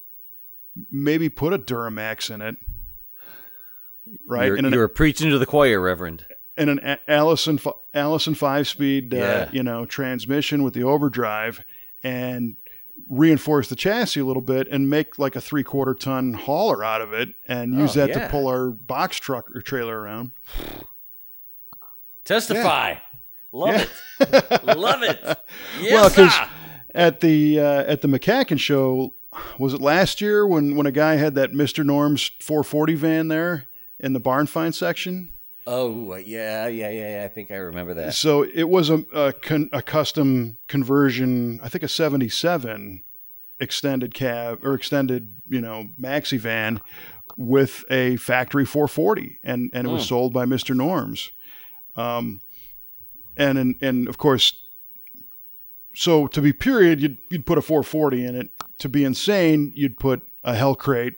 maybe 0.90 1.28
put 1.28 1.52
a 1.52 1.58
Duramax 1.58 2.34
in 2.34 2.40
it, 2.40 2.56
right? 4.26 4.46
You're, 4.46 4.56
an 4.56 4.72
you're 4.72 4.88
preaching 4.88 5.30
to 5.30 5.38
the 5.38 5.46
choir, 5.46 5.80
Reverend. 5.80 6.26
and 6.56 6.70
an 6.70 6.98
Allison 7.08 7.58
Allison 7.94 8.34
five 8.34 8.68
speed, 8.68 9.14
uh, 9.14 9.16
Yeah. 9.16 9.48
you 9.52 9.62
know, 9.62 9.84
transmission 9.86 10.62
with 10.62 10.74
the 10.74 10.82
overdrive, 10.84 11.60
and 12.02 12.56
reinforce 13.08 13.68
the 13.68 13.76
chassis 13.76 14.20
a 14.20 14.24
little 14.24 14.42
bit 14.42 14.68
and 14.70 14.88
make 14.88 15.18
like 15.18 15.34
a 15.34 15.40
three 15.40 15.62
quarter 15.64 15.94
ton 15.94 16.34
hauler 16.34 16.84
out 16.84 17.00
of 17.00 17.12
it, 17.12 17.30
and 17.48 17.74
use 17.74 17.96
Oh, 17.96 18.00
that 18.00 18.10
yeah. 18.10 18.18
to 18.24 18.28
pull 18.28 18.48
our 18.48 18.70
box 18.70 19.16
truck 19.18 19.50
or 19.54 19.60
trailer 19.60 19.98
around. 19.98 20.32
Testify. 22.24 22.96
Love 23.50 23.68
Yeah. 23.74 23.86
it. 24.20 24.64
Love 24.76 25.02
it. 25.02 25.20
Well, 25.82 26.08
because. 26.08 26.32
At 26.94 27.20
the 27.20 27.58
uh, 27.58 27.84
at 27.84 28.02
the 28.02 28.08
MCACN 28.08 28.60
show, 28.60 29.14
was 29.58 29.72
it 29.72 29.80
last 29.80 30.20
year 30.20 30.46
when 30.46 30.76
when 30.76 30.84
a 30.84 30.92
guy 30.92 31.14
had 31.14 31.34
that 31.36 31.54
Mister 31.54 31.82
Norm's 31.82 32.30
440 32.42 32.94
van 32.96 33.28
there 33.28 33.66
in 34.02 34.12
the 34.12 34.20
barn 34.20 34.46
find 34.46 34.74
section? 34.74 35.30
Oh 35.66 36.16
yeah, 36.16 36.66
yeah, 36.66 36.90
yeah, 36.90 37.18
yeah. 37.20 37.24
I 37.24 37.28
think 37.28 37.50
I 37.50 37.56
remember 37.56 37.94
that. 37.94 38.14
So 38.14 38.42
it 38.42 38.68
was 38.68 38.90
a 38.90 39.04
a, 39.14 39.32
con, 39.32 39.70
a 39.72 39.80
custom 39.80 40.58
conversion. 40.66 41.60
I 41.62 41.68
think 41.68 41.84
a 41.84 41.88
'77 41.88 43.04
extended 43.60 44.12
cab 44.12 44.58
or 44.64 44.74
extended, 44.74 45.32
you 45.48 45.60
know, 45.60 45.90
maxi 46.00 46.36
van 46.38 46.80
with 47.36 47.84
a 47.90 48.16
factory 48.16 48.64
440, 48.64 49.38
and 49.44 49.70
and 49.72 49.86
it 49.86 49.90
was 49.90 50.02
Hmm. 50.02 50.08
sold 50.08 50.32
by 50.32 50.44
Mister 50.46 50.74
Norms. 50.74 51.30
Um, 51.94 52.40
and 53.36 53.56
and 53.56 53.76
and 53.80 54.08
of 54.08 54.18
course, 54.18 54.54
so 55.94 56.26
to 56.26 56.40
be 56.42 56.52
period, 56.52 57.00
you'd 57.00 57.18
you'd 57.30 57.46
put 57.46 57.58
a 57.58 57.62
440 57.62 58.24
in 58.24 58.34
it. 58.36 58.50
To 58.78 58.88
be 58.88 59.04
insane, 59.04 59.72
you'd 59.76 59.96
put 59.98 60.22
a 60.42 60.54
Hellcrate. 60.54 61.14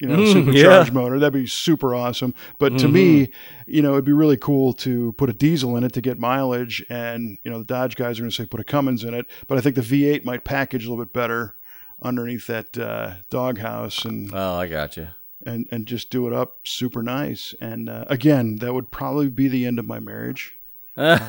You 0.00 0.06
know, 0.08 0.16
Mm, 0.18 0.32
supercharged 0.32 0.90
yeah. 0.90 0.94
motor. 0.94 1.18
That'd 1.18 1.32
be 1.32 1.46
super 1.48 1.92
awesome. 1.94 2.32
But 2.60 2.78
to 2.78 2.86
me, 2.88 3.32
you 3.66 3.82
know, 3.82 3.92
it'd 3.94 4.04
be 4.04 4.12
really 4.12 4.36
cool 4.36 4.72
to 4.74 5.12
put 5.14 5.28
a 5.28 5.32
diesel 5.32 5.76
in 5.76 5.82
it 5.82 5.92
to 5.94 6.00
get 6.00 6.20
mileage. 6.20 6.84
And, 6.88 7.36
you 7.42 7.50
know, 7.50 7.58
the 7.58 7.64
Dodge 7.64 7.96
guys 7.96 8.18
are 8.18 8.22
going 8.22 8.30
to 8.30 8.36
say 8.36 8.46
put 8.46 8.60
a 8.60 8.64
Cummins 8.64 9.02
in 9.02 9.12
it. 9.12 9.26
But 9.48 9.58
I 9.58 9.60
think 9.60 9.74
the 9.74 9.82
V8 9.82 10.24
might 10.24 10.44
package 10.44 10.86
a 10.86 10.90
little 10.90 11.04
bit 11.04 11.12
better 11.12 11.56
underneath 12.00 12.46
that 12.46 12.78
uh, 12.78 13.14
doghouse 13.28 14.04
and, 14.04 14.30
Oh, 14.32 14.54
I 14.54 14.68
got 14.68 14.96
you. 14.96 15.08
and, 15.44 15.66
and 15.72 15.84
just 15.84 16.10
do 16.10 16.28
it 16.28 16.32
up 16.32 16.58
super 16.64 17.02
nice. 17.02 17.52
And 17.60 17.90
uh, 17.90 18.04
again, 18.06 18.56
that 18.56 18.72
would 18.74 18.92
probably 18.92 19.28
be 19.30 19.48
the 19.48 19.66
end 19.66 19.80
of 19.80 19.84
my 19.86 19.98
marriage. 19.98 20.54
but 20.98 21.22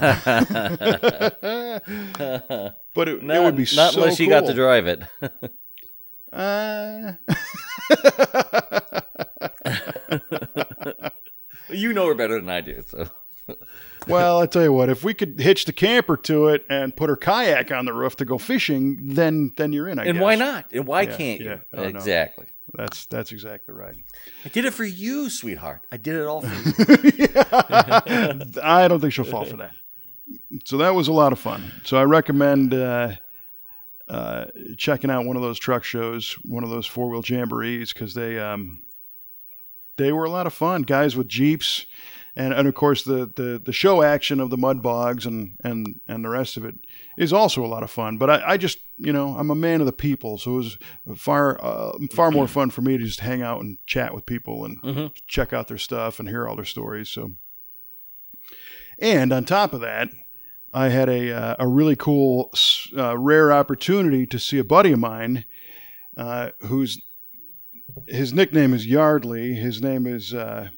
it, 3.07 3.23
not, 3.23 3.35
it 3.35 3.43
would 3.43 3.55
be 3.55 3.67
not 3.75 3.93
so 3.93 4.01
unless 4.01 4.19
you 4.19 4.29
got 4.29 4.45
to 4.45 4.53
drive 4.53 4.87
it. 4.87 5.01
Uh, 6.31 7.13
you 11.69 11.93
know 11.93 12.07
her 12.07 12.15
better 12.15 12.39
than 12.39 12.49
I 12.49 12.61
do. 12.61 12.81
So 12.85 13.07
well, 14.07 14.41
I 14.41 14.45
tell 14.45 14.63
you 14.63 14.73
what, 14.73 14.89
if 14.89 15.03
we 15.03 15.13
could 15.13 15.39
hitch 15.39 15.65
the 15.65 15.73
camper 15.73 16.17
to 16.17 16.47
it 16.49 16.65
and 16.69 16.95
put 16.95 17.09
her 17.09 17.15
kayak 17.15 17.71
on 17.71 17.85
the 17.85 17.93
roof 17.93 18.15
to 18.17 18.25
go 18.25 18.37
fishing, 18.37 19.13
then 19.15 19.53
then 19.57 19.73
you're 19.73 19.87
in. 19.87 19.99
I 19.99 20.05
and 20.05 20.13
guess. 20.13 20.21
why 20.21 20.35
not? 20.35 20.65
And 20.71 20.85
why 20.85 21.03
Yeah, 21.03 21.17
can't 21.17 21.41
yeah. 21.41 21.49
you? 21.49 21.61
Oh, 21.73 21.83
no. 21.83 21.87
exactly. 21.99 22.45
That's 22.73 23.05
that's 23.07 23.31
exactly 23.31 23.73
right. 23.73 23.95
I 24.45 24.49
did 24.49 24.65
it 24.65 24.73
for 24.73 24.85
you, 24.85 25.29
sweetheart. 25.29 25.85
I 25.91 25.97
did 25.97 26.15
it 26.15 26.25
all 26.25 26.41
for 26.41 27.07
you. 27.07 27.27
I 28.63 28.87
don't 28.87 28.99
think 28.99 29.13
she'll 29.13 29.25
fall 29.25 29.45
for 29.45 29.57
that. 29.57 29.71
So 30.65 30.77
that 30.77 30.93
was 30.93 31.07
a 31.07 31.13
lot 31.13 31.33
of 31.33 31.39
fun. 31.39 31.71
So 31.83 31.97
I 31.97 32.03
recommend 32.03 32.73
uh, 32.75 33.13
uh, 34.09 34.45
checking 34.77 35.09
out 35.11 35.25
one 35.25 35.35
of 35.35 35.41
those 35.41 35.59
truck 35.59 35.83
shows, 35.83 36.37
one 36.45 36.63
of 36.63 36.69
those 36.69 36.87
four 36.87 37.09
wheel 37.09 37.21
jamborees, 37.21 37.93
because 37.93 38.13
they 38.15 38.39
um, 38.39 38.81
they 39.97 40.11
were 40.11 40.25
a 40.25 40.29
lot 40.31 40.47
of 40.47 40.53
fun. 40.53 40.81
Guys 40.81 41.15
with 41.15 41.27
jeeps, 41.27 41.85
and, 42.35 42.53
and 42.53 42.67
of 42.67 42.73
course 42.73 43.03
the, 43.03 43.31
the 43.35 43.61
the 43.63 43.71
show 43.73 44.01
action 44.01 44.39
of 44.39 44.49
the 44.49 44.57
mud 44.57 44.81
bogs 44.81 45.25
and 45.25 45.57
and 45.63 45.99
and 46.07 46.23
the 46.25 46.29
rest 46.29 46.57
of 46.57 46.65
it 46.65 46.75
is 47.17 47.31
also 47.31 47.63
a 47.63 47.67
lot 47.67 47.83
of 47.83 47.91
fun. 47.91 48.17
But 48.17 48.29
I, 48.29 48.53
I 48.53 48.57
just 48.57 48.79
you 48.97 49.13
know 49.13 49.35
I'm 49.37 49.51
a 49.51 49.55
man 49.55 49.79
of 49.79 49.85
the 49.85 49.93
people, 49.93 50.37
so 50.37 50.53
it 50.53 50.57
was 50.57 50.77
far 51.17 51.63
uh, 51.63 51.91
far 52.13 52.31
more 52.31 52.47
fun 52.47 52.69
for 52.71 52.81
me 52.81 52.97
to 52.97 53.03
just 53.05 53.19
hang 53.19 53.41
out 53.41 53.61
and 53.61 53.77
chat 53.85 54.13
with 54.13 54.25
people 54.25 54.65
and 54.65 54.81
Mhm. 54.81 55.11
check 55.27 55.53
out 55.53 55.67
their 55.67 55.77
stuff 55.77 56.19
and 56.19 56.27
hear 56.29 56.47
all 56.47 56.55
their 56.55 56.65
stories. 56.65 57.09
So. 57.09 57.33
And 59.01 59.31
on 59.31 59.45
top 59.45 59.73
of 59.73 59.81
that, 59.81 60.09
I 60.73 60.89
had 60.89 61.09
a 61.09 61.31
uh, 61.35 61.55
a 61.59 61.67
really 61.67 61.95
cool, 61.95 62.53
uh, 62.97 63.17
rare 63.17 63.51
opportunity 63.51 64.25
to 64.27 64.37
see 64.39 64.59
a 64.59 64.63
buddy 64.63 64.91
of 64.91 64.99
mine, 64.99 65.45
uh, 66.15 66.49
whose 66.59 67.01
his 68.07 68.33
nickname 68.33 68.73
is 68.73 68.85
Yardley. 68.85 69.55
His 69.55 69.81
name 69.81 70.05
is 70.05 70.33
uh, 70.33 70.69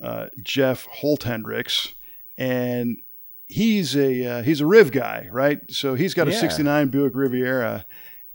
uh, 0.00 0.26
Jeff 0.40 0.86
Holthendricks, 1.02 1.92
and 2.38 3.02
he's 3.46 3.96
a 3.96 4.24
uh, 4.26 4.42
he's 4.42 4.60
a 4.60 4.66
Riv 4.66 4.92
guy, 4.92 5.28
right? 5.32 5.60
So 5.70 5.94
he's 5.94 6.14
got 6.14 6.28
a 6.28 6.32
Yeah. 6.32 6.38
'69 6.40 6.88
Buick 6.88 7.14
Riviera, 7.14 7.86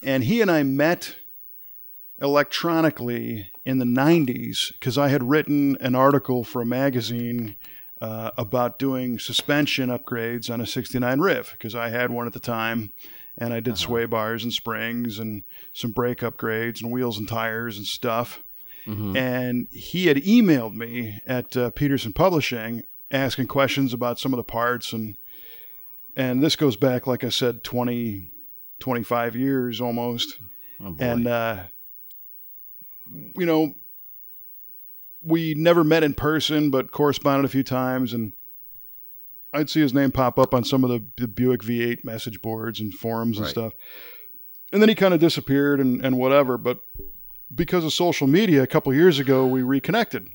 and 0.04 0.26
he 0.26 0.42
and 0.42 0.52
I 0.52 0.64
met 0.64 1.16
electronically 2.22 3.50
in 3.66 3.78
the 3.80 3.86
90s 3.86 4.72
because 4.74 4.98
I 4.98 5.10
had 5.10 5.30
written 5.30 5.78
an 5.80 5.96
article 5.96 6.44
for 6.44 6.62
a 6.62 6.66
magazine 6.66 7.56
uh, 8.06 8.32
about 8.38 8.78
doing 8.80 9.18
suspension 9.20 9.90
upgrades 9.90 10.50
on 10.54 10.62
a 10.62 10.66
69 10.68 11.20
Riv 11.20 11.52
because 11.52 11.74
I 11.76 11.90
had 11.90 12.12
one 12.12 12.28
at 12.28 12.34
the 12.34 12.40
time 12.40 12.92
and 13.38 13.54
I 13.54 13.60
did 13.60 13.78
sway 13.78 14.06
bars 14.06 14.44
and 14.44 14.54
springs 14.54 15.20
and 15.20 15.44
some 15.74 15.92
brake 15.92 16.20
upgrades 16.20 16.82
and 16.82 16.92
wheels 16.92 17.18
and 17.18 17.28
tires 17.28 17.78
and 17.78 17.86
stuff. 17.88 18.44
Mhm. 18.86 19.18
And 19.18 19.68
he 19.72 20.06
had 20.08 20.18
emailed 20.18 20.76
me 20.76 21.20
at 21.26 21.58
uh, 21.58 21.72
Petersen 21.72 22.14
Publishing 22.14 22.84
asking 23.12 23.48
questions 23.48 23.94
about 23.94 24.20
some 24.20 24.34
of 24.34 24.38
the 24.38 24.44
parts 24.44 24.94
and 24.94 25.18
and 26.16 26.42
this 26.44 26.56
goes 26.56 26.76
back 26.78 27.08
like 27.08 27.24
I 27.24 27.30
said 27.30 27.64
20 27.64 28.32
25 28.80 29.36
years 29.36 29.82
almost 29.82 30.40
Oh, 30.82 30.96
and 31.00 31.26
uh, 31.28 31.64
you 33.38 33.46
know 33.46 33.76
we 35.26 35.54
never 35.56 35.84
met 35.84 36.04
in 36.04 36.14
person 36.14 36.70
but 36.70 36.92
corresponded 36.92 37.44
a 37.46 37.50
few 37.50 37.64
times 37.64 38.14
and 38.14 38.32
i'd 39.54 39.70
see 39.70 39.82
his 39.82 39.94
name 39.94 40.12
pop 40.12 40.38
up 40.38 40.54
on 40.54 40.64
some 40.64 40.84
of 40.84 40.90
the, 40.90 41.04
the 41.18 41.28
buick 41.28 41.62
v8 41.62 42.04
message 42.04 42.42
boards 42.42 42.80
and 42.80 42.94
forums 42.94 43.38
and 43.38 43.46
Right. 43.46 43.52
stuff 43.52 43.74
and 44.72 44.82
then 44.82 44.90
he 44.90 44.96
kind 44.96 45.14
of 45.14 45.20
disappeared 45.20 45.80
and, 45.80 46.04
and 46.06 46.18
whatever 46.18 46.58
but 46.58 46.80
because 47.54 47.84
of 47.86 47.94
social 47.94 48.28
media 48.28 48.62
a 48.64 48.68
couple 48.68 48.94
years 48.94 49.18
ago 49.20 49.46
we 49.48 49.62
reconnected 49.64 50.28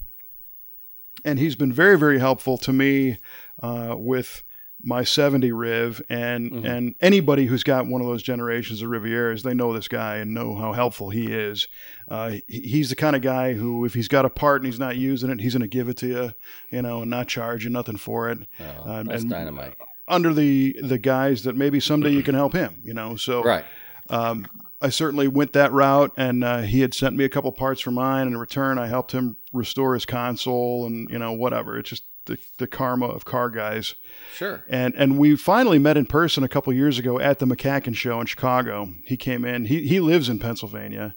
and 1.25 1.39
he's 1.39 1.55
been 1.57 1.73
very 1.73 1.99
very 1.99 2.19
helpful 2.19 2.59
to 2.59 2.73
me 2.73 3.19
uh, 3.63 3.95
with 3.97 4.43
my 4.83 5.05
70 5.05 5.53
Riv 5.53 6.01
and 6.09 6.51
Mhm. 6.51 6.65
and 6.65 6.95
anybody 7.01 7.47
who's 7.47 7.63
got 7.63 7.87
one 7.87 8.01
of 8.01 8.07
those 8.07 8.23
generations 8.23 8.83
of 8.83 8.89
Rivieras, 8.91 9.43
they 9.43 9.55
know 9.55 9.73
this 9.73 9.89
guy 9.89 10.17
and 10.17 10.33
know 10.33 10.55
how 10.57 10.73
helpful 10.73 11.11
he 11.11 11.27
is. 11.33 11.69
Uh, 12.09 12.37
he's 12.49 12.91
the 12.91 12.97
kind 12.97 13.15
of 13.15 13.23
guy 13.23 13.53
who, 13.55 13.85
if 13.85 13.95
he's 13.95 14.09
got 14.09 14.25
a 14.25 14.31
part 14.31 14.63
and 14.63 14.67
he's 14.67 14.81
not 14.81 14.97
using 14.97 15.31
it, 15.31 15.41
he's 15.41 15.53
going 15.55 15.61
to 15.63 15.69
give 15.69 15.89
it 15.89 15.97
to 15.99 16.07
you, 16.07 16.33
you 16.71 16.83
know, 16.83 17.03
and 17.03 17.11
not 17.11 17.29
charge 17.29 17.65
you 17.65 17.71
nothing 17.71 17.97
for 17.97 18.31
it. 18.31 18.39
Oh, 18.59 18.91
um, 18.91 19.07
that's 19.07 19.25
dynamite. 19.25 19.75
Under 20.09 20.33
the 20.35 20.77
the 20.83 20.99
guise 20.99 21.45
that 21.45 21.57
maybe 21.57 21.79
someday 21.81 22.11
you 22.11 22.23
can 22.23 22.35
help 22.35 22.53
him, 22.53 22.81
you 22.83 22.95
know. 22.95 23.17
So 23.17 23.43
Right. 23.43 23.65
um, 24.09 24.47
I 24.83 24.89
certainly 24.89 25.29
went 25.29 25.53
that 25.53 25.73
route, 25.73 26.13
and 26.17 26.43
uh, 26.43 26.63
he 26.63 26.81
had 26.81 26.95
sent 26.95 27.15
me 27.15 27.25
a 27.25 27.29
couple 27.29 27.53
parts 27.53 27.83
for 27.83 27.91
mine. 27.91 28.23
And 28.23 28.33
in 28.33 28.39
return, 28.39 28.79
I 28.79 28.87
helped 28.87 29.13
him 29.13 29.37
restore 29.53 29.93
his 29.95 30.07
console, 30.07 30.87
and 30.87 31.09
you 31.11 31.19
know, 31.19 31.33
whatever. 31.33 31.79
It's 31.79 31.91
just 31.91 32.05
the 32.27 32.39
the 32.59 32.67
karma 32.67 33.07
of 33.07 33.25
car 33.25 33.51
guys. 33.51 33.95
Sure. 34.35 34.65
And 34.69 34.95
and 34.97 35.19
we 35.19 35.37
finally 35.37 35.79
met 35.79 35.97
in 35.97 36.07
person 36.07 36.45
a 36.45 36.49
couple 36.49 36.73
years 36.73 36.99
ago 36.99 37.19
at 37.19 37.39
the 37.39 37.47
MCACN 37.47 37.95
show 37.95 38.21
in 38.21 38.27
Chicago. 38.27 38.93
He 39.05 39.17
came 39.17 39.45
in. 39.45 39.67
He 39.67 39.87
he 39.87 40.01
lives 40.01 40.29
in 40.29 40.39
Pennsylvania, 40.39 41.17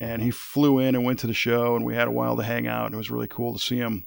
and 0.00 0.22
he 0.22 0.30
flew 0.30 0.78
in 0.78 0.94
and 0.94 1.04
went 1.04 1.18
to 1.20 1.26
the 1.26 1.34
show, 1.34 1.76
and 1.76 1.84
we 1.84 1.94
had 1.94 2.08
a 2.08 2.12
while 2.12 2.36
to 2.36 2.42
hang 2.42 2.66
out. 2.66 2.86
And 2.86 2.94
it 2.94 2.98
was 2.98 3.10
really 3.10 3.28
cool 3.28 3.52
to 3.52 3.58
see 3.58 3.78
him. 3.78 4.06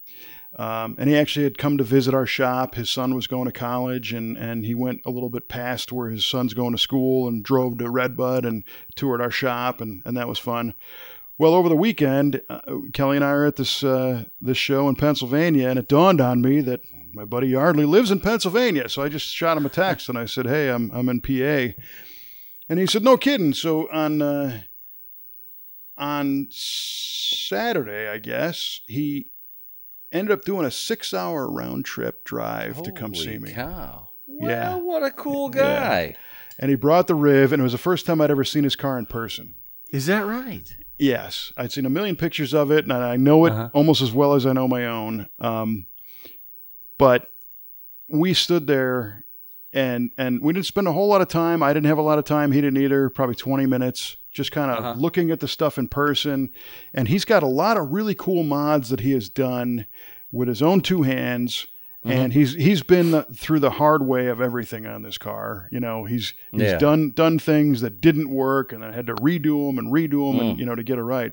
Um, 0.55 0.95
and 0.99 1.09
he 1.09 1.17
actually 1.17 1.45
had 1.45 1.57
come 1.57 1.79
to 1.79 1.83
visit 1.83 2.13
our 2.13 2.27
shop. 2.27 2.75
His 2.75 2.89
son 2.89 3.15
was 3.15 3.25
going 3.25 3.45
to 3.45 3.51
college, 3.51 4.13
and 4.13 4.37
and 4.37 4.65
he 4.65 4.75
went 4.75 5.01
a 5.05 5.09
little 5.09 5.29
bit 5.29 5.49
past 5.49 5.91
where 5.91 6.09
his 6.09 6.25
son's 6.25 6.53
going 6.53 6.73
to 6.73 6.77
school, 6.77 7.27
and 7.27 7.43
drove 7.43 7.79
to 7.79 7.89
Redbud 7.89 8.45
and 8.45 8.63
toured 8.95 9.21
our 9.21 9.31
shop, 9.31 9.81
and 9.81 10.03
and 10.05 10.15
that 10.15 10.27
was 10.27 10.39
fun. 10.39 10.75
Well, 11.37 11.53
over 11.55 11.67
the 11.67 11.75
weekend, 11.75 12.41
uh, 12.49 12.61
Kelly 12.93 13.17
and 13.17 13.25
I 13.25 13.29
are 13.31 13.45
at 13.45 13.55
this 13.55 13.83
uh, 13.83 14.25
this 14.39 14.57
show 14.57 14.87
in 14.87 14.95
Pennsylvania, 14.95 15.67
and 15.69 15.79
it 15.79 15.87
dawned 15.87 16.21
on 16.21 16.41
me 16.41 16.61
that 16.61 16.81
my 17.13 17.25
buddy 17.25 17.47
Yardley 17.47 17.85
lives 17.85 18.11
in 18.11 18.19
Pennsylvania. 18.19 18.87
So 18.89 19.01
I 19.01 19.09
just 19.09 19.27
shot 19.27 19.57
him 19.57 19.65
a 19.65 19.69
text 19.69 20.09
and 20.09 20.17
I 20.17 20.25
said, 20.25 20.45
"Hey, 20.45 20.69
I'm 20.69 20.91
I'm 20.91 21.09
in 21.09 21.21
PA," 21.21 21.73
and 22.69 22.79
he 22.79 22.85
said, 22.85 23.03
"No 23.03 23.17
kidding." 23.17 23.53
So 23.53 23.89
on 23.91 24.21
uh, 24.21 24.61
on 25.97 26.47
Saturday, 26.51 28.07
I 28.07 28.17
guess 28.19 28.81
he 28.87 29.31
ended 30.11 30.31
up 30.31 30.43
doing 30.45 30.65
a 30.65 30.71
six 30.71 31.13
hour 31.13 31.49
round 31.51 31.85
trip 31.85 32.23
drive 32.23 32.81
to 32.83 32.91
come 32.91 33.15
see 33.15 33.25
Holy 33.25 33.39
me, 33.39 33.51
Cow. 33.53 34.09
Yeah. 34.27 34.75
What 34.77 35.03
a 35.03 35.11
cool 35.11 35.51
Yeah. 35.53 35.61
guy. 35.79 36.15
and 36.59 36.69
he 36.69 36.75
brought 36.75 37.07
the 37.07 37.15
Riv, 37.15 37.51
and 37.51 37.59
it 37.59 37.63
was 37.63 37.71
the 37.71 37.77
first 37.79 38.05
time 38.05 38.21
I'd 38.21 38.29
ever 38.31 38.43
seen 38.43 38.63
his 38.63 38.75
car 38.75 38.97
in 38.99 39.07
person. 39.07 39.55
Is 39.91 40.05
that 40.05 40.25
right? 40.25 40.75
Yes, 40.97 41.51
I'd 41.57 41.71
seen 41.71 41.85
a 41.85 41.89
million 41.89 42.15
pictures 42.15 42.53
of 42.53 42.71
it, 42.71 42.83
and 42.85 42.93
I 42.93 43.17
know 43.17 43.45
it 43.45 43.51
Uh-huh. 43.51 43.69
almost 43.73 44.01
as 44.01 44.11
well 44.11 44.33
as 44.35 44.45
I 44.45 44.53
know 44.53 44.67
my 44.67 44.85
own. 44.85 45.27
Um, 45.39 45.87
but 46.97 47.31
we 48.07 48.33
stood 48.33 48.67
there, 48.67 49.25
and 49.73 50.11
and 50.17 50.41
we 50.41 50.53
didn't 50.53 50.67
spend 50.67 50.87
a 50.87 50.91
whole 50.93 51.07
lot 51.07 51.21
of 51.21 51.27
time. 51.27 51.63
I 51.63 51.73
didn't 51.73 51.87
have 51.87 51.97
a 51.97 52.03
lot 52.03 52.19
of 52.19 52.25
time. 52.25 52.51
He 52.51 52.61
didn't 52.61 52.81
either. 52.81 53.09
Probably 53.09 53.35
twenty 53.35 53.65
minutes, 53.65 54.17
just 54.31 54.51
kind 54.51 54.69
of 54.71 54.77
Uh-huh. 54.77 54.93
looking 54.99 55.31
at 55.31 55.39
the 55.39 55.47
stuff 55.47 55.77
in 55.79 55.87
person. 55.87 56.51
And 56.93 57.07
he's 57.07 57.25
got 57.25 57.41
a 57.43 57.47
lot 57.47 57.77
of 57.77 57.91
really 57.91 58.13
cool 58.15 58.43
mods 58.43 58.89
that 58.89 58.99
he 58.99 59.11
has 59.13 59.29
done 59.29 59.87
with 60.31 60.47
his 60.47 60.61
own 60.61 60.81
two 60.81 61.01
hands. 61.01 61.65
Mm-hmm. 62.05 62.11
And 62.11 62.33
he's 62.33 62.53
he's 62.55 62.83
been 62.83 63.11
the, 63.11 63.23
through 63.23 63.59
the 63.61 63.69
hard 63.71 64.05
way 64.05 64.27
of 64.27 64.41
everything 64.41 64.85
on 64.85 65.03
this 65.03 65.17
car. 65.17 65.69
You 65.71 65.79
know, 65.79 66.03
he's 66.03 66.33
he's 66.51 66.61
Yeah. 66.61 66.77
done 66.77 67.11
done 67.11 67.39
things 67.39 67.79
that 67.81 68.01
didn't 68.01 68.29
work, 68.29 68.73
and 68.73 68.83
I 68.83 68.91
had 68.91 69.07
to 69.07 69.15
redo 69.15 69.67
them 69.69 69.77
and 69.79 69.91
redo 69.91 70.29
them, 70.31 70.39
Mm. 70.39 70.51
and 70.51 70.59
you 70.59 70.65
know, 70.65 70.75
to 70.75 70.83
get 70.83 70.97
it 70.97 71.03
right. 71.03 71.31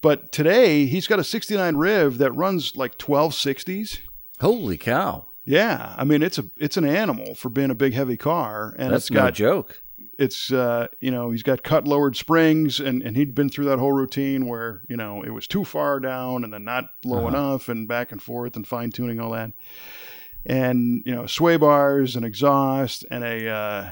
But 0.00 0.32
today 0.32 0.86
he's 0.86 1.06
got 1.06 1.18
a 1.18 1.24
69 1.24 1.76
Riv 1.76 2.18
that 2.18 2.32
runs 2.32 2.76
like 2.76 2.96
1260s, 2.98 3.98
Holy 4.40 4.78
cow! 4.78 5.26
Yeah, 5.44 5.94
I 5.98 6.04
mean 6.04 6.22
it's 6.22 6.38
a 6.38 6.44
it's 6.56 6.76
an 6.76 6.86
animal 6.86 7.34
for 7.34 7.48
being 7.50 7.70
a 7.70 7.74
big 7.74 7.92
heavy 7.94 8.16
car, 8.16 8.74
and 8.78 8.92
That's 8.92 9.04
it's 9.06 9.10
no 9.10 9.20
got 9.20 9.34
joke. 9.34 9.82
It's 10.18 10.52
uh 10.52 10.88
you 11.00 11.10
know 11.10 11.30
he's 11.30 11.42
got 11.42 11.62
cut 11.62 11.86
lowered 11.86 12.16
springs, 12.16 12.80
and 12.80 13.02
and 13.02 13.16
he'd 13.16 13.34
been 13.34 13.48
through 13.48 13.66
that 13.66 13.78
whole 13.78 13.92
routine 13.92 14.46
where 14.46 14.82
you 14.88 14.96
know 14.96 15.22
it 15.22 15.30
was 15.30 15.46
too 15.46 15.64
far 15.64 16.00
down 16.00 16.44
and 16.44 16.52
then 16.52 16.64
not 16.64 16.86
low 17.04 17.18
Uh-huh. 17.18 17.28
enough, 17.28 17.68
and 17.68 17.86
back 17.88 18.12
and 18.12 18.22
forth 18.22 18.56
and 18.56 18.66
fine 18.66 18.90
tuning 18.90 19.20
all 19.20 19.30
that, 19.30 19.52
and 20.44 21.02
you 21.06 21.14
know 21.14 21.26
sway 21.26 21.56
bars 21.56 22.16
and 22.16 22.24
exhaust 22.24 23.04
and 23.10 23.24
a. 23.24 23.48
Uh, 23.48 23.90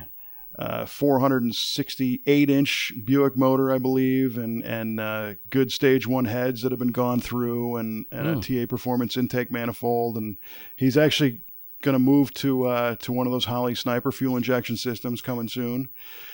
uh, 0.58 0.86
468 0.86 2.48
inch 2.48 2.92
Buick 3.04 3.36
motor, 3.36 3.70
I 3.70 3.76
believe, 3.76 4.38
and 4.38 4.64
and 4.64 4.98
uh, 4.98 5.34
good 5.50 5.70
stage 5.70 6.06
one 6.06 6.24
heads 6.24 6.62
that 6.62 6.72
have 6.72 6.78
been 6.78 6.92
gone 6.92 7.20
through, 7.20 7.76
and, 7.76 8.06
and 8.10 8.26
Hmm. 8.26 8.38
a 8.38 8.64
TA 8.64 8.66
performance 8.66 9.18
intake 9.18 9.52
manifold, 9.52 10.16
and 10.16 10.38
he's 10.74 10.96
actually 10.96 11.42
going 11.82 11.94
to 11.94 11.98
move 11.98 12.32
to 12.34 12.64
uh, 12.64 12.96
to 12.96 13.12
one 13.12 13.26
of 13.26 13.32
those 13.32 13.44
Holley 13.44 13.74
Sniper 13.74 14.12
fuel 14.12 14.36
injection 14.36 14.76
systems 14.76 15.20
coming 15.20 15.48
soon. 15.48 15.88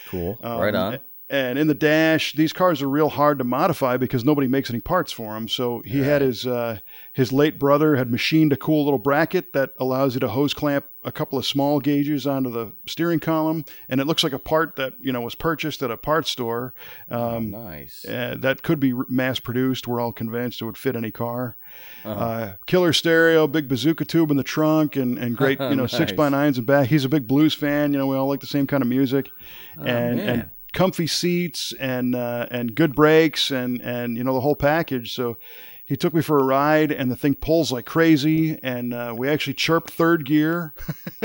Cool. 0.09 0.38
Um, 0.43 0.61
right 0.61 0.74
on. 0.74 1.01
And 1.33 1.59
in 1.59 1.66
the 1.66 1.74
dash, 1.74 2.35
these 2.35 2.53
cars 2.53 2.83
are 2.83 2.89
real 2.91 3.09
hard 3.09 3.39
to 3.39 3.45
modify 3.45 3.97
because 3.97 4.22
nobody 4.22 4.47
makes 4.47 4.68
any 4.68 4.80
parts 4.80 5.11
for 5.12 5.33
them. 5.33 5.49
So 5.49 5.80
he 5.87 6.01
had 6.01 6.20
his 6.20 6.47
uh, 6.47 6.80
his 7.14 7.33
late 7.33 7.59
brother 7.59 7.97
had 7.97 8.11
machined 8.11 8.53
a 8.53 8.57
cool 8.57 8.85
little 8.85 8.99
bracket 8.99 9.55
that 9.55 9.70
allows 9.80 10.12
you 10.12 10.20
to 10.20 10.28
hose 10.28 10.53
clamp 10.53 10.85
a 11.05 11.11
couple 11.11 11.39
of 11.39 11.47
small 11.47 11.80
gauges 11.80 12.26
onto 12.26 12.51
the 12.51 12.74
steering 12.87 13.18
column, 13.18 13.64
and 13.89 13.99
it 13.99 14.07
looks 14.07 14.22
like 14.22 14.35
a 14.35 14.39
part 14.39 14.76
that 14.76 14.93
you 15.01 15.11
know 15.11 15.22
was 15.22 15.35
purchased 15.35 15.83
at 15.83 15.91
a 15.91 15.97
parts 15.97 16.30
store. 16.30 16.74
Um, 17.09 17.51
nice. 17.51 18.05
uh, 18.05 18.37
that 18.39 18.62
could 18.62 18.78
be 18.78 18.93
mass 19.09 19.39
produced. 19.39 19.89
We're 19.89 20.01
all 20.01 20.12
convinced 20.12 20.61
it 20.61 20.66
would 20.66 20.76
fit 20.76 20.97
any 20.97 21.11
car. 21.11 21.57
Uh-huh. 22.05 22.20
Uh, 22.20 22.53
killer 22.66 22.93
stereo, 22.93 23.47
big 23.47 23.68
bazooka 23.68 24.05
tube 24.05 24.30
in 24.30 24.37
the 24.37 24.43
trunk, 24.45 24.97
and, 24.97 25.16
and 25.18 25.35
great, 25.35 25.59
you 25.70 25.76
know, 25.76 25.87
six 25.87 26.12
by 26.12 26.28
nines 26.28 26.59
in 26.59 26.64
back. 26.66 26.89
He's 26.89 27.07
a 27.07 27.09
big 27.09 27.26
blues 27.26 27.55
fan. 27.55 27.95
You 27.95 27.99
know, 27.99 28.07
we 28.07 28.16
all 28.16 28.28
like 28.28 28.41
the 28.41 28.47
same 28.47 28.66
kind 28.66 28.83
of 28.83 28.89
music, 28.91 29.30
Oh, 29.78 29.85
and 29.85 30.16
man. 30.18 30.28
and 30.28 30.51
comfy 30.73 31.07
seats 31.07 31.73
and 31.79 32.14
uh, 32.14 32.47
and 32.51 32.75
good 32.75 32.95
brakes 32.95 33.51
and 33.51 33.81
and 33.81 34.16
you 34.16 34.25
know 34.25 34.35
the 34.35 34.41
whole 34.41 34.57
package. 34.57 35.14
So. 35.14 35.39
He 35.85 35.97
took 35.97 36.14
me 36.14 36.23
for 36.23 36.39
a 36.39 36.45
ride, 36.45 36.91
and 36.91 37.11
the 37.11 37.16
thing 37.16 37.35
pulls 37.35 37.70
like 37.70 37.85
crazy. 37.85 38.59
And 38.62 38.95
uh, 38.95 39.14
we 39.18 39.29
actually 39.29 39.55
chirped 39.55 39.91
third 39.91 40.25
gear. 40.25 40.73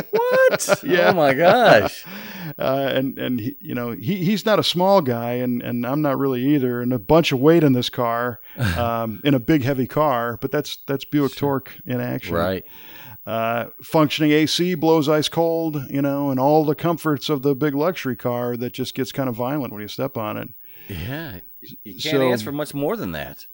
what? 0.10 0.80
Yeah. 0.84 1.12
Oh 1.12 1.14
my 1.14 1.34
gosh. 1.34 2.04
uh, 2.60 2.92
and 2.94 3.18
and 3.18 3.40
he, 3.40 3.56
you 3.62 3.76
know 3.76 3.92
he 3.92 4.18
he's 4.26 4.46
not 4.46 4.60
a 4.60 4.64
small 4.64 5.02
guy, 5.02 5.34
and 5.34 5.62
and 5.62 5.86
I'm 5.86 6.02
not 6.02 6.18
really 6.18 6.44
either. 6.56 6.82
And 6.82 6.92
a 6.92 7.00
bunch 7.00 7.32
of 7.32 7.40
weight 7.40 7.64
in 7.64 7.74
this 7.74 7.90
car, 7.90 8.42
um, 8.78 9.22
in 9.24 9.34
a 9.34 9.40
big 9.40 9.64
heavy 9.64 9.88
car, 9.88 10.38
but 10.42 10.52
that's 10.52 10.80
that's 10.88 11.06
Buick 11.06 11.36
torque 11.36 11.78
in 11.86 12.02
action. 12.02 12.36
Right. 12.36 12.66
Uh, 13.28 13.66
functioning 13.84 14.32
AC 14.32 14.74
blows 14.76 15.10
ice 15.10 15.28
cold, 15.28 15.84
you 15.90 16.02
know, 16.02 16.32
and 16.32 16.40
all 16.40 16.64
the 16.64 16.74
comforts 16.76 17.28
of 17.30 17.42
the 17.42 17.54
big 17.54 17.76
luxury 17.76 18.16
car 18.16 18.56
that 18.56 18.72
just 18.72 18.96
gets 18.96 19.12
kind 19.12 19.28
of 19.28 19.36
violent 19.36 19.74
when 19.74 19.82
you 19.82 19.88
step 19.90 20.16
on 20.18 20.38
it. 20.38 20.48
Yeah. 20.88 21.42
You 21.60 22.00
can't 22.00 22.02
So- 22.02 22.32
ask 22.32 22.46
for 22.46 22.54
much 22.54 22.74
more 22.74 22.96
than 22.96 23.12
that. 23.12 23.46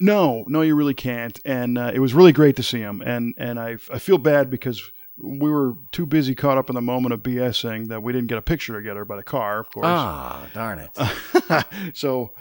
No, 0.00 0.44
no, 0.48 0.62
you 0.62 0.74
really 0.74 0.94
can't. 0.94 1.38
And 1.44 1.78
uh, 1.78 1.92
it 1.94 2.00
was 2.00 2.12
really 2.14 2.32
great 2.32 2.56
to 2.56 2.62
see 2.64 2.80
him. 2.80 3.00
And 3.02 3.34
and 3.38 3.60
I 3.60 3.76
I 3.92 4.00
feel 4.00 4.18
bad 4.18 4.50
because 4.50 4.82
we 5.16 5.48
were 5.48 5.74
too 5.92 6.06
busy 6.06 6.34
caught 6.34 6.58
up 6.58 6.68
in 6.68 6.74
the 6.74 6.82
moment 6.82 7.12
of 7.12 7.20
BSing 7.22 7.86
that 7.88 8.02
we 8.02 8.12
didn't 8.12 8.26
get 8.26 8.38
a 8.38 8.42
picture 8.42 8.74
together 8.74 9.04
by 9.04 9.14
the 9.14 9.22
car, 9.22 9.60
of 9.60 9.70
course. 9.70 9.86
Ah, 9.86 10.48
darn 10.52 10.80
it. 10.80 11.64
so 11.96 12.32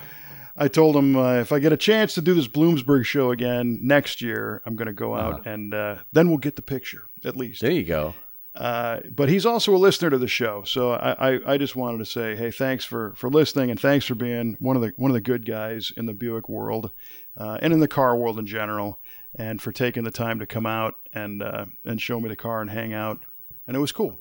I 0.56 0.68
told 0.68 0.96
him 0.96 1.16
uh, 1.16 1.36
if 1.36 1.52
I 1.52 1.60
get 1.60 1.74
a 1.74 1.78
chance 1.78 2.14
to 2.16 2.22
do 2.22 2.34
this 2.34 2.48
Bloomsburg 2.48 3.06
show 3.06 3.32
again 3.32 3.80
next 3.82 4.22
year, 4.22 4.62
I'm 4.66 4.76
going 4.76 4.88
to 4.88 4.94
go 4.94 5.16
out 5.16 5.46
and 5.46 5.74
uh, 5.74 5.98
then 6.12 6.30
we'll 6.30 6.38
get 6.38 6.56
the 6.56 6.62
picture 6.62 7.06
at 7.24 7.36
least. 7.38 7.62
There 7.62 7.72
you 7.72 7.84
go. 7.84 8.14
Uh, 8.54 9.00
but 9.10 9.30
he's 9.30 9.46
also 9.46 9.74
a 9.74 9.78
listener 9.78 10.10
to 10.10 10.18
the 10.18 10.28
show, 10.28 10.64
so 10.66 10.92
I, 10.92 11.36
I, 11.36 11.54
I 11.54 11.58
just 11.58 11.78
wanted 11.78 12.00
to 12.00 12.06
say, 12.06 12.36
hey, 12.36 12.52
thanks 12.52 12.84
for, 12.84 13.14
for 13.16 13.30
listening 13.30 13.72
and 13.72 13.80
thanks 13.80 14.06
for 14.06 14.14
being 14.14 14.58
one 14.60 14.76
of 14.76 14.82
the 14.82 14.92
one 14.98 15.10
of 15.10 15.16
the 15.16 15.22
good 15.22 15.46
guys 15.46 15.94
in 15.96 16.06
the 16.06 16.14
Buick 16.14 16.50
world 16.50 16.92
uh, 17.38 17.60
and 17.62 17.72
in 17.72 17.80
the 17.80 17.88
car 17.88 18.18
world 18.18 18.38
in 18.38 18.46
general, 18.46 19.00
and 19.36 19.62
for 19.62 19.72
taking 19.72 20.04
the 20.04 20.12
time 20.12 20.38
to 20.40 20.46
come 20.46 20.66
out 20.66 20.96
and 21.14 21.42
uh, 21.42 21.64
and 21.86 22.02
show 22.02 22.20
me 22.20 22.28
the 22.28 22.36
car 22.36 22.60
and 22.60 22.70
hang 22.70 22.92
out, 22.92 23.22
and 23.68 23.78
it 23.78 23.80
was 23.80 23.94
cool. 23.94 24.20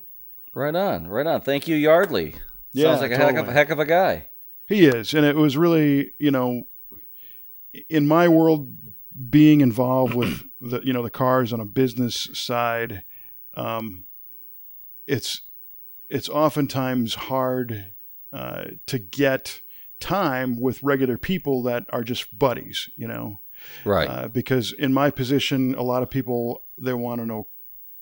Right 0.54 0.76
on. 0.76 1.08
Right 1.08 1.26
on. 1.26 1.40
Thank 1.40 1.66
you, 1.66 1.74
Yardley. 1.74 2.36
Yeah, 2.72 2.86
Sounds 2.86 3.00
like 3.00 3.10
a 3.10 3.16
heck 3.16 3.34
of, 3.34 3.48
heck 3.48 3.70
of 3.70 3.80
a 3.80 3.84
guy. 3.84 4.28
He 4.70 4.86
is, 4.86 5.14
and 5.14 5.26
it 5.26 5.34
was 5.34 5.56
really, 5.56 6.12
you 6.18 6.30
know, 6.30 6.68
in 7.88 8.06
my 8.06 8.28
world, 8.28 8.72
being 9.28 9.60
involved 9.60 10.14
with 10.14 10.44
the, 10.60 10.80
you 10.84 10.92
know, 10.92 11.02
the 11.02 11.10
cars 11.10 11.52
on 11.52 11.58
a 11.58 11.64
business 11.66 12.28
side, 12.32 13.02
um, 13.54 14.04
it's 15.08 15.42
it's 16.08 16.28
oftentimes 16.28 17.14
hard 17.14 17.86
uh, 18.32 18.64
to 18.86 18.98
get 19.00 19.60
time 19.98 20.60
with 20.60 20.82
regular 20.84 21.18
people 21.18 21.64
that 21.64 21.84
are 21.90 22.04
just 22.04 22.38
buddies, 22.38 22.90
you 22.96 23.08
know, 23.08 23.40
Right. 23.84 24.08
uh, 24.08 24.28
because 24.28 24.72
in 24.72 24.92
my 24.92 25.10
position, 25.10 25.74
a 25.74 25.82
lot 25.82 26.02
of 26.04 26.10
people 26.10 26.62
they 26.78 26.94
want 26.94 27.20
to 27.20 27.26
know 27.26 27.48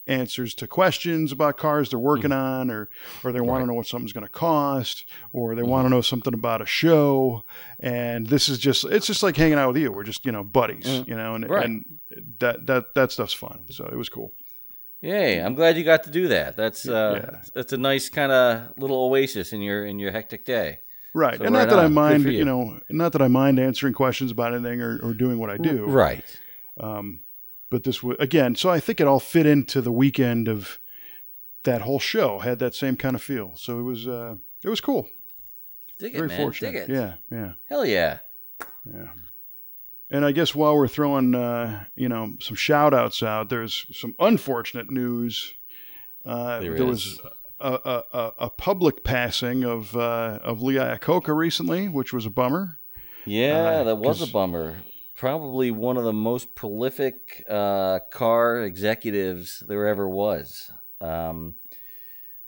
answers 0.09 0.55
to 0.57 0.67
questions 0.67 1.31
about 1.33 1.57
cars 1.59 1.91
they're 1.91 1.99
working 1.99 2.33
on, 2.33 2.71
or 2.71 2.89
or 3.23 3.31
they 3.33 3.41
want 3.41 3.59
Right. 3.59 3.61
to 3.61 3.67
know 3.67 3.75
what 3.75 3.87
something's 3.87 4.13
going 4.13 4.27
to 4.27 4.33
cost, 4.33 5.05
or 5.33 5.55
they 5.55 5.63
want 5.63 5.85
to 5.87 5.91
know 5.91 6.01
something 6.01 6.35
about 6.35 6.63
a 6.63 6.67
show. 6.67 7.45
And 7.79 8.27
this 8.27 8.49
is 8.49 8.59
just 8.59 8.85
it's 8.85 9.07
just 9.07 9.23
like 9.23 9.37
hanging 9.37 9.59
out 9.59 9.69
with 9.73 9.77
you. 9.83 9.93
We're 9.93 10.03
just 10.05 10.25
you 10.27 10.33
know 10.33 10.43
buddies, 10.43 10.85
Mhm. 10.87 11.09
you 11.09 11.17
know, 11.17 11.35
and 11.35 11.49
Right. 11.49 11.65
and 11.65 11.85
that 12.41 12.67
that 12.67 12.95
that 12.95 13.13
stuff's 13.13 13.33
fun. 13.35 13.65
So 13.71 13.85
it 13.87 13.97
was 13.97 14.09
cool. 14.09 14.33
Yay! 15.01 15.39
I'm 15.41 15.55
glad 15.55 15.77
you 15.77 15.85
got 15.85 16.03
to 16.05 16.11
do 16.11 16.27
that. 16.29 16.57
That's 16.57 16.89
uh, 16.89 17.21
Yeah. 17.23 17.41
that's 17.55 17.73
a 17.73 17.77
nice 17.77 18.09
kind 18.09 18.33
of 18.33 18.77
little 18.79 18.97
oasis 19.05 19.53
in 19.53 19.63
your 19.63 19.85
in 19.87 19.99
your 20.01 20.11
hectic 20.11 20.45
day. 20.45 20.81
Right, 21.15 21.39
So 21.39 21.45
and 21.45 21.55
right 21.55 21.63
not 21.63 21.71
that 21.71 21.79
I 21.79 21.85
on. 21.85 21.91
Good 21.91 21.95
mind, 21.95 22.25
you. 22.25 22.31
you. 22.33 22.45
know, 22.45 22.81
not 22.91 23.13
that 23.13 23.23
I 23.23 23.29
mind 23.29 23.59
answering 23.59 23.95
questions 23.95 24.31
about 24.31 24.55
anything 24.55 24.81
or, 24.83 24.99
or 25.03 25.15
doing 25.15 25.39
what 25.39 25.51
I 25.51 25.57
do. 25.57 25.87
Right. 25.87 26.25
Um, 26.79 27.21
but 27.71 27.85
this 27.85 28.03
was 28.03 28.17
again, 28.19 28.55
so 28.57 28.71
I 28.71 28.81
think 28.81 29.01
it 29.01 29.07
all 29.07 29.21
fit 29.21 29.47
into 29.47 29.81
the 29.81 29.93
weekend 29.93 30.49
of 30.49 30.79
that 31.65 31.83
whole 31.83 31.99
show. 31.99 32.39
Had 32.39 32.59
that 32.61 32.75
same 32.75 32.97
kind 32.97 33.15
of 33.17 33.23
feel, 33.23 33.53
so 33.57 33.79
it 33.79 33.83
was 33.83 34.07
uh, 34.09 34.37
it 34.63 34.69
was 34.69 34.81
cool. 34.81 35.09
Dig 35.99 36.15
it, 36.15 36.19
Very 36.19 36.29
man. 36.29 36.37
fortunate. 36.39 36.73
Dig 36.73 36.83
it. 36.83 36.89
Yeah, 36.91 37.15
yeah, 37.31 37.53
Hell 37.69 37.85
yeah. 37.85 38.19
yeah. 38.85 39.09
And 40.11 40.25
I 40.25 40.33
guess 40.33 40.55
while 40.55 40.75
we're 40.77 40.89
throwing 40.89 41.35
uh, 41.35 41.85
you 41.95 42.09
know 42.09 42.35
some 42.41 42.57
shout 42.57 42.95
outs 42.95 43.23
out, 43.23 43.49
there's 43.51 43.85
some 43.93 44.15
unfortunate 44.19 44.91
news. 44.91 45.55
Uh, 46.25 46.61
There 46.61 46.85
was 46.85 47.21
a, 47.61 47.73
a, 47.73 48.03
a, 48.13 48.33
a 48.47 48.51
public 48.51 49.03
passing 49.05 49.65
of 49.65 49.97
uh, 49.97 50.39
of 50.43 50.63
Lee 50.63 50.77
Iacocca 50.77 51.35
recently, 51.37 51.89
which 51.89 52.13
was 52.13 52.25
a 52.27 52.31
bummer. 52.31 52.79
Yeah, 53.27 53.81
Uh, 53.81 53.85
that 53.85 53.97
was 53.97 54.23
a 54.23 54.27
bummer. 54.33 54.79
Probably 55.19 55.73
one 55.73 55.97
of 55.97 56.05
the 56.05 56.13
most 56.13 56.55
prolific 56.55 57.45
uh, 57.49 57.99
car 58.13 58.63
executives 58.63 59.65
there 59.67 59.89
ever 59.89 60.09
was. 60.09 60.71
Um, 61.01 61.57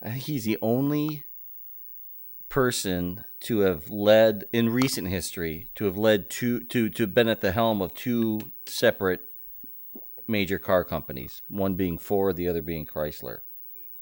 I 0.00 0.10
think 0.10 0.22
he's 0.22 0.44
the 0.44 0.56
only 0.62 1.24
person 2.48 3.24
to 3.40 3.60
have 3.60 3.90
led 3.90 4.44
in 4.52 4.70
recent 4.70 5.08
history 5.08 5.68
to 5.74 5.84
have 5.86 5.96
led 5.96 6.30
to 6.30 6.60
to 6.60 6.88
have 6.96 7.12
been 7.12 7.26
at 7.26 7.40
the 7.40 7.50
helm 7.50 7.82
of 7.82 7.92
two 7.92 8.52
separate 8.66 9.22
major 10.28 10.60
car 10.60 10.84
companies. 10.84 11.42
One 11.48 11.74
being 11.74 11.98
Ford, 11.98 12.36
the 12.36 12.46
other 12.46 12.62
being 12.62 12.86
Chrysler. 12.86 13.38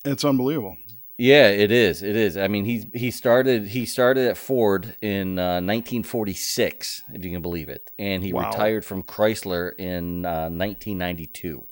It's 0.05 0.27
unbelievable. 0.27 0.77
Yeah, 1.21 1.49
it 1.49 1.73
is. 1.73 2.03
It 2.05 2.15
is. 2.15 2.37
I 2.37 2.47
mean, 2.47 2.65
he 2.65 2.89
he 2.95 3.11
started 3.11 3.67
he 3.67 3.87
started 3.87 4.29
at 4.29 4.37
Ford 4.37 4.95
in 5.03 5.37
uh, 5.39 5.61
1946, 5.61 7.03
if 7.13 7.25
you 7.25 7.33
can 7.33 7.43
believe 7.43 7.69
it, 7.69 7.91
and 7.99 8.23
he 8.23 8.33
Wow. 8.33 8.49
retired 8.49 8.85
from 8.85 9.03
Chrysler 9.03 9.73
in 9.79 10.25
uh, 10.25 10.49
1992. 10.49 11.67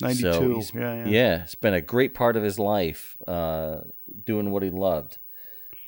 Ninety 0.00 0.22
So 0.22 0.62
yeah, 0.74 0.94
yeah. 0.94 1.06
Yeah, 1.08 1.44
spent 1.46 1.74
a 1.74 1.80
great 1.80 2.14
part 2.14 2.36
of 2.36 2.44
his 2.44 2.58
life 2.60 3.16
uh, 3.26 3.80
doing 4.24 4.50
what 4.52 4.62
he 4.62 4.70
loved. 4.70 5.18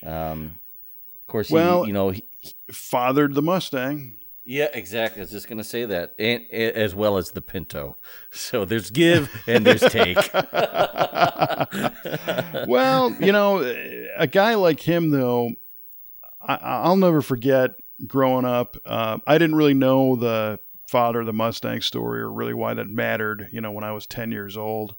Um, 0.03 0.59
of 1.23 1.27
course, 1.29 1.51
Well- 1.51 1.83
he, 1.85 1.89
you 1.89 1.93
know, 1.95 2.11
he, 2.11 2.25
Fathered 2.73 3.35
the 3.35 3.43
Mustang. 3.43 4.18
Yeah, 4.49 4.69
exactly. 4.73 5.21
I 5.21 5.25
was 5.25 5.31
just 5.31 5.47
gonna 5.47 5.63
say 5.63 5.85
that, 5.85 6.15
and, 6.19 6.43
and 6.51 6.75
as 6.75 6.95
well 6.95 7.19
as 7.19 7.33
the 7.33 7.43
Pinto. 7.43 7.99
So 8.31 8.65
there's 8.65 8.91
give 8.91 9.31
and 9.47 9.67
there's 9.67 9.83
take. 9.83 10.17
well, 12.67 13.15
you 13.21 13.31
know, 13.31 13.59
a 14.17 14.27
guy 14.27 14.55
like 14.55 14.81
him, 14.81 15.11
though, 15.11 15.51
I, 16.41 16.55
I'll 16.63 16.97
never 16.97 17.21
forget 17.21 17.73
growing 18.07 18.47
up. 18.47 18.79
Uh, 18.87 19.19
I 19.27 19.37
didn't 19.37 19.57
really 19.57 19.75
know 19.75 20.17
the 20.17 20.61
father 20.87 21.21
of 21.21 21.27
the 21.27 21.35
Mustang 21.35 21.83
story 21.83 22.23
or 22.23 22.33
really 22.33 22.55
why 22.55 22.73
that 22.73 22.89
mattered, 22.89 23.51
you 23.53 23.61
know, 23.61 23.71
when 23.71 23.85
I 23.85 23.93
was 23.93 24.07
10 24.07 24.33
years 24.33 24.57
old. 24.57 24.95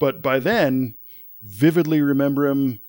But 0.00 0.22
by 0.22 0.40
then, 0.40 0.96
vividly 1.40 2.00
remember 2.00 2.48
him 2.48 2.80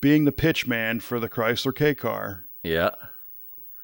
being 0.00 0.24
the 0.24 0.32
pitch 0.32 0.66
man 0.66 1.00
for 1.00 1.20
the 1.20 1.28
Chrysler 1.28 1.74
K 1.74 1.94
car. 1.94 2.46
yeah, 2.62 2.92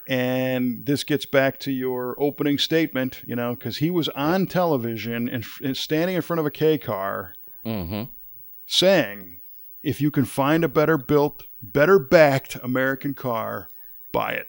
And 0.09 0.87
this 0.87 1.05
gets 1.05 1.27
back 1.27 1.61
to 1.61 1.71
your 1.71 2.17
opening 2.19 2.57
statement, 2.59 3.23
you 3.27 3.37
know, 3.37 3.55
because 3.55 3.77
he 3.77 3.91
was 3.91 4.09
on 4.11 4.47
television 4.47 5.29
and, 5.29 5.45
and 5.63 5.77
standing 5.77 6.17
in 6.17 6.23
front 6.23 6.41
of 6.41 6.47
a 6.47 6.51
K 6.51 6.79
car 6.79 7.35
Mm-hmm. 7.67 8.05
saying, 8.65 9.41
if 9.83 10.01
you 10.01 10.11
can 10.11 10.25
find 10.25 10.65
a 10.65 10.69
better 10.69 10.97
built, 10.97 11.45
better 11.61 11.99
backed 11.99 12.57
American 12.63 13.13
car, 13.13 13.69
buy 14.13 14.33
it. 14.33 14.47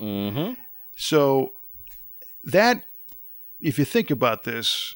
Mm-hmm. 0.00 0.54
So 0.96 1.52
that, 2.42 2.84
if 3.60 3.78
you 3.78 3.84
think 3.84 4.10
about 4.10 4.44
this, 4.44 4.94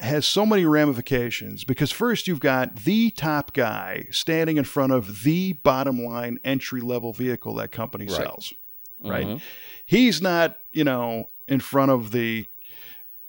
has 0.00 0.24
so 0.24 0.46
many 0.46 0.64
ramifications 0.64 1.64
because 1.64 1.90
first 1.90 2.28
you've 2.28 2.40
got 2.40 2.76
the 2.84 3.10
top 3.10 3.52
guy 3.52 4.06
standing 4.10 4.56
in 4.56 4.64
front 4.64 4.92
of 4.92 5.24
the 5.24 5.52
bottom 5.54 6.02
line 6.02 6.38
entry 6.44 6.80
level 6.80 7.12
vehicle 7.12 7.54
that 7.56 7.72
company 7.72 8.06
Right. 8.06 8.14
sells. 8.16 8.54
Right. 9.02 9.26
Mhm. 9.26 9.42
He's 9.86 10.20
not, 10.22 10.58
you 10.72 10.84
know, 10.84 11.28
in 11.46 11.60
front 11.60 11.90
of 11.90 12.10
the 12.12 12.46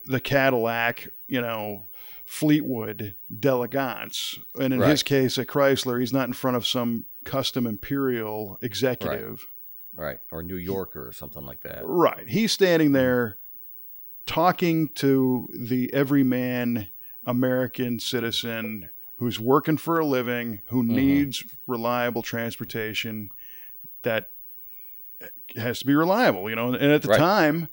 the 0.05 0.19
Cadillac, 0.19 1.09
you 1.27 1.39
know, 1.39 1.87
Fleetwood 2.25 3.15
d'Elegance. 3.39 4.39
And 4.59 4.73
in 4.73 4.79
Right. 4.79 4.89
his 4.89 5.03
case 5.03 5.37
at 5.37 5.47
Chrysler, 5.47 5.99
he's 5.99 6.13
not 6.13 6.27
in 6.27 6.33
front 6.33 6.57
of 6.57 6.65
some 6.65 7.05
custom 7.25 7.67
imperial 7.67 8.57
executive. 8.61 9.45
Right. 9.93 10.19
Or 10.31 10.41
New 10.41 10.55
Yorker 10.55 11.07
or 11.07 11.11
something 11.11 11.45
like 11.45 11.61
that. 11.61 11.81
Right. 11.83 12.27
He's 12.27 12.51
standing 12.51 12.91
there 12.93 13.37
talking 14.25 14.87
to 14.95 15.47
the 15.53 15.93
everyman 15.93 16.87
American 17.25 17.99
citizen 17.99 18.89
who's 19.17 19.39
working 19.39 19.77
for 19.77 19.99
a 19.99 20.05
living, 20.05 20.61
who 20.67 20.83
needs 20.83 21.43
reliable 21.67 22.21
transportation 22.21 23.29
that 24.03 24.31
has 25.55 25.79
to 25.79 25.85
be 25.85 25.95
reliable, 25.95 26.49
you 26.49 26.55
know. 26.55 26.73
And 26.73 26.91
at 26.91 27.01
the 27.01 27.09
Right. 27.09 27.17
time, 27.17 27.69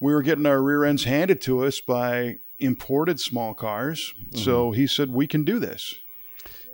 we 0.00 0.12
were 0.12 0.22
getting 0.22 0.46
our 0.46 0.62
rear 0.62 0.84
ends 0.84 1.04
handed 1.04 1.40
to 1.42 1.64
us 1.64 1.80
by 1.80 2.38
imported 2.58 3.20
small 3.20 3.54
cars. 3.54 4.14
So 4.34 4.72
he 4.72 4.86
said, 4.86 5.10
We 5.10 5.26
can 5.26 5.44
do 5.44 5.58
this. 5.58 5.94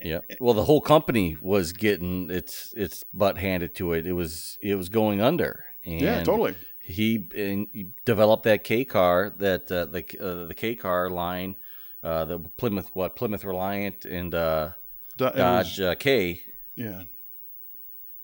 Yeah. 0.02 0.20
Well, 0.40 0.54
the 0.54 0.64
whole 0.64 0.80
company 0.82 1.36
was 1.40 1.72
getting 1.72 2.30
its 2.30 2.72
its 2.76 3.04
butt 3.14 3.38
handed 3.38 3.74
to 3.76 3.92
it. 3.94 4.06
It 4.06 4.12
was 4.12 4.58
it 4.60 4.74
was 4.76 4.88
going 4.88 5.20
under. 5.20 5.64
And 5.84 6.00
yeah, 6.00 6.22
totally. 6.22 6.54
He, 6.86 7.26
he 7.34 7.88
developed 8.04 8.42
that 8.42 8.62
K 8.64 8.84
car, 8.84 9.32
that 9.38 9.72
uh, 9.72 9.86
the 9.86 10.04
uh, 10.20 10.46
the 10.46 10.54
K 10.54 10.74
car 10.74 11.08
line, 11.08 11.56
uh, 12.02 12.26
the 12.26 12.38
Plymouth 12.38 12.90
what 12.92 13.16
Plymouth 13.16 13.44
Reliant 13.44 14.04
and 14.04 14.34
uh, 14.34 14.70
was- 15.18 15.32
Dodge 15.34 15.80
uh, 15.80 15.94
K, 15.94 16.42
yeah. 16.74 17.04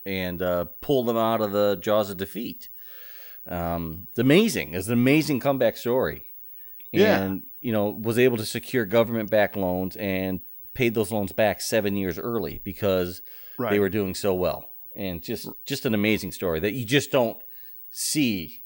And 0.05 0.41
uh, 0.41 0.65
pulled 0.81 1.07
them 1.07 1.17
out 1.17 1.41
of 1.41 1.51
the 1.51 1.77
jaws 1.79 2.09
of 2.09 2.17
defeat. 2.17 2.69
Um, 3.47 4.07
it's 4.11 4.19
amazing. 4.19 4.73
It's 4.73 4.87
an 4.87 4.93
amazing 4.93 5.39
comeback 5.39 5.77
story. 5.77 6.25
Yeah. 6.91 7.21
And, 7.21 7.43
you 7.61 7.71
know, 7.71 7.89
was 7.89 8.19
able 8.19 8.37
to 8.37 8.45
secure 8.45 8.85
government 8.85 9.29
backed 9.31 9.55
loans 9.55 9.95
and 9.95 10.41
paid 10.73 10.93
those 10.93 11.11
loans 11.11 11.31
back 11.31 11.61
seven 11.61 11.95
years 11.95 12.19
early 12.19 12.61
because 12.63 13.21
Right. 13.57 13.71
they 13.71 13.79
were 13.79 13.89
doing 13.89 14.15
so 14.15 14.33
well. 14.33 14.71
And 14.95 15.21
just 15.23 15.47
just 15.65 15.85
an 15.85 15.93
amazing 15.93 16.31
story 16.33 16.59
that 16.59 16.73
you 16.73 16.85
just 16.85 17.11
don't 17.11 17.37
see 17.89 18.63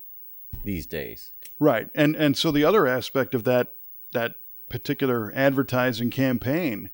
these 0.64 0.88
days. 0.88 1.32
Right. 1.60 1.90
And 1.94 2.16
and 2.16 2.36
so 2.36 2.52
the 2.52 2.64
other 2.64 2.88
aspect 2.88 3.36
of 3.36 3.44
that 3.44 3.76
that 4.14 4.36
particular 4.70 5.32
advertising 5.36 6.10
campaign 6.10 6.90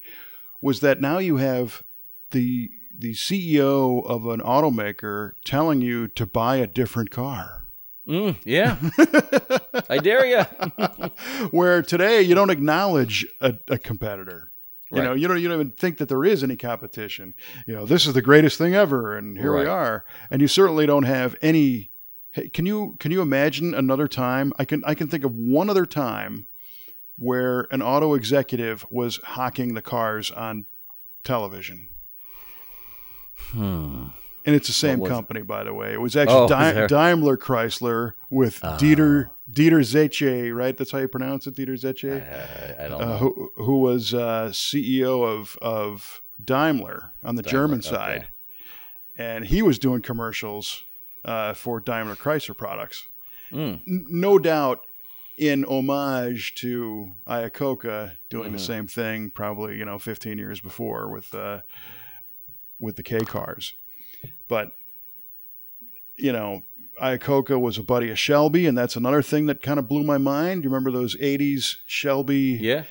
was 0.61 0.81
that 0.81 0.99
now 0.99 1.17
you 1.19 1.37
have 1.37 1.83
the 2.31 2.71
the 3.02 3.14
CEO 3.14 4.06
of 4.06 4.26
an 4.28 4.39
automaker 4.41 5.34
telling 5.43 5.82
you 5.82 6.08
to 6.10 6.26
buy 6.26 6.56
a 6.58 6.68
different 6.68 7.12
car. 7.12 7.66
Mm, 8.08 8.36
yeah. 8.45 8.78
I 9.89 9.97
dare 9.99 10.26
you. 10.26 10.43
Where 11.52 11.82
today 11.82 12.22
you 12.22 12.36
don't 12.36 12.49
acknowledge 12.49 13.26
a, 13.39 13.56
a 13.68 13.78
competitor. 13.78 14.52
You 14.91 14.97
Right. 14.99 15.06
know, 15.06 15.14
you 15.14 15.28
don't 15.28 15.41
you 15.41 15.47
don't 15.47 15.60
even 15.62 15.72
think 15.72 15.99
that 15.99 16.10
there 16.10 16.26
is 16.26 16.43
any 16.43 16.58
competition. 16.58 17.34
You 17.66 17.74
know, 17.76 17.86
this 17.86 18.06
is 18.06 18.14
the 18.14 18.22
greatest 18.22 18.58
thing 18.58 18.76
ever, 18.76 19.18
and 19.18 19.38
here 19.38 19.56
we 19.58 19.66
are. 19.66 20.04
And 20.30 20.41
you 20.41 20.47
certainly 20.49 20.86
don't 20.86 21.04
have 21.04 21.36
any. 21.41 21.91
Hey, 22.32 22.49
can 22.49 22.66
you 22.66 22.97
can 22.99 23.12
you 23.12 23.22
imagine 23.22 23.74
another 23.74 24.08
time? 24.10 24.52
I 24.60 24.66
can 24.66 24.84
I 24.86 24.93
can 24.95 25.08
think 25.08 25.24
of 25.24 25.34
one 25.34 25.70
other 25.70 25.86
time 25.86 26.47
where 27.18 27.68
an 27.72 27.82
auto 27.82 28.16
executive 28.16 28.86
was 28.89 29.18
hawking 29.24 29.76
the 29.76 29.82
cars 29.82 30.30
on 30.32 30.66
television, 31.24 31.88
hmm. 33.51 34.03
and 34.45 34.55
it's 34.55 34.67
the 34.67 34.73
same 34.73 34.99
was- 34.99 35.09
company, 35.11 35.41
by 35.41 35.63
the 35.63 35.73
way. 35.73 35.93
It 35.93 36.01
was 36.01 36.15
actually 36.15 36.35
Oh, 36.37 36.47
Di- 36.47 36.87
Daimler 36.87 37.37
Chrysler 37.37 38.13
with 38.29 38.59
Ah. 38.63 38.77
Dieter 38.77 39.29
Dieter 39.51 39.81
Zetsche, 39.81 40.55
right? 40.55 40.77
That's 40.77 40.91
how 40.91 40.99
you 40.99 41.07
pronounce 41.09 41.45
it, 41.47 41.55
Dieter 41.55 41.77
Zetsche. 41.79 42.21
I, 42.79 42.85
I 42.85 42.87
don't 42.87 43.01
uh, 43.01 43.05
know. 43.05 43.17
who 43.17 43.51
who 43.57 43.79
was 43.79 44.13
uh, 44.13 44.49
CEO 44.51 45.23
of 45.25 45.57
of 45.61 46.21
Daimler 46.43 47.13
on 47.23 47.35
the 47.35 47.43
German 47.43 47.79
Daimler, 47.81 47.97
okay. 47.99 48.17
side, 48.19 48.27
and 49.17 49.45
he 49.45 49.61
was 49.61 49.77
doing 49.77 50.01
commercials 50.01 50.83
uh, 51.25 51.53
for 51.53 51.79
Daimler 51.79 52.15
Chrysler 52.15 52.55
products. 52.57 53.07
Mm, 53.51 53.81
N- 53.87 54.05
no 54.09 54.39
doubt, 54.39 54.85
in 55.37 55.65
homage 55.65 56.55
to 56.55 57.11
Iacocca 57.27 58.13
doing 58.29 58.53
the 58.53 58.57
Mhm. 58.57 58.61
same 58.65 58.87
thing, 58.87 59.29
probably 59.29 59.77
you 59.77 59.83
know 59.85 59.99
15 59.99 60.37
years 60.37 60.61
before 60.61 61.09
with 61.09 61.35
uh, 61.35 61.61
with 62.82 62.97
the 62.97 63.03
K 63.03 63.19
cars, 63.19 63.73
but 64.47 64.73
you 66.15 66.32
know. 66.32 66.63
Iacocca 67.01 67.59
was 67.59 67.79
a 67.79 67.84
buddy 67.84 68.11
of 68.11 68.19
Shelby, 68.19 68.67
and 68.67 68.77
that's 68.77 68.95
another 68.95 69.23
thing 69.23 69.47
that 69.47 69.63
kind 69.63 69.79
of 69.79 69.88
blew 69.88 70.03
my 70.03 70.19
mind. 70.19 70.63
You 70.63 70.69
remember 70.69 70.91
those 70.91 71.15
'80s 71.15 71.77
Shelby 71.88 72.59
yeah. 72.61 72.84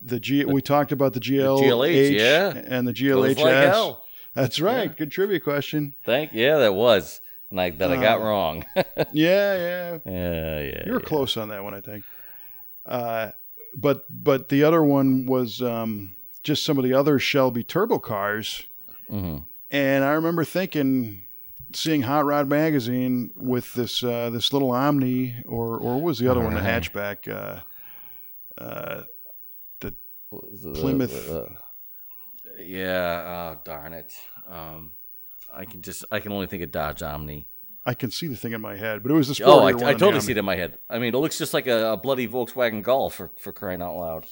the 0.00 0.18
G 0.18 0.44
we 0.44 0.60
talked 0.60 0.90
about 0.90 1.12
the 1.12 1.20
GLH, 1.20 1.62
GLH, 1.62 2.18
yeah. 2.18 2.60
and 2.66 2.88
the 2.88 2.92
GLHS. 2.92 3.36
like 3.36 3.54
hell. 3.54 4.04
That's 4.34 4.58
right. 4.58 4.88
Yeah. 4.88 4.94
Good 4.96 5.12
trivia 5.12 5.38
question. 5.38 5.94
Thank 6.04 6.32
yeah, 6.32 6.58
that 6.58 6.74
was. 6.74 7.20
And 7.50 7.60
I 7.60 7.70
that 7.70 7.92
I 7.92 7.96
got 8.00 8.20
Uh, 8.20 8.24
wrong. 8.24 8.64
Yeah, 8.76 9.12
yeah. 9.12 9.98
yeah, 10.06 10.60
yeah. 10.60 10.82
You 10.86 10.92
were 10.94 11.00
yeah. 11.00 11.06
close 11.06 11.36
on 11.36 11.50
that 11.50 11.62
one, 11.62 11.74
I 11.74 11.80
think. 11.82 12.04
Uh, 12.84 13.30
but 13.76 14.06
but 14.10 14.48
the 14.48 14.64
other 14.64 14.82
one 14.82 15.26
was 15.26 15.62
um, 15.62 16.16
just 16.42 16.64
some 16.64 16.78
of 16.78 16.84
the 16.84 16.94
other 16.94 17.18
Shelby 17.18 17.62
turbo 17.62 17.98
cars, 17.98 18.64
Mhm. 19.12 19.44
and 19.70 20.04
I 20.04 20.12
remember 20.12 20.44
thinking, 20.44 21.22
seeing 21.74 22.02
Hot 22.02 22.24
Rod 22.24 22.48
magazine 22.48 23.30
with 23.36 23.72
this 23.74 24.02
uh, 24.02 24.30
this 24.30 24.52
little 24.52 24.70
Omni, 24.70 25.44
or 25.46 25.76
or 25.78 25.94
what 25.96 26.02
was 26.02 26.18
the 26.18 26.28
other 26.28 26.40
one, 26.40 26.54
the 26.54 26.60
hatchback. 26.60 27.28
Uh, 27.28 27.60
uh, 28.60 29.02
it, 29.82 29.94
Plymouth. 30.74 31.30
yeah. 32.58 33.52
Oh 33.54 33.60
darn 33.64 33.92
it. 33.92 34.12
Um, 34.48 34.92
I 35.52 35.64
can 35.64 35.82
just 35.82 36.04
I 36.10 36.20
can 36.20 36.32
only 36.32 36.46
think 36.46 36.62
of 36.62 36.70
Dodge 36.70 37.02
Omni. 37.02 37.46
I 37.84 37.94
can 37.94 38.10
see 38.12 38.28
the 38.28 38.36
thing 38.36 38.52
in 38.52 38.60
my 38.60 38.76
head, 38.76 39.02
but 39.02 39.10
it 39.10 39.14
was 39.14 39.36
the 39.36 39.44
Oh, 39.44 39.60
I, 39.60 39.70
I 39.70 39.94
totally 39.94 40.20
see 40.20 40.30
it 40.32 40.38
in 40.38 40.44
my 40.44 40.54
head. 40.54 40.78
I 40.88 41.00
mean, 41.00 41.14
it 41.14 41.18
looks 41.18 41.36
just 41.36 41.52
like 41.52 41.66
a, 41.66 41.92
a 41.92 41.96
bloody 41.96 42.28
Volkswagen 42.28 42.80
Golf 42.82 43.16
for, 43.16 43.32
for 43.36 43.50
crying 43.50 43.82
out 43.82 43.96
loud. 43.96 44.26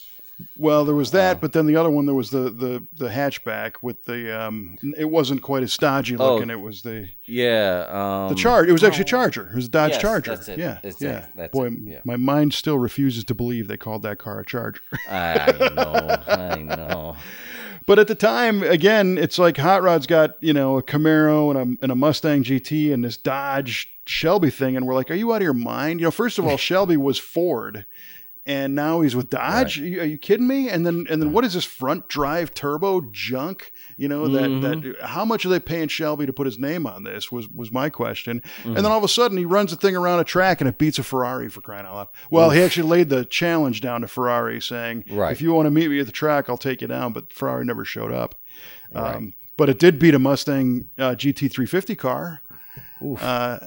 Well, 0.58 0.84
there 0.84 0.94
was 0.94 1.10
that, 1.12 1.36
Uh, 1.36 1.40
but 1.40 1.52
then 1.52 1.66
the 1.66 1.76
other 1.76 1.90
one 1.90 2.06
there 2.06 2.14
was 2.14 2.30
the 2.30 2.50
the 2.50 2.82
the 2.94 3.08
hatchback 3.08 3.74
with 3.82 4.04
the 4.04 4.38
um. 4.38 4.76
It 4.96 5.06
wasn't 5.10 5.42
quite 5.42 5.62
as 5.62 5.72
stodgy 5.72 6.16
Oh. 6.16 6.34
looking. 6.34 6.50
It 6.50 6.60
was 6.60 6.82
the 6.82 7.08
Yeah. 7.24 7.86
Um, 7.90 8.28
the 8.34 8.40
Charge. 8.40 8.68
It 8.68 8.72
was 8.72 8.84
actually 8.84 9.02
a 9.02 9.04
Charger. 9.06 9.48
It 9.50 9.56
was 9.56 9.66
a 9.66 9.70
Dodge 9.70 9.92
Yes, 9.92 10.00
Charger. 10.02 10.30
that's 10.34 10.48
it. 10.48 10.58
Yeah, 10.58 10.78
It's 10.82 11.00
yeah. 11.00 11.12
that- 11.12 11.30
that's 11.36 11.52
Boy, 11.52 11.66
it, 11.68 11.72
yeah. 11.84 12.00
my 12.04 12.16
mind 12.16 12.54
still 12.54 12.78
refuses 12.78 13.24
to 13.24 13.34
believe 13.34 13.68
they 13.68 13.76
called 13.76 14.02
that 14.02 14.18
car 14.18 14.40
a 14.40 14.44
Charger. 14.44 14.80
I 15.10 15.52
know. 15.74 16.34
I 16.34 16.62
know. 16.62 17.16
But 17.86 17.98
at 17.98 18.06
the 18.08 18.14
time, 18.14 18.62
again, 18.62 19.18
it's 19.18 19.38
like 19.38 19.56
Hot 19.56 19.82
Rod's 19.82 20.06
got 20.06 20.36
you 20.40 20.52
know 20.52 20.76
a 20.78 20.82
Camaro 20.82 21.50
and 21.50 21.58
a 21.80 21.82
and 21.82 21.90
a 21.92 21.94
Mustang 21.96 22.44
GT 22.44 22.92
and 22.92 23.02
this 23.04 23.16
Dodge 23.16 23.88
Shelby 24.06 24.50
thing, 24.50 24.76
and 24.76 24.86
we're 24.86 24.94
like, 24.94 25.10
are 25.10 25.14
you 25.14 25.32
out 25.32 25.36
of 25.36 25.42
your 25.42 25.54
mind? 25.54 26.00
You 26.00 26.04
know, 26.06 26.10
first 26.10 26.38
of 26.38 26.46
all, 26.46 26.56
Shelby 26.68 26.96
was 26.96 27.18
Ford. 27.18 27.84
And 28.50 28.74
now 28.74 29.00
he's 29.02 29.14
with 29.14 29.30
Dodge. 29.30 29.78
Are, 29.80 29.86
you, 29.86 30.00
are 30.00 30.04
you 30.04 30.18
kidding 30.18 30.46
me? 30.48 30.68
And 30.68 30.84
then, 30.84 31.06
and 31.08 31.22
then, 31.22 31.32
what 31.32 31.44
is 31.44 31.54
this 31.54 31.64
front 31.64 32.08
drive 32.08 32.52
turbo 32.52 33.02
junk? 33.12 33.72
You 33.96 34.08
know 34.08 34.26
that 34.28 34.50
Mhm. 34.50 34.62
that. 34.98 35.06
How 35.06 35.24
much 35.24 35.46
are 35.46 35.48
they 35.50 35.60
paying 35.60 35.86
Shelby 35.88 36.26
to 36.26 36.32
put 36.32 36.46
his 36.46 36.58
name 36.58 36.84
on 36.86 37.04
this? 37.04 37.30
Was 37.30 37.48
was 37.48 37.70
my 37.70 37.90
question. 37.90 38.42
Mhm. 38.64 38.68
And 38.74 38.76
then 38.78 38.86
all 38.86 38.98
of 38.98 39.04
a 39.04 39.08
sudden, 39.08 39.38
he 39.38 39.44
runs 39.44 39.70
the 39.70 39.76
thing 39.76 39.94
around 39.94 40.18
a 40.18 40.24
track 40.24 40.60
and 40.60 40.66
it 40.68 40.78
beats 40.78 40.98
a 40.98 41.02
Ferrari 41.04 41.48
for 41.48 41.60
crying 41.60 41.86
out 41.86 41.94
loud. 41.94 42.08
Well, 42.30 42.50
he 42.50 42.60
actually 42.60 42.88
laid 42.88 43.08
the 43.08 43.24
challenge 43.24 43.80
down 43.80 44.00
to 44.00 44.08
Ferrari, 44.08 44.60
saying, 44.60 45.04
Right. 45.10 45.30
"If 45.32 45.40
you 45.40 45.52
want 45.52 45.66
to 45.66 45.70
meet 45.70 45.88
me 45.88 46.00
at 46.00 46.06
the 46.06 46.12
track, 46.12 46.48
I'll 46.48 46.58
take 46.58 46.80
you 46.82 46.88
down." 46.88 47.12
But 47.12 47.32
Ferrari 47.32 47.64
never 47.64 47.84
showed 47.84 48.12
up. 48.12 48.34
Right. 48.92 49.14
Um, 49.16 49.34
but 49.56 49.68
it 49.68 49.78
did 49.78 49.98
beat 50.00 50.14
a 50.14 50.18
Mustang 50.18 50.88
uh, 50.98 51.14
GT350 51.14 51.94
car. 51.96 52.40
Uh, 53.20 53.58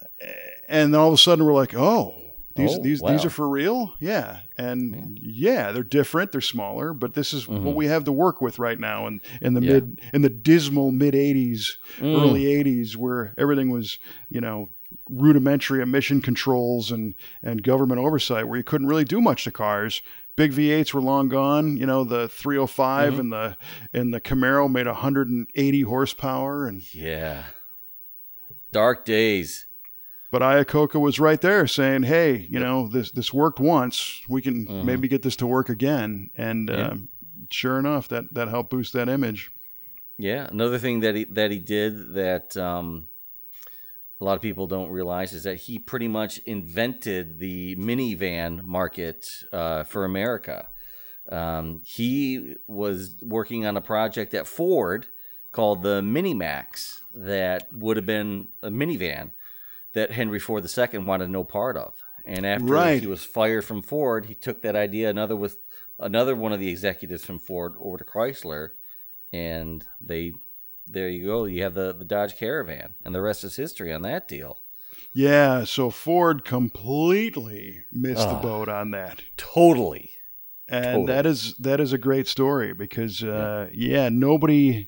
and 0.67 0.93
then 0.93 0.99
all 0.99 1.07
of 1.07 1.13
a 1.13 1.17
sudden, 1.17 1.45
we're 1.45 1.53
like, 1.53 1.73
"Oh, 1.73 2.15
These 2.55 2.75
Oh, 2.77 2.81
these 2.83 3.01
wow. 3.01 3.11
these 3.11 3.25
are 3.25 3.29
for 3.31 3.49
real? 3.49 3.93
Yeah. 3.99 4.39
And 4.57 5.17
yeah. 5.21 5.71
they're 5.71 5.81
different, 5.83 6.31
they're 6.31 6.41
smaller, 6.41 6.93
but 6.93 7.13
this 7.15 7.33
is 7.33 7.45
Mhm. 7.45 7.63
what 7.63 7.75
we 7.75 7.87
have 7.87 8.03
to 8.03 8.11
work 8.11 8.41
with 8.41 8.59
right 8.59 8.79
now 8.79 9.07
in, 9.07 9.21
in 9.41 9.53
the 9.55 9.61
Yeah. 9.61 9.73
mid 9.73 10.01
in 10.13 10.21
the 10.21 10.29
dismal 10.29 10.91
mid 10.91 11.15
80s, 11.15 11.77
Mm. 11.99 12.21
early 12.21 12.45
80s 12.45 12.95
where 12.95 13.33
everything 13.37 13.69
was, 13.71 13.97
you 14.29 14.39
know, 14.39 14.69
rudimentary 15.09 15.81
emission 15.81 16.21
controls 16.21 16.91
and 16.91 17.15
and 17.41 17.63
government 17.63 17.99
oversight 17.99 18.47
where 18.47 18.57
you 18.57 18.63
couldn't 18.63 18.87
really 18.87 19.03
do 19.05 19.19
much 19.19 19.43
to 19.45 19.51
cars. 19.51 20.03
Big 20.35 20.51
V8s 20.53 20.93
were 20.93 21.01
long 21.01 21.29
gone. 21.29 21.77
You 21.77 21.85
know, 21.87 22.03
the 22.03 22.27
305 22.27 23.13
Mhm. 23.13 23.19
and 23.19 23.31
the 23.33 23.57
and 23.93 24.13
the 24.13 24.21
Camaro 24.21 24.71
made 24.71 24.85
180 24.87 25.81
horsepower 25.81 26.67
and 26.67 26.83
Yeah. 26.93 27.45
Dark 28.71 29.05
days. 29.05 29.65
But 30.33 30.41
Iacocca 30.41 30.99
was 30.99 31.19
right 31.19 31.39
there 31.39 31.67
saying, 31.67 32.03
"Hey, 32.03 32.47
you 32.49 32.59
know 32.59 32.87
this 32.87 33.11
this 33.11 33.31
worked 33.31 33.59
once. 33.59 34.23
We 34.27 34.41
can 34.41 34.65
Mhm. 34.65 34.83
maybe 34.83 35.07
get 35.07 35.21
this 35.21 35.35
to 35.35 35.45
work 35.45 35.69
again." 35.69 36.31
And 36.35 36.69
Yeah. 36.69 36.87
um, 36.87 37.09
sure 37.51 37.77
enough, 37.77 38.07
that 38.07 38.33
that 38.33 38.47
helped 38.47 38.71
boost 38.71 38.93
that 38.93 39.09
image. 39.09 39.51
Yeah, 40.17 40.47
another 40.49 40.79
thing 40.79 41.01
that 41.01 41.13
he 41.13 41.25
that 41.25 41.51
he 41.51 41.59
did 41.59 42.15
that 42.15 42.57
um, 42.57 43.09
a 44.19 44.25
lot 44.25 44.35
of 44.35 44.41
people 44.41 44.65
don't 44.65 44.89
realize 44.89 45.33
is 45.33 45.43
that 45.43 45.57
he 45.57 45.77
pretty 45.77 46.07
much 46.07 46.39
invented 46.47 47.37
the 47.37 47.75
minivan 47.75 48.63
market 48.63 49.27
uh, 49.51 49.83
for 49.83 50.03
America. 50.03 50.67
Um, 51.31 51.81
he 51.85 52.55
was 52.65 53.17
working 53.21 53.67
on 53.67 53.77
a 53.77 53.81
project 53.81 54.33
at 54.33 54.47
Ford 54.47 55.05
called 55.51 55.83
the 55.83 56.01
Minimax 56.01 57.03
that 57.13 57.71
would 57.71 57.97
have 57.97 58.07
been 58.07 58.47
a 58.63 58.71
minivan 58.71 59.33
that 59.93 60.11
Henry 60.11 60.39
Ford 60.39 60.65
II 60.65 60.99
wanted 60.99 61.29
no 61.29 61.43
part 61.43 61.77
of. 61.77 61.93
And 62.25 62.45
after 62.45 62.65
Right. 62.65 63.01
he 63.01 63.07
was 63.07 63.23
fired 63.25 63.65
from 63.65 63.81
Ford, 63.81 64.25
he 64.27 64.35
took 64.35 64.61
that 64.61 64.75
idea 64.75 65.09
another 65.09 65.35
with 65.35 65.59
another 65.99 66.35
one 66.35 66.51
of 66.53 66.59
the 66.59 66.69
executives 66.69 67.23
from 67.25 67.37
Ford 67.39 67.73
over 67.79 67.97
to 67.97 68.03
Chrysler 68.03 68.69
and 69.31 69.85
they 70.01 70.33
there 70.87 71.07
you 71.09 71.25
go 71.25 71.45
you 71.45 71.63
have 71.63 71.75
the 71.75 71.93
the 71.93 72.03
dodge 72.05 72.35
caravan 72.35 72.95
and 73.05 73.13
the 73.15 73.21
rest 73.21 73.43
is 73.43 73.55
history 73.55 73.93
on 73.93 74.01
that 74.01 74.27
deal 74.27 74.61
Yeah, 75.13 75.63
so 75.63 75.89
Ford 75.91 76.43
completely 76.43 77.81
missed 77.91 78.27
the 78.27 78.35
Ah. 78.35 78.41
boat 78.41 78.67
on 78.69 78.91
that, 78.91 79.21
totally 79.37 80.11
and 80.67 80.83
Totally. 80.85 81.05
that 81.07 81.25
is 81.25 81.53
that 81.55 81.79
is 81.79 81.93
a 81.93 81.97
great 81.97 82.27
story 82.27 82.73
because 82.73 83.23
uh, 83.23 83.69
yeah. 83.73 84.09
nobody 84.09 84.87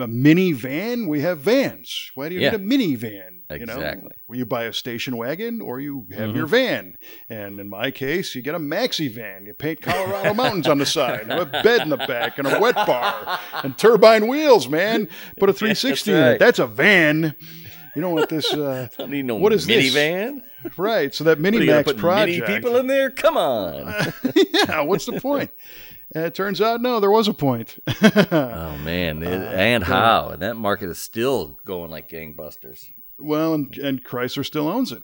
a 0.00 0.06
minivan. 0.08 1.06
We 1.08 1.20
have 1.20 1.38
vans. 1.38 2.10
Why 2.14 2.28
do 2.28 2.34
you 2.34 2.40
Yeah. 2.42 2.50
need 2.52 2.60
a 2.60 2.64
minivan? 2.64 3.30
You 3.60 3.64
know, 3.66 3.74
Exactly. 3.74 4.10
Well, 4.26 4.36
you 4.38 4.44
buy 4.44 4.64
a 4.64 4.72
station 4.72 5.16
wagon 5.16 5.60
or 5.60 5.78
you 5.80 6.06
have 6.16 6.30
Mhm. 6.30 6.34
your 6.36 6.46
van. 6.46 6.98
And 7.30 7.60
in 7.60 7.68
my 7.68 7.90
case, 7.92 8.34
you 8.34 8.42
get 8.42 8.56
a 8.56 8.58
maxi 8.58 9.08
van. 9.10 9.46
You 9.46 9.52
paint 9.54 9.80
Colorado 9.82 10.34
mountains 10.34 10.66
on 10.66 10.78
the 10.78 10.86
side, 10.86 11.30
a 11.30 11.46
bed 11.46 11.82
in 11.82 11.90
the 11.90 11.96
back, 11.96 12.38
and 12.38 12.48
a 12.48 12.58
wet 12.58 12.74
bar, 12.74 13.38
and 13.62 13.78
turbine 13.78 14.26
wheels. 14.26 14.68
Man, 14.68 15.06
put 15.38 15.48
a 15.48 15.52
360 15.54 16.10
in 16.12 16.18
right. 16.20 16.30
it. 16.32 16.38
That's 16.40 16.58
a 16.58 16.66
van. 16.66 17.34
You 17.94 18.02
don't 18.02 18.14
want 18.14 18.28
this. 18.28 18.52
Uh, 18.52 18.88
don't 18.98 19.10
need 19.10 19.24
no 19.26 19.36
What 19.36 19.52
is 19.52 19.64
this? 19.66 19.94
minivan 19.94 20.42
right. 20.76 21.14
So 21.14 21.22
that 21.24 21.38
What 21.40 21.54
are 21.54 21.58
you 21.60 21.66
gonna 21.66 21.84
put 21.84 21.96
project. 21.98 22.40
mini 22.48 22.54
people 22.56 22.76
in 22.76 22.88
there 22.88 23.10
come 23.10 23.36
on 23.36 23.94
yeah. 24.34 24.80
What's 24.80 25.06
the 25.06 25.20
point? 25.20 25.50
And 26.14 26.24
it 26.24 26.34
turns 26.34 26.60
out, 26.60 26.80
no, 26.80 27.00
there 27.00 27.10
was 27.10 27.26
a 27.28 27.34
point. 27.34 27.78
oh 28.02 28.78
man 28.84 29.22
it- 29.22 29.54
and 29.54 29.84
how 29.84 30.28
and 30.28 30.42
that 30.42 30.56
market 30.56 30.88
is 30.88 30.98
still 30.98 31.58
going 31.64 31.90
like 31.90 32.08
gangbusters 32.08 32.84
well, 33.18 33.54
and, 33.54 33.76
and 33.78 34.04
Chrysler 34.04 34.44
still 34.44 34.68
owns 34.68 34.92
it. 34.92 35.02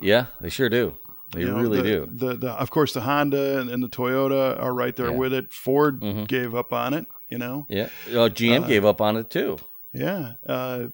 yeah 0.00 0.26
they 0.40 0.48
sure 0.50 0.68
do 0.68 0.96
they 1.32 1.40
You 1.40 1.46
know, 1.48 1.60
really 1.60 1.78
the, 1.78 1.82
do 1.82 2.08
The, 2.10 2.34
the 2.36 2.50
of 2.52 2.70
course 2.70 2.92
the 2.92 3.00
Honda 3.00 3.58
and, 3.60 3.70
and 3.70 3.82
the 3.82 3.88
Toyota 3.88 4.60
are 4.60 4.72
right 4.74 4.94
there 4.94 5.10
Yeah. 5.10 5.16
with 5.16 5.32
it. 5.32 5.52
Ford 5.52 6.00
Mhm. 6.00 6.28
gave 6.28 6.54
up 6.54 6.72
on 6.72 6.94
it. 6.94 7.06
You 7.30 7.38
know, 7.38 7.66
yeah 7.68 7.88
oh, 8.12 8.28
gm 8.30 8.64
Uh, 8.64 8.66
gave 8.68 8.84
up 8.84 9.00
on 9.00 9.16
it 9.16 9.30
too 9.30 9.56
yeah. 9.92 10.34
Uh, 10.46 10.88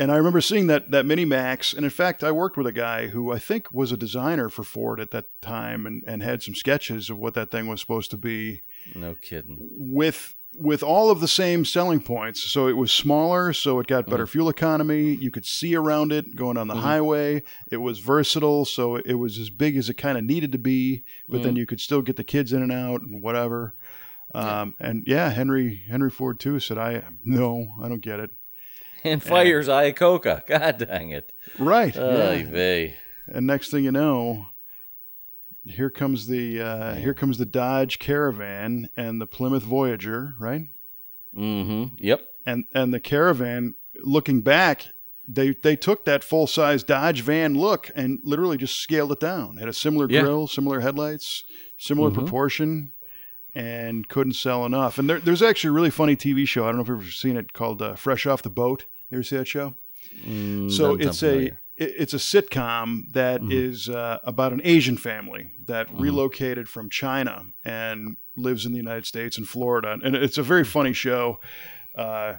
and 0.00 0.10
I 0.10 0.16
remember 0.16 0.40
seeing 0.40 0.66
that 0.68 0.90
that 0.90 1.04
Mini 1.06 1.24
Max, 1.24 1.72
and 1.72 1.84
in 1.84 1.90
fact, 1.90 2.24
I 2.24 2.32
worked 2.32 2.56
with 2.56 2.66
a 2.66 2.72
guy 2.72 3.08
who 3.08 3.30
I 3.32 3.38
think 3.38 3.72
was 3.72 3.92
a 3.92 3.96
designer 3.96 4.48
for 4.48 4.64
Ford 4.64 4.98
at 4.98 5.10
that 5.12 5.26
time, 5.42 5.86
and, 5.86 6.02
and 6.06 6.22
had 6.22 6.42
some 6.42 6.54
sketches 6.54 7.10
of 7.10 7.18
what 7.18 7.34
that 7.34 7.50
thing 7.50 7.66
was 7.68 7.80
supposed 7.80 8.10
to 8.12 8.16
be 8.16 8.62
no 8.94 9.14
kidding 9.20 9.58
with 9.94 10.34
with 10.58 10.82
all 10.82 11.10
of 11.12 11.20
the 11.20 11.28
same 11.28 11.64
selling 11.64 12.00
points. 12.00 12.42
So 12.42 12.66
it 12.66 12.76
was 12.76 12.90
smaller, 12.90 13.52
so 13.52 13.78
it 13.78 13.86
got 13.86 14.08
better 14.08 14.26
fuel 14.26 14.48
economy. 14.48 15.14
You 15.14 15.30
could 15.30 15.46
see 15.46 15.76
around 15.76 16.10
it 16.12 16.34
going 16.34 16.56
on 16.56 16.66
the 16.66 16.74
Mhm. 16.74 16.80
highway. 16.80 17.42
It 17.70 17.76
was 17.76 18.00
versatile, 18.00 18.64
so 18.64 18.96
it 18.96 19.14
was 19.14 19.38
as 19.38 19.48
big 19.48 19.76
as 19.76 19.88
it 19.88 19.94
kind 19.94 20.18
of 20.18 20.24
needed 20.24 20.50
to 20.52 20.58
be, 20.58 21.04
but 21.28 21.44
then 21.44 21.54
you 21.54 21.66
could 21.66 21.80
still 21.80 22.02
get 22.02 22.16
the 22.16 22.24
kids 22.24 22.52
in 22.52 22.62
and 22.62 22.72
out 22.72 23.00
and 23.02 23.22
whatever. 23.22 23.74
Um, 24.34 24.74
and 24.80 25.04
yeah, 25.06 25.30
Henry 25.30 25.82
Henry 25.88 26.10
Ford 26.10 26.44
II 26.44 26.58
said, 26.58 26.78
"I 26.78 27.02
no, 27.24 27.74
I 27.82 27.88
don't 27.88 28.00
get 28.02 28.18
it." 28.18 28.30
And 29.04 29.22
fires 29.22 29.68
Iacocca. 29.68 30.46
god 30.48 30.78
dang 30.78 31.10
it 31.10 31.32
Right. 31.58 31.96
Oy 31.96 32.48
yeah. 32.52 32.92
And 33.36 33.46
next 33.46 33.70
thing 33.70 33.84
you 33.84 33.92
know, 33.92 34.46
here 35.64 35.90
comes 35.90 36.26
the 36.26 36.60
uh, 36.60 36.94
here 36.94 37.14
comes 37.14 37.38
the 37.38 37.46
Dodge 37.46 37.98
Caravan 37.98 38.88
and 38.96 39.20
the 39.20 39.26
Plymouth 39.26 39.62
Voyager, 39.62 40.34
right? 40.38 40.62
mm-hmm 41.36 41.94
yep 41.98 42.26
and 42.44 42.64
and 42.74 42.92
the 42.92 42.98
caravan 42.98 43.74
looking 44.02 44.40
back 44.40 44.86
they 45.28 45.52
they 45.52 45.76
took 45.76 46.04
that 46.04 46.24
full 46.24 46.48
size 46.48 46.82
dodge 46.82 47.20
van 47.22 47.54
look 47.54 47.88
and 47.94 48.18
literally 48.24 48.56
just 48.56 48.76
scaled 48.78 49.12
it 49.12 49.20
down 49.20 49.56
had 49.56 49.68
a 49.68 49.72
similar 49.72 50.08
Yeah. 50.10 50.22
grill 50.22 50.48
similar 50.48 50.80
headlights 50.80 51.44
similar 51.78 52.10
Mhm. 52.10 52.14
proportion 52.14 52.92
and 53.54 54.08
couldn't 54.08 54.34
sell 54.34 54.64
enough 54.64 54.98
and 54.98 55.08
there, 55.10 55.18
there's 55.18 55.42
actually 55.42 55.68
a 55.68 55.72
really 55.72 55.90
funny 55.90 56.14
tv 56.16 56.46
show 56.46 56.64
i 56.64 56.66
don't 56.68 56.76
know 56.76 56.82
if 56.82 56.88
you've 56.88 57.00
ever 57.00 57.10
seen 57.10 57.36
it 57.36 57.52
called 57.52 57.82
uh, 57.82 57.94
fresh 57.96 58.26
off 58.26 58.42
the 58.42 58.50
boat 58.50 58.84
you 59.10 59.16
ever 59.16 59.22
see 59.24 59.36
that 59.36 59.48
show 59.48 59.74
Mm, 60.26 60.70
so 60.70 60.94
it's 60.96 61.22
a 61.22 61.26
familiar. 61.30 61.60
it's 61.76 62.12
a 62.14 62.18
sitcom 62.18 63.12
that 63.12 63.40
is 63.44 63.86
Mhm. 63.88 63.94
uh, 63.94 64.18
about 64.24 64.52
an 64.52 64.60
Asian 64.64 64.96
family 64.96 65.52
that 65.66 65.88
Mhm. 65.88 66.00
relocated 66.00 66.68
from 66.68 66.90
China 66.90 67.46
and 67.64 68.16
lives 68.34 68.66
in 68.66 68.72
the 68.72 68.78
United 68.78 69.06
States 69.06 69.38
in 69.38 69.44
Florida, 69.44 69.98
and 70.02 70.16
it's 70.16 70.36
a 70.38 70.42
very 70.42 70.64
funny 70.64 70.92
show. 70.92 71.38
Uh, 71.94 72.34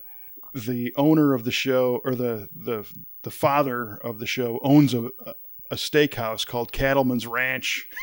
the 0.53 0.93
owner 0.97 1.34
of 1.34 1.43
the 1.43 1.51
show, 1.51 2.01
or 2.03 2.14
the 2.14 2.49
the 2.53 2.86
the 3.24 3.32
father 3.32 3.95
of 4.03 4.20
the 4.20 4.28
show, 4.28 4.59
owns 4.64 4.93
a 4.93 5.09
a 5.72 5.76
steakhouse 5.76 6.45
called 6.45 6.72
Cattleman's 6.72 7.26
Ranch. 7.26 7.89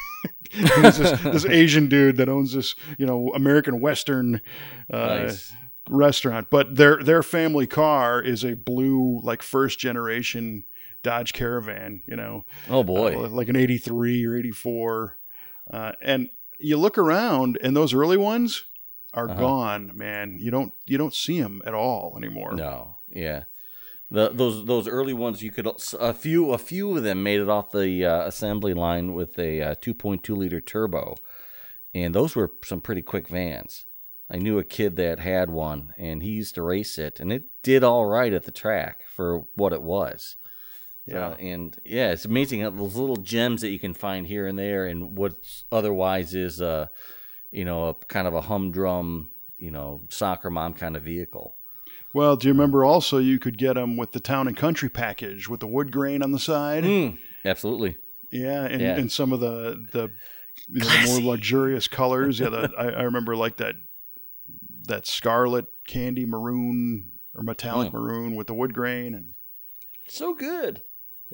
This, 0.52 0.96
this 1.20 1.44
Asian 1.44 1.88
dude 1.88 2.16
that 2.16 2.28
owns 2.28 2.54
this, 2.54 2.74
you 2.96 3.04
know, 3.06 3.30
American 3.34 3.80
Western 3.80 4.40
uh, 4.92 5.06
nice 5.06 5.52
restaurant, 5.90 6.48
but 6.50 6.74
their 6.76 7.02
their 7.02 7.22
family 7.22 7.66
car 7.66 8.20
is 8.22 8.44
a 8.44 8.54
blue 8.54 9.20
like 9.22 9.42
first 9.42 9.78
generation 9.78 10.64
Dodge 11.02 11.34
Caravan, 11.34 12.02
you 12.06 12.16
know, 12.16 12.46
oh 12.70 12.82
boy 12.82 13.14
uh, 13.14 13.28
like 13.28 13.48
an 13.48 13.56
83 13.56 14.24
or 14.24 14.36
84. 14.36 15.18
Uh, 15.70 15.92
and 16.02 16.30
you 16.58 16.78
look 16.78 16.96
around 16.98 17.58
and 17.62 17.76
those 17.76 17.92
early 17.94 18.16
ones 18.16 18.64
are 19.12 19.28
Uh-huh. 19.30 19.38
gone, 19.40 19.92
man. 19.94 20.38
You 20.40 20.50
don't 20.50 20.72
you 20.86 20.96
don't 20.98 21.14
see 21.14 21.40
them 21.40 21.60
at 21.66 21.74
all 21.74 22.14
anymore. 22.16 22.54
No, 22.54 22.96
yeah. 23.10 23.44
The 24.11 24.30
those 24.30 24.64
those 24.64 24.88
early 24.88 25.12
ones 25.12 25.42
you 25.42 25.50
could 25.50 25.68
a 25.98 26.14
few 26.14 26.52
a 26.52 26.59
few 26.59 26.96
of 26.96 27.02
them 27.02 27.22
made 27.22 27.40
it 27.40 27.48
off 27.48 27.72
the 27.72 28.04
uh, 28.04 28.26
assembly 28.26 28.72
line 28.72 29.12
with 29.12 29.38
a 29.38 29.61
uh, 29.61 29.74
2.2 29.74 30.36
liter 30.36 30.61
turbo, 30.61 31.16
and 31.94 32.14
those 32.14 32.34
were 32.34 32.52
some 32.64 32.80
pretty 32.80 33.02
quick 33.02 33.28
vans. 33.28 33.86
I 34.30 34.36
knew 34.36 34.59
a 34.59 34.64
kid 34.64 34.96
that 34.96 35.18
had 35.18 35.50
one, 35.50 35.94
and 35.96 36.22
he 36.22 36.30
used 36.30 36.54
to 36.54 36.62
race 36.62 36.98
it, 36.98 37.20
and 37.20 37.32
it 37.32 37.44
did 37.62 37.84
all 37.84 38.06
right 38.06 38.32
at 38.32 38.44
the 38.44 38.50
track 38.50 39.04
for 39.11 39.46
what 39.54 39.72
it 39.72 39.82
was. 39.82 40.36
Yeah. 41.06 41.28
Uh, 41.28 41.34
and 41.36 41.78
yeah, 41.84 42.11
it's 42.11 42.26
amazing 42.26 42.61
how 42.61 42.70
those 42.70 42.96
little 42.96 43.16
gems 43.16 43.62
that 43.62 43.70
you 43.70 43.78
can 43.78 43.94
find 43.94 44.26
here 44.26 44.46
and 44.46 44.59
there, 44.59 44.86
and 44.86 45.16
what 45.16 45.34
otherwise 45.70 46.34
is 46.34 46.61
a 46.61 46.90
you 47.50 47.64
know, 47.64 47.88
a 47.88 47.94
kind 47.94 48.26
of 48.26 48.34
a 48.34 48.42
humdrum, 48.42 49.30
you 49.56 49.70
know, 49.70 50.02
soccer 50.11 50.50
mom 50.50 50.74
kind 50.74 50.96
of 50.96 51.02
vehicle. 51.02 51.56
Well, 52.18 52.36
do 52.36 52.48
you 52.48 52.52
remember 52.52 52.84
also 52.84 53.18
you 53.18 53.38
could 53.38 53.56
get 53.58 53.74
them 53.74 53.96
with 53.96 54.10
the 54.10 54.18
town 54.18 54.48
and 54.48 54.56
country 54.56 54.88
package 54.88 55.48
with 55.48 55.60
the 55.60 55.68
wood 55.68 55.92
grain 55.92 56.20
on 56.20 56.32
the 56.32 56.38
side? 56.40 56.82
Mm, 56.82 57.16
absolutely. 57.44 57.96
Yeah, 58.32 58.64
and, 58.64 58.80
Yeah. 58.82 58.96
and 58.98 59.10
some 59.12 59.32
of 59.32 59.38
the 59.38 59.86
the, 59.92 60.10
you 60.68 60.80
know, 60.80 60.86
the 60.88 61.06
more 61.06 61.20
luxurious 61.32 61.86
colors. 61.86 62.40
Yeah, 62.40 62.48
the, 62.48 62.72
I, 62.78 62.86
I 62.88 63.02
remember 63.02 63.36
like 63.36 63.58
that 63.58 63.76
that 64.88 65.06
scarlet 65.06 65.66
candy 65.86 66.26
maroon 66.26 67.12
or 67.36 67.42
metallic 67.44 67.90
Mm. 67.90 67.92
maroon 67.94 68.34
with 68.34 68.48
the 68.48 68.54
wood 68.54 68.74
grain 68.74 69.14
and 69.14 69.34
So 70.08 70.34
good. 70.34 70.82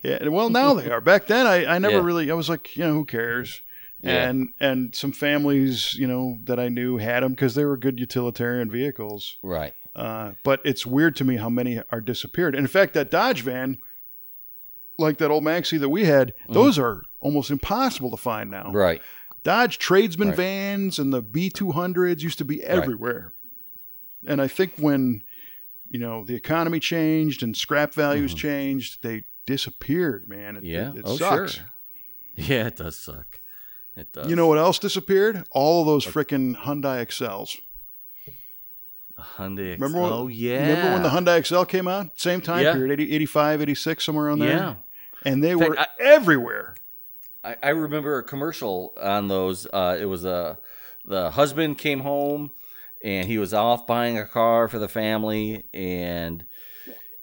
yeah. 0.02 0.28
Well, 0.28 0.50
now 0.50 0.74
they 0.74 0.90
are. 0.90 1.00
Back 1.12 1.28
then, 1.28 1.46
I, 1.46 1.64
I 1.64 1.78
never 1.78 1.96
Yeah. 1.96 2.04
really. 2.04 2.30
I 2.30 2.34
was 2.34 2.50
like, 2.50 2.76
you 2.76 2.84
know, 2.84 2.92
who 2.92 3.04
cares? 3.06 3.62
Yeah. 4.02 4.28
And 4.28 4.52
and 4.60 4.94
some 4.94 5.12
families, 5.12 5.94
you 5.94 6.06
know, 6.06 6.38
that 6.44 6.60
I 6.60 6.68
knew 6.68 6.98
had 6.98 7.22
them 7.22 7.32
because 7.32 7.54
they 7.54 7.64
were 7.64 7.78
good 7.78 7.98
utilitarian 7.98 8.70
vehicles. 8.70 9.38
Right. 9.42 9.72
Uh, 9.96 10.32
but 10.42 10.60
it's 10.64 10.84
weird 10.84 11.14
to 11.16 11.24
me 11.24 11.36
how 11.36 11.48
many 11.48 11.80
are 11.90 12.00
disappeared. 12.00 12.54
And 12.54 12.64
in 12.64 12.68
fact, 12.68 12.94
that 12.94 13.10
Dodge 13.10 13.42
van, 13.42 13.78
like 14.98 15.18
that 15.18 15.30
old 15.30 15.44
Maxi 15.44 15.78
that 15.78 15.88
we 15.88 16.04
had, 16.04 16.34
Mm-hmm. 16.44 16.52
those 16.52 16.78
are 16.78 17.02
almost 17.20 17.50
impossible 17.50 18.10
to 18.10 18.16
find 18.16 18.50
now. 18.50 18.70
Right. 18.72 19.00
Dodge 19.42 19.78
tradesman 19.78 20.28
Right. 20.28 20.36
vans 20.36 20.98
and 20.98 21.12
the 21.12 21.22
B200s 21.22 22.20
used 22.22 22.38
to 22.38 22.44
be 22.44 22.62
everywhere. 22.62 23.32
And 24.26 24.40
I 24.40 24.48
think 24.48 24.72
when, 24.78 25.22
you 25.88 25.98
know, 26.00 26.24
the 26.24 26.34
economy 26.34 26.80
changed 26.80 27.42
and 27.42 27.56
scrap 27.56 27.92
values 27.94 28.32
changed, 28.34 29.02
they 29.02 29.24
disappeared, 29.46 30.28
man. 30.28 30.56
It, 30.56 30.64
Mm-hmm. 30.64 30.66
Yeah. 30.66 30.90
it, 30.90 30.96
it 30.96 31.02
oh, 31.04 31.16
sucks. 31.16 31.52
sure. 31.54 31.64
Yeah, 32.36 32.66
it 32.66 32.76
does 32.76 32.98
suck. 32.98 33.40
It 33.96 34.12
does. 34.12 34.28
You 34.28 34.34
know 34.34 34.48
what 34.48 34.58
else 34.58 34.80
disappeared? 34.80 35.44
All 35.52 35.82
of 35.82 35.86
those 35.86 36.04
frickin' 36.04 36.56
Hyundai 36.56 37.00
Excels. 37.00 37.56
Hyundai. 39.18 39.72
X- 39.72 39.80
Remember 39.80 40.00
when, 40.02 40.12
oh 40.12 40.28
yeah. 40.28 40.60
Remember 40.68 40.92
when 40.94 41.02
the 41.02 41.08
Hyundai 41.10 41.38
Excel 41.38 41.64
came 41.64 41.86
out? 41.88 42.18
Same 42.18 42.40
time 42.40 42.64
Yeah. 42.64 42.72
period, 42.72 42.92
80, 43.00 43.14
85, 43.14 43.62
86, 43.62 44.04
somewhere 44.04 44.30
on 44.30 44.38
there. 44.38 44.48
Yeah. 44.56 44.74
And 45.24 45.42
they 45.42 45.54
fact, 45.54 45.68
were 45.70 45.78
I- 45.78 45.86
everywhere. 46.00 46.74
I, 47.44 47.56
I 47.62 47.68
remember 47.70 48.18
a 48.18 48.22
commercial 48.22 48.94
on 49.00 49.28
those. 49.28 49.66
Uh, 49.72 49.96
it 50.00 50.06
was 50.06 50.24
a 50.24 50.58
the 51.04 51.30
husband 51.32 51.76
came 51.78 52.00
home 52.00 52.50
and 53.04 53.28
he 53.28 53.36
was 53.38 53.52
off 53.52 53.86
buying 53.86 54.18
a 54.18 54.24
car 54.24 54.66
for 54.68 54.78
the 54.78 54.88
family, 54.88 55.64
and 55.74 56.44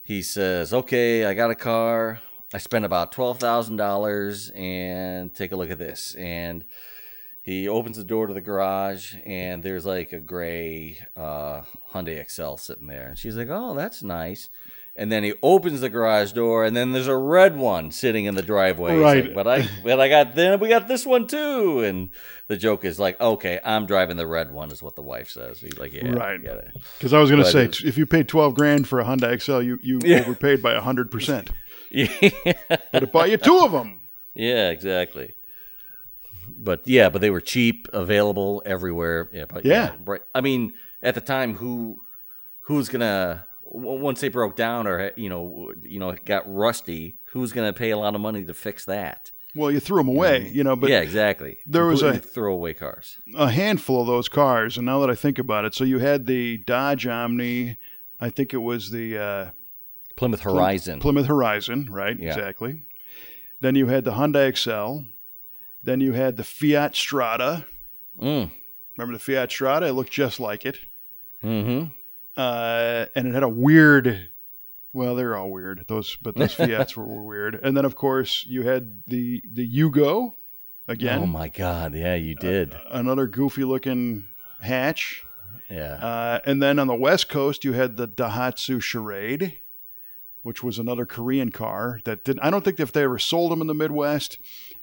he 0.04 0.22
says, 0.22 0.74
"Okay, 0.74 1.26
I 1.26 1.34
got 1.34 1.50
a 1.50 1.56
car. 1.56 2.20
I 2.54 2.60
spent 2.60 2.86
about 2.86 3.12
twelve 3.12 3.40
thousand 3.40 3.78
dollars, 3.78 4.52
and 4.56 5.34
take 5.34 5.52
a 5.52 5.56
look 5.56 5.72
at 5.72 5.80
this." 5.80 6.14
And 6.16 6.66
he 7.42 7.68
opens 7.68 7.98
the 7.98 8.04
door 8.04 8.28
to 8.28 8.34
the 8.34 8.42
garage, 8.42 9.16
and 9.26 9.64
there's 9.64 9.86
like 9.86 10.14
a 10.14 10.20
gray 10.20 11.00
uh, 11.18 11.62
Hyundai 11.94 12.20
Excel 12.20 12.58
sitting 12.58 12.88
there, 12.88 13.08
and 13.10 13.18
she's 13.18 13.36
like, 13.36 13.50
"Oh, 13.50 13.74
that's 13.76 14.04
nice." 14.04 14.50
And 14.94 15.10
then 15.10 15.24
he 15.24 15.34
opens 15.42 15.80
the 15.80 15.88
garage 15.88 16.34
door, 16.34 16.66
and 16.66 16.76
then 16.76 16.92
there's 16.92 17.08
a 17.08 17.16
red 17.16 17.56
one 17.56 17.92
sitting 17.92 18.26
in 18.26 18.36
the 18.36 18.42
driveway. 18.42 18.98
Right. 18.98 19.24
like, 19.28 19.34
but 19.34 19.48
I, 19.48 19.66
but 19.86 20.02
I 20.02 20.10
got 20.10 20.36
then 20.36 20.60
we 20.60 20.68
got 20.68 20.90
this 20.90 21.06
one 21.06 21.28
too. 21.28 21.80
And 21.80 22.10
the 22.48 22.58
joke 22.58 22.84
is 22.84 23.00
like, 23.00 23.20
okay, 23.22 23.62
I'm 23.64 23.86
driving 23.86 24.18
the 24.18 24.28
red 24.28 24.52
one, 24.52 24.70
is 24.70 24.84
what 24.84 24.98
the 24.98 25.02
wife 25.02 25.30
says. 25.30 25.62
He's 25.62 25.78
like, 25.78 25.94
yeah, 25.94 26.10
Right. 26.12 26.34
I 26.34 26.38
get 26.38 26.58
it. 26.58 26.78
Because 26.98 27.14
I 27.14 27.20
was 27.22 27.32
going 27.32 27.42
to 27.42 27.50
say, 27.50 27.66
if 27.88 27.98
you 27.98 28.06
paid 28.06 28.28
12 28.28 28.54
grand 28.54 28.86
for 28.86 29.00
a 29.00 29.06
Hyundai 29.06 29.32
Excel, 29.32 29.64
you, 29.64 29.80
you 29.82 30.00
Yeah. 30.04 30.20
overpaid 30.22 30.62
by 30.62 30.74
100%. 30.78 31.48
Yeah, 31.94 32.08
But 32.92 33.04
it 33.04 33.12
bought 33.12 33.30
you 33.30 33.38
two 33.38 33.60
of 33.60 33.72
them. 33.74 34.02
yeah, 34.34 34.70
exactly. 34.70 35.34
But 36.64 36.88
yeah, 36.88 37.10
but 37.10 37.22
they 37.22 37.30
were 37.32 37.42
cheap, 37.42 37.88
available 37.92 38.62
everywhere. 38.66 39.30
Yeah, 39.34 39.46
but 39.50 39.66
Yeah. 39.66 39.96
right. 40.06 40.22
I 40.36 40.42
mean, 40.42 40.74
at 41.02 41.16
the 41.16 41.22
time, 41.22 41.56
who 41.56 42.02
who's 42.62 42.88
gonna 42.90 43.46
once 43.64 44.22
they 44.22 44.30
broke 44.30 44.56
down 44.56 44.86
or 44.88 45.12
you 45.16 45.28
know 45.30 45.72
you 45.84 46.00
know 46.00 46.16
got 46.26 46.44
rusty, 46.46 47.18
who's 47.34 47.52
gonna 47.52 47.74
pay 47.74 47.90
a 47.90 47.98
lot 47.98 48.14
of 48.16 48.22
money 48.22 48.44
to 48.46 48.54
fix 48.54 48.86
that? 48.86 49.32
Well, 49.54 49.70
you 49.72 49.82
threw 49.82 49.98
them 49.98 50.08
away, 50.08 50.50
you 50.54 50.64
know, 50.64 50.78
but 50.78 50.90
yeah, 50.90 51.02
exactly. 51.02 51.58
there 51.66 51.86
was 51.86 52.02
a- 52.02 52.20
throwaway 52.20 52.74
cars. 52.74 53.20
a 53.36 53.50
handful 53.52 54.00
of 54.00 54.08
those 54.08 54.30
cars. 54.30 54.78
And 54.78 54.86
now 54.86 55.02
that 55.02 55.10
I 55.10 55.16
think 55.16 55.38
about 55.40 55.66
it, 55.66 55.74
so 55.74 55.84
you 55.84 56.00
had 56.00 56.26
the 56.26 56.60
Dodge 56.60 57.06
Omni, 57.06 57.76
I 58.22 58.30
think 58.30 58.54
it 58.54 58.60
was 58.60 58.92
the 58.92 59.18
uh, 59.18 59.50
Plymouth 60.16 60.42
Horizon. 60.42 61.02
Plymouth 61.02 61.26
Horizon, 61.26 61.90
right? 61.92 62.18
Yeah. 62.18 62.30
Exactly. 62.30 62.84
Then 63.60 63.76
you 63.76 63.88
had 63.88 64.06
the 64.06 64.12
Hyundai 64.14 64.48
Excel. 64.48 65.04
Then 65.84 66.00
you 66.00 66.14
had 66.14 66.38
the 66.38 66.44
Fiat 66.44 66.96
Strada. 66.96 67.66
mm. 68.20 68.52
Remember 68.98 69.14
the 69.18 69.24
Fiat 69.24 69.50
Strada? 69.52 69.88
It 69.88 69.94
looked 69.94 70.12
just 70.12 70.40
like 70.40 70.66
it. 70.66 70.78
Mm-hmm. 71.44 71.88
uh, 72.38 73.06
and 73.16 73.28
it 73.28 73.34
had 73.34 73.44
a 73.44 73.50
weird. 73.50 74.30
Well, 74.94 75.16
they're 75.16 75.36
all 75.38 75.50
weird. 75.50 75.86
Those, 75.88 76.18
but 76.22 76.36
those 76.36 76.54
Fiats 76.56 76.96
were, 76.98 77.06
were 77.08 77.24
weird. 77.24 77.60
And 77.64 77.76
then, 77.76 77.86
of 77.86 77.96
course, 77.96 78.46
you 78.48 78.64
had 78.64 79.02
the 79.08 79.42
the 79.52 79.68
Yugo 79.68 80.34
again, 80.88 81.22
Oh 81.24 81.26
my 81.26 81.48
God! 81.48 81.96
Yeah, 81.96 82.16
you 82.16 82.36
did. 82.36 82.76
another 82.90 83.26
goofy 83.28 83.64
looking 83.64 84.26
hatch. 84.60 85.26
yeah. 85.70 85.94
Uh, 85.94 86.40
and 86.46 86.62
then 86.62 86.78
on 86.78 86.88
the 86.88 86.96
West 86.96 87.30
Coast, 87.30 87.64
you 87.64 87.74
had 87.74 87.96
the 87.98 88.08
Daihatsu 88.08 88.82
Charade, 88.84 89.58
which 90.44 90.64
was 90.64 90.80
another 90.80 91.06
Korean 91.06 91.52
car 91.52 92.00
that 92.06 92.24
didn't. 92.24 92.42
I 92.44 92.50
don't 92.50 92.64
think 92.64 92.80
if 92.80 92.92
they 92.92 93.04
ever 93.04 93.20
sold 93.20 93.52
them 93.52 93.62
in 93.62 93.68
the 93.68 93.74
Midwest, 93.74 94.38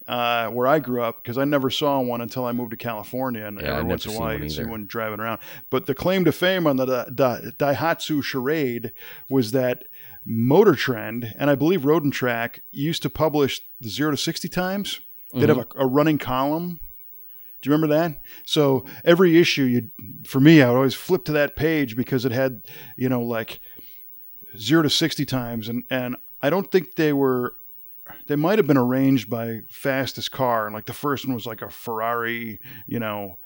uh, 0.07 0.49
where 0.49 0.67
I 0.67 0.79
grew 0.79 1.03
up, 1.03 1.23
because 1.23 1.37
I 1.37 1.45
never 1.45 1.69
saw 1.71 2.01
one 2.01 2.21
until 2.21 2.45
I 2.45 2.53
moved 2.53 2.71
to 2.71 2.77
California, 2.77 3.45
and 3.45 3.61
Yeah, 3.61 3.73
every 3.79 3.85
once 3.85 4.07
in 4.07 4.13
a 4.13 4.19
while 4.19 4.33
you'd 4.45 4.53
see 4.53 4.65
one 4.71 4.87
driving 4.87 5.21
around. 5.21 5.41
But 5.71 5.87
the 5.87 5.95
claim 5.95 6.25
to 6.25 6.33
fame 6.33 6.67
on 6.67 6.77
the 6.77 6.87
Da- 6.87 7.05
Da- 7.11 7.51
Daihatsu 7.75 8.23
Charade 8.23 8.93
was 9.29 9.53
that 9.53 9.85
Motor 10.25 10.75
Trend 10.75 11.35
and 11.39 11.49
I 11.51 11.55
believe 11.55 11.85
Road 11.85 12.05
and 12.05 12.13
Track 12.13 12.61
used 12.71 13.03
to 13.03 13.11
publish 13.11 13.63
the 13.81 13.89
zero 13.89 14.11
to 14.11 14.17
sixty 14.17 14.49
times. 14.49 15.01
They'd 15.33 15.49
have 15.51 15.59
a, 15.59 15.67
a 15.77 15.87
running 15.87 16.19
column. 16.19 16.81
Do 17.61 17.69
you 17.69 17.75
remember 17.75 17.95
that? 17.95 18.23
So 18.47 18.85
every 19.05 19.37
issue, 19.39 19.65
you 19.65 19.91
for 20.27 20.39
me, 20.41 20.63
I 20.63 20.69
would 20.71 20.77
always 20.77 20.95
flip 20.95 21.25
to 21.27 21.33
that 21.33 21.57
page 21.57 21.97
because 21.97 22.25
it 22.25 22.33
had, 22.33 22.63
you 22.97 23.09
know, 23.09 23.21
like 23.21 23.61
zero 24.57 24.83
to 24.83 24.91
sixty 24.91 25.25
times, 25.25 25.69
and 25.69 25.85
and 25.91 26.17
I 26.43 26.51
don't 26.51 26.71
think 26.71 26.95
they 26.95 27.13
were. 27.13 27.55
They 28.27 28.37
might 28.37 28.59
have 28.59 28.67
been 28.67 28.79
arranged 28.79 29.29
by 29.29 29.63
fastest 29.69 30.31
car, 30.31 30.65
and 30.67 30.75
like 30.75 30.87
the 30.87 30.95
first 30.95 31.27
one 31.27 31.35
was 31.35 31.45
like 31.45 31.61
a 31.61 31.69
Ferrari, 31.69 32.59
you 32.87 32.99
know, 32.99 33.37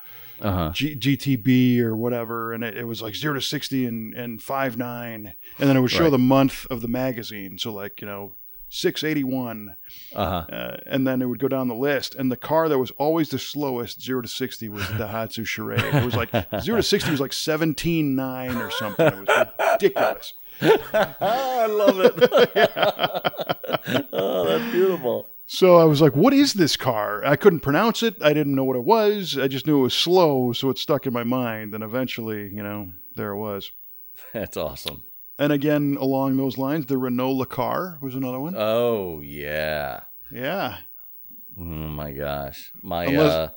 Uh 0.40 0.53
huh. 0.53 0.70
G- 0.72 0.94
GTB 0.94 1.80
or 1.80 1.96
whatever, 1.96 2.53
and 2.53 2.62
it, 2.62 2.76
it 2.76 2.84
was 2.84 3.03
like 3.03 3.16
zero 3.16 3.34
to 3.34 3.40
sixty 3.40 3.86
and 3.86 4.14
and 4.14 4.40
five 4.40 4.76
nine, 4.76 5.34
and 5.59 5.68
then 5.68 5.76
it 5.76 5.80
would 5.80 5.90
show 5.90 6.05
Right. 6.05 6.11
the 6.11 6.18
month 6.18 6.66
of 6.70 6.80
the 6.80 6.86
magazine. 6.88 7.59
So 7.59 7.72
like 7.72 8.00
you 8.00 8.07
know, 8.07 8.34
six 8.68 9.03
eighty 9.03 9.24
one, 9.24 9.74
Uh 10.14 10.26
huh. 10.46 10.55
uh, 10.55 10.76
and 10.86 11.07
then 11.09 11.22
it 11.22 11.26
would 11.26 11.40
go 11.40 11.48
down 11.48 11.66
the 11.66 11.74
list. 11.74 12.14
And 12.14 12.30
the 12.30 12.36
car 12.36 12.68
that 12.68 12.78
was 12.78 12.92
always 12.92 13.30
the 13.30 13.40
slowest, 13.40 14.00
zero 14.00 14.20
to 14.22 14.28
sixty, 14.28 14.68
was 14.68 14.86
the 14.86 14.94
Daihatsu 14.94 15.44
Charade. 15.44 15.80
It 15.92 16.05
was 16.05 16.14
like 16.14 16.30
zero 16.61 16.76
to 16.76 16.82
sixty 16.84 17.11
was 17.11 17.20
like 17.20 17.32
seventeen 17.32 18.14
nine 18.14 18.55
or 18.57 18.70
something. 18.70 19.07
It 19.07 19.26
was 19.26 19.46
ridiculous. 19.72 20.34
I 20.62 21.66
love 21.66 22.00
it. 22.00 22.12
oh, 24.12 24.44
that's 24.46 24.72
beautiful. 24.72 25.28
So 25.46 25.76
I 25.76 25.84
was 25.84 26.00
like, 26.00 26.14
"What 26.16 26.32
is 26.32 26.54
this 26.54 26.76
car?" 26.76 27.24
I 27.24 27.36
couldn't 27.36 27.60
pronounce 27.60 28.02
it. 28.02 28.16
I 28.22 28.32
didn't 28.32 28.54
know 28.54 28.64
what 28.64 28.76
it 28.76 28.84
was. 28.84 29.36
I 29.36 29.48
just 29.48 29.66
knew 29.66 29.80
it 29.80 29.82
was 29.82 29.94
slow, 29.94 30.52
so 30.52 30.70
it 30.70 30.78
stuck 30.78 31.06
in 31.06 31.12
my 31.12 31.24
mind. 31.24 31.74
And 31.74 31.84
eventually, 31.84 32.44
you 32.48 32.62
know, 32.62 32.92
there 33.16 33.30
it 33.30 33.38
was. 33.38 33.70
That's 34.32 34.56
awesome. 34.56 35.04
And 35.38 35.52
again, 35.52 35.96
along 36.00 36.36
those 36.36 36.56
lines, 36.58 36.86
the 36.86 36.96
Renault 36.98 37.32
Le 37.32 37.46
Car 37.46 37.98
was 38.00 38.14
another 38.14 38.38
one. 38.40 38.54
Oh 38.56 39.20
yeah. 39.20 40.02
yeah. 40.30 40.78
Oh 41.58 41.62
my 41.64 42.12
gosh. 42.12 42.72
My 42.80 43.04
Unless- 43.06 43.32
uh 43.32 43.48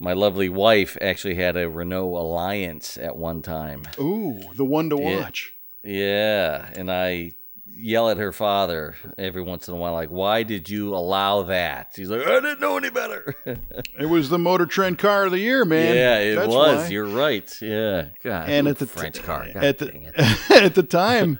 my 0.00 0.12
lovely 0.12 0.48
wife 0.48 0.96
actually 1.00 1.34
had 1.34 1.56
a 1.56 1.68
Renault 1.68 2.16
Alliance 2.16 2.96
at 2.96 3.16
one 3.16 3.42
time. 3.42 3.82
Ooh, 3.98 4.40
the 4.54 4.64
one 4.64 4.88
to 4.90 4.96
Yeah. 4.96 5.20
watch. 5.22 5.54
Yeah, 5.84 6.68
and 6.74 6.90
I 6.90 7.32
yell 7.64 8.10
at 8.10 8.16
her 8.16 8.32
father 8.32 8.96
every 9.16 9.42
once 9.42 9.68
in 9.68 9.74
a 9.74 9.76
while 9.76 9.92
like, 9.92 10.10
"Why 10.10 10.42
did 10.42 10.68
you 10.68 10.94
allow 10.94 11.42
that?" 11.44 11.92
He's 11.96 12.10
like, 12.10 12.26
"I 12.26 12.40
didn't 12.40 12.60
know 12.60 12.76
any 12.76 12.90
better." 12.90 13.34
It 13.98 14.06
was 14.06 14.28
the 14.28 14.38
Motor 14.38 14.66
Trend 14.66 14.98
car 14.98 15.24
of 15.24 15.32
the 15.32 15.40
year, 15.40 15.64
man. 15.64 15.94
yeah, 15.94 16.18
it 16.18 16.34
That's 16.36 16.48
was. 16.48 16.84
why. 16.84 16.88
You're 16.88 17.06
right. 17.08 17.50
Yeah. 17.60 18.06
God. 18.22 18.48
and 18.48 18.68
at 18.68 18.78
the 18.78 18.86
French 18.86 19.20
car. 19.22 19.46
God 19.52 19.64
at 19.64 19.78
the 19.78 20.46
at 20.62 20.74
the 20.76 20.82
time, 20.84 21.38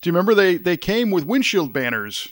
do 0.00 0.08
you 0.08 0.12
remember 0.12 0.34
they 0.34 0.56
they 0.56 0.76
came 0.76 1.10
with 1.10 1.24
windshield 1.24 1.72
banners 1.72 2.28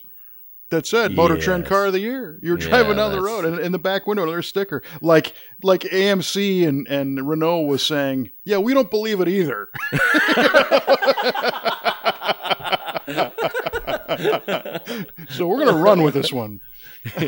that 0.71 0.87
said 0.87 1.12
Motor 1.15 1.39
Trend 1.39 1.67
Car 1.67 1.87
of 1.87 1.93
the 1.93 2.01
Year? 2.01 2.39
You're 2.43 2.59
Yeah, 2.59 2.69
driving 2.69 2.97
down 2.97 3.12
the 3.12 3.21
road, 3.21 3.45
and 3.45 3.59
in 3.61 3.73
the 3.73 3.79
back 3.79 4.07
window 4.07 4.27
there's 4.27 4.47
a 4.47 4.49
sticker 4.49 4.83
like 5.01 5.35
like 5.62 5.83
AMC 5.83 6.67
and 6.67 6.87
and 6.89 7.29
Renault 7.29 7.62
was 7.62 7.85
saying, 7.85 8.31
yeah, 8.45 8.59
we 8.59 8.75
don't 8.75 8.91
believe 8.91 9.21
it 9.21 9.29
either. 9.29 9.69
so 15.31 15.47
we're 15.47 15.65
gonna 15.65 15.77
run 15.83 16.03
with 16.03 16.15
this 16.15 16.33
one, 16.33 16.61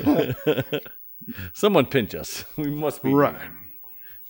Someone 1.55 1.87
pinch 1.87 2.14
us. 2.14 2.45
We 2.57 2.70
must 2.70 3.03
be 3.03 3.12
right? 3.12 3.37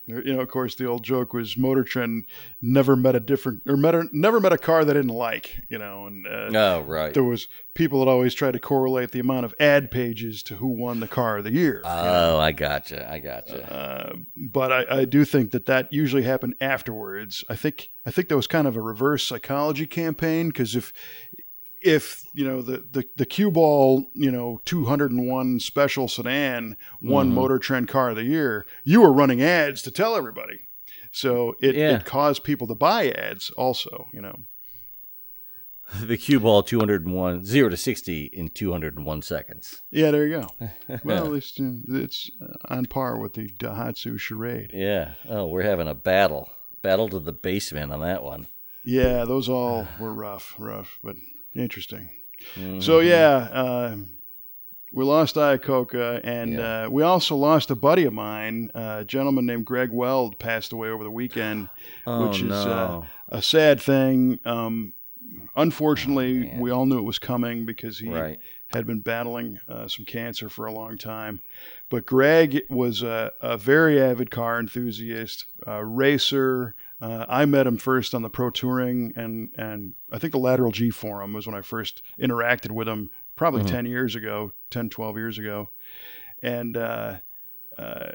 You 0.06 0.34
know, 0.34 0.40
of 0.40 0.48
course, 0.48 0.76
the 0.76 0.86
old 0.86 1.02
joke 1.02 1.32
was 1.32 1.56
Motor 1.56 1.82
Trend 1.82 2.26
never 2.62 2.94
met 2.94 3.16
a 3.16 3.20
different 3.20 3.62
or 3.66 3.76
met 3.76 3.94
a, 3.94 4.04
never 4.12 4.38
met 4.40 4.52
a 4.52 4.58
car 4.58 4.84
they 4.84 4.92
didn't 4.92 5.08
like. 5.10 5.64
You 5.68 5.78
know, 5.78 6.06
and 6.06 6.26
uh, 6.26 6.50
Oh, 6.54 6.80
right. 6.82 7.12
there 7.12 7.24
was 7.24 7.48
people 7.74 7.98
that 8.04 8.10
always 8.10 8.32
tried 8.32 8.52
to 8.52 8.58
correlate 8.60 9.10
the 9.10 9.18
amount 9.20 9.44
of 9.44 9.54
ad 9.58 9.90
pages 9.90 10.42
to 10.44 10.56
who 10.56 10.68
won 10.68 11.00
the 11.00 11.08
car 11.08 11.38
of 11.38 11.44
the 11.44 11.52
year. 11.52 11.82
Oh, 11.84 12.38
I 12.38 12.52
gotcha. 12.52 13.10
I 13.10 13.18
gotcha. 13.18 13.70
Uh, 13.72 14.16
but 14.36 14.72
I, 14.72 15.00
I 15.00 15.04
do 15.04 15.24
think 15.24 15.50
that 15.50 15.66
that 15.66 15.92
usually 15.92 16.22
happened 16.22 16.54
afterwards. 16.60 17.44
I 17.48 17.56
think 17.56 17.90
I 18.06 18.10
think 18.12 18.28
that 18.28 18.36
was 18.36 18.46
kind 18.46 18.66
of 18.68 18.76
a 18.76 18.80
reverse 18.80 19.24
psychology 19.24 19.86
campaign 19.86 20.48
because 20.48 20.76
if 20.76 20.92
if 21.82 22.24
you 22.34 22.44
know 22.44 22.62
the 22.62 22.84
the, 22.90 23.04
the 23.16 23.26
cue 23.26 23.50
ball 23.50 24.10
you 24.14 24.30
know 24.30 24.60
201 24.64 25.60
special 25.60 26.08
sedan 26.08 26.76
won 27.00 27.30
Mhm. 27.30 27.34
Motor 27.34 27.58
Trend 27.58 27.88
Car 27.88 28.10
of 28.10 28.16
the 28.16 28.24
Year, 28.24 28.66
you 28.84 29.00
were 29.02 29.12
running 29.12 29.42
ads 29.42 29.82
to 29.82 29.90
tell 29.90 30.16
everybody. 30.16 30.60
So 31.12 31.54
it, 31.60 31.74
Yeah. 31.76 31.96
it 31.96 32.04
caused 32.04 32.44
people 32.44 32.66
to 32.66 32.74
buy 32.74 33.10
ads 33.10 33.50
also. 33.50 34.08
You 34.12 34.20
know. 34.22 34.40
The 36.02 36.16
cue 36.16 36.40
ball 36.40 36.64
201, 36.64 37.44
0 37.44 37.68
to 37.68 37.76
60 37.76 38.24
in 38.32 38.48
201 38.48 39.22
seconds. 39.22 39.82
Yeah, 39.90 40.10
there 40.10 40.26
you 40.26 40.40
go. 40.58 40.68
well, 41.04 41.24
at 41.26 41.30
least 41.30 41.60
uh, 41.60 41.64
it's 41.88 42.28
on 42.64 42.86
par 42.86 43.16
with 43.18 43.34
the 43.34 43.48
Daihatsu 43.50 44.18
Charade. 44.18 44.72
Yeah. 44.74 45.12
Oh, 45.28 45.46
we're 45.46 45.62
having 45.62 45.86
a 45.86 45.94
battle. 45.94 46.50
Battle 46.82 47.08
to 47.10 47.20
the 47.20 47.32
basement 47.32 47.92
on 47.92 48.00
that 48.00 48.24
one. 48.24 48.48
Yeah, 48.84 49.24
those 49.24 49.48
all 49.48 49.86
were 50.00 50.12
rough, 50.12 50.54
rough, 50.58 50.98
but 51.04 51.14
interesting. 51.58 52.10
Mm-hmm. 52.54 52.80
So 52.80 53.00
yeah, 53.00 53.48
uh, 53.52 53.96
we 54.92 55.04
lost 55.04 55.36
Iacocca, 55.36 56.20
and 56.24 56.54
yeah. 56.54 56.84
uh, 56.84 56.88
we 56.88 57.02
also 57.02 57.36
lost 57.36 57.70
a 57.70 57.74
buddy 57.74 58.04
of 58.04 58.12
mine, 58.12 58.70
uh, 58.74 58.98
a 59.00 59.04
gentleman 59.04 59.46
named 59.46 59.66
Greg 59.66 59.90
Weld, 59.90 60.38
passed 60.38 60.72
away 60.72 60.88
over 60.88 61.04
the 61.04 61.10
weekend, 61.10 61.68
oh, 62.06 62.28
which 62.28 62.40
is 62.40 62.52
uh, 62.52 63.02
a 63.28 63.42
sad 63.42 63.80
thing. 63.80 64.38
Um, 64.44 64.92
unfortunately, 65.54 66.52
oh, 66.54 66.60
we 66.60 66.70
all 66.70 66.86
knew 66.86 66.98
it 66.98 67.02
was 67.02 67.18
coming 67.18 67.66
because 67.66 67.98
he 67.98 68.08
right. 68.08 68.38
had 68.68 68.86
been 68.86 69.00
battling 69.00 69.58
uh, 69.68 69.88
some 69.88 70.04
cancer 70.04 70.48
for 70.48 70.66
a 70.66 70.72
long 70.72 70.96
time. 70.96 71.40
But 71.88 72.06
Greg 72.06 72.62
was 72.70 73.02
a, 73.02 73.32
a 73.40 73.58
very 73.58 74.00
avid 74.00 74.30
car 74.30 74.58
enthusiast, 74.58 75.46
racer. 75.66 76.74
Uh, 77.00 77.26
I 77.28 77.44
met 77.44 77.66
him 77.66 77.76
first 77.76 78.14
on 78.14 78.22
the 78.22 78.30
Pro 78.30 78.50
Touring, 78.50 79.12
and 79.16 79.50
and 79.56 79.94
I 80.10 80.18
think 80.18 80.32
the 80.32 80.38
Lateral 80.38 80.72
G 80.72 80.90
Forum 80.90 81.32
was 81.32 81.46
when 81.46 81.54
I 81.54 81.60
first 81.60 82.02
interacted 82.18 82.70
with 82.70 82.88
him, 82.88 83.10
probably 83.36 83.62
mm-hmm. 83.62 83.74
10 83.74 83.86
years 83.86 84.14
ago, 84.14 84.52
10, 84.70 84.88
12 84.88 85.16
years 85.16 85.38
ago. 85.38 85.68
And 86.42 86.76
uh, 86.76 87.16
uh, 87.78 88.06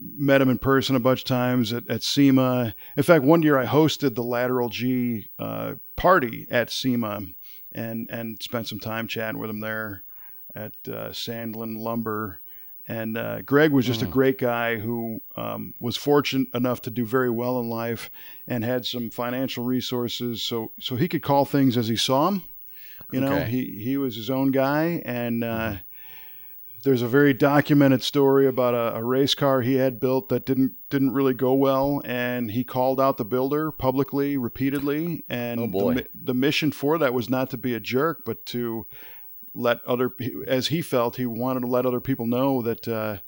met 0.00 0.40
him 0.40 0.48
in 0.48 0.58
person 0.58 0.96
a 0.96 1.00
bunch 1.00 1.20
of 1.20 1.26
times 1.26 1.72
at, 1.72 1.88
at 1.88 2.02
SEMA. 2.02 2.74
In 2.96 3.02
fact, 3.02 3.24
one 3.24 3.42
year 3.42 3.58
I 3.58 3.66
hosted 3.66 4.14
the 4.14 4.22
Lateral 4.22 4.68
G 4.68 5.28
uh, 5.38 5.74
party 5.96 6.46
at 6.50 6.70
SEMA 6.70 7.22
and, 7.72 8.08
and 8.10 8.42
spent 8.42 8.68
some 8.68 8.80
time 8.80 9.06
chatting 9.06 9.38
with 9.38 9.50
him 9.50 9.60
there 9.60 10.04
at 10.54 10.72
uh, 10.86 11.10
Sandlin 11.10 11.78
Lumber. 11.78 12.40
And 12.88 13.16
uh, 13.16 13.42
Greg 13.42 13.70
was 13.70 13.86
just 13.86 14.00
mm. 14.00 14.08
a 14.08 14.10
great 14.10 14.38
guy 14.38 14.76
who 14.76 15.20
um, 15.36 15.74
was 15.78 15.96
fortunate 15.96 16.48
enough 16.54 16.82
to 16.82 16.90
do 16.90 17.06
very 17.06 17.30
well 17.30 17.60
in 17.60 17.68
life 17.68 18.10
and 18.48 18.64
had 18.64 18.84
some 18.84 19.10
financial 19.10 19.64
resources, 19.64 20.42
so 20.42 20.72
so 20.80 20.96
he 20.96 21.06
could 21.06 21.22
call 21.22 21.44
things 21.44 21.76
as 21.76 21.88
he 21.88 21.96
saw 21.96 22.30
them. 22.30 22.42
You 23.12 23.20
know, 23.20 23.32
Okay. 23.34 23.50
he 23.50 23.82
he 23.82 23.96
was 23.96 24.16
his 24.16 24.30
own 24.30 24.50
guy, 24.50 25.02
and 25.04 25.44
uh, 25.44 25.76
there's 26.82 27.02
a 27.02 27.08
very 27.08 27.34
documented 27.34 28.02
story 28.02 28.46
about 28.46 28.74
a, 28.74 28.96
a 28.96 29.04
race 29.04 29.34
car 29.34 29.60
he 29.62 29.74
had 29.74 30.00
built 30.00 30.28
that 30.30 30.46
didn't 30.46 30.72
didn't 30.88 31.12
really 31.12 31.34
go 31.34 31.52
well, 31.52 32.00
and 32.04 32.50
he 32.50 32.64
called 32.64 33.00
out 33.00 33.18
the 33.18 33.24
builder 33.24 33.70
publicly, 33.70 34.36
repeatedly, 34.36 35.24
and 35.28 35.60
Oh. 35.74 35.92
The, 35.92 36.06
the 36.14 36.34
mission 36.34 36.72
for 36.72 36.98
that 36.98 37.12
was 37.14 37.28
not 37.28 37.50
to 37.50 37.56
be 37.56 37.74
a 37.74 37.80
jerk, 37.80 38.24
but 38.24 38.46
to 38.46 38.86
let 39.54 39.84
other, 39.84 40.14
as 40.46 40.68
he 40.68 40.82
felt, 40.82 41.16
he 41.16 41.26
wanted 41.26 41.60
to 41.60 41.66
let 41.66 41.86
other 41.86 42.00
people 42.00 42.26
know 42.26 42.62
that 42.62 42.86
uh, 42.88 43.18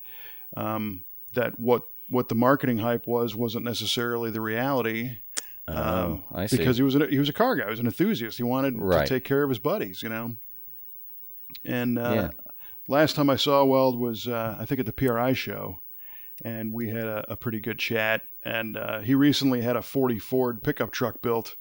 um, 0.56 1.04
that 1.34 1.58
what 1.58 1.86
what 2.08 2.28
the 2.28 2.34
marketing 2.34 2.78
hype 2.78 3.06
was 3.06 3.34
wasn't 3.34 3.64
necessarily 3.64 4.30
the 4.30 4.40
reality 4.40 5.18
Oh, 5.68 6.24
I 6.34 6.46
see. 6.46 6.56
Um, 6.56 6.58
because 6.58 6.76
he 6.76 6.82
was 6.82 6.94
an, 6.96 7.08
he 7.08 7.18
was 7.18 7.28
a 7.28 7.32
car 7.32 7.54
guy, 7.56 7.64
he 7.64 7.70
was 7.70 7.80
an 7.80 7.86
enthusiast. 7.86 8.36
He 8.36 8.42
wanted 8.42 8.76
Right. 8.76 9.06
to 9.06 9.14
take 9.14 9.24
care 9.24 9.42
of 9.44 9.48
his 9.48 9.60
buddies, 9.60 10.02
you 10.02 10.08
know. 10.08 10.36
And 11.64 11.98
uh, 11.98 12.12
Yeah. 12.12 12.30
last 12.88 13.16
time 13.16 13.30
I 13.30 13.36
saw 13.36 13.64
Weld 13.64 13.98
was 13.98 14.26
uh, 14.28 14.56
I 14.58 14.64
think 14.64 14.80
at 14.80 14.86
the 14.86 14.92
PRI 14.92 15.32
show, 15.32 15.78
and 16.44 16.72
we 16.72 16.88
had 16.88 17.04
a, 17.06 17.32
a 17.32 17.36
pretty 17.36 17.60
good 17.60 17.78
chat. 17.78 18.22
And 18.44 18.76
uh, 18.76 19.00
he 19.00 19.14
recently 19.14 19.60
had 19.62 19.76
a 19.76 19.82
40 19.82 20.18
Ford 20.18 20.62
pickup 20.62 20.90
truck 20.90 21.22
built. 21.22 21.54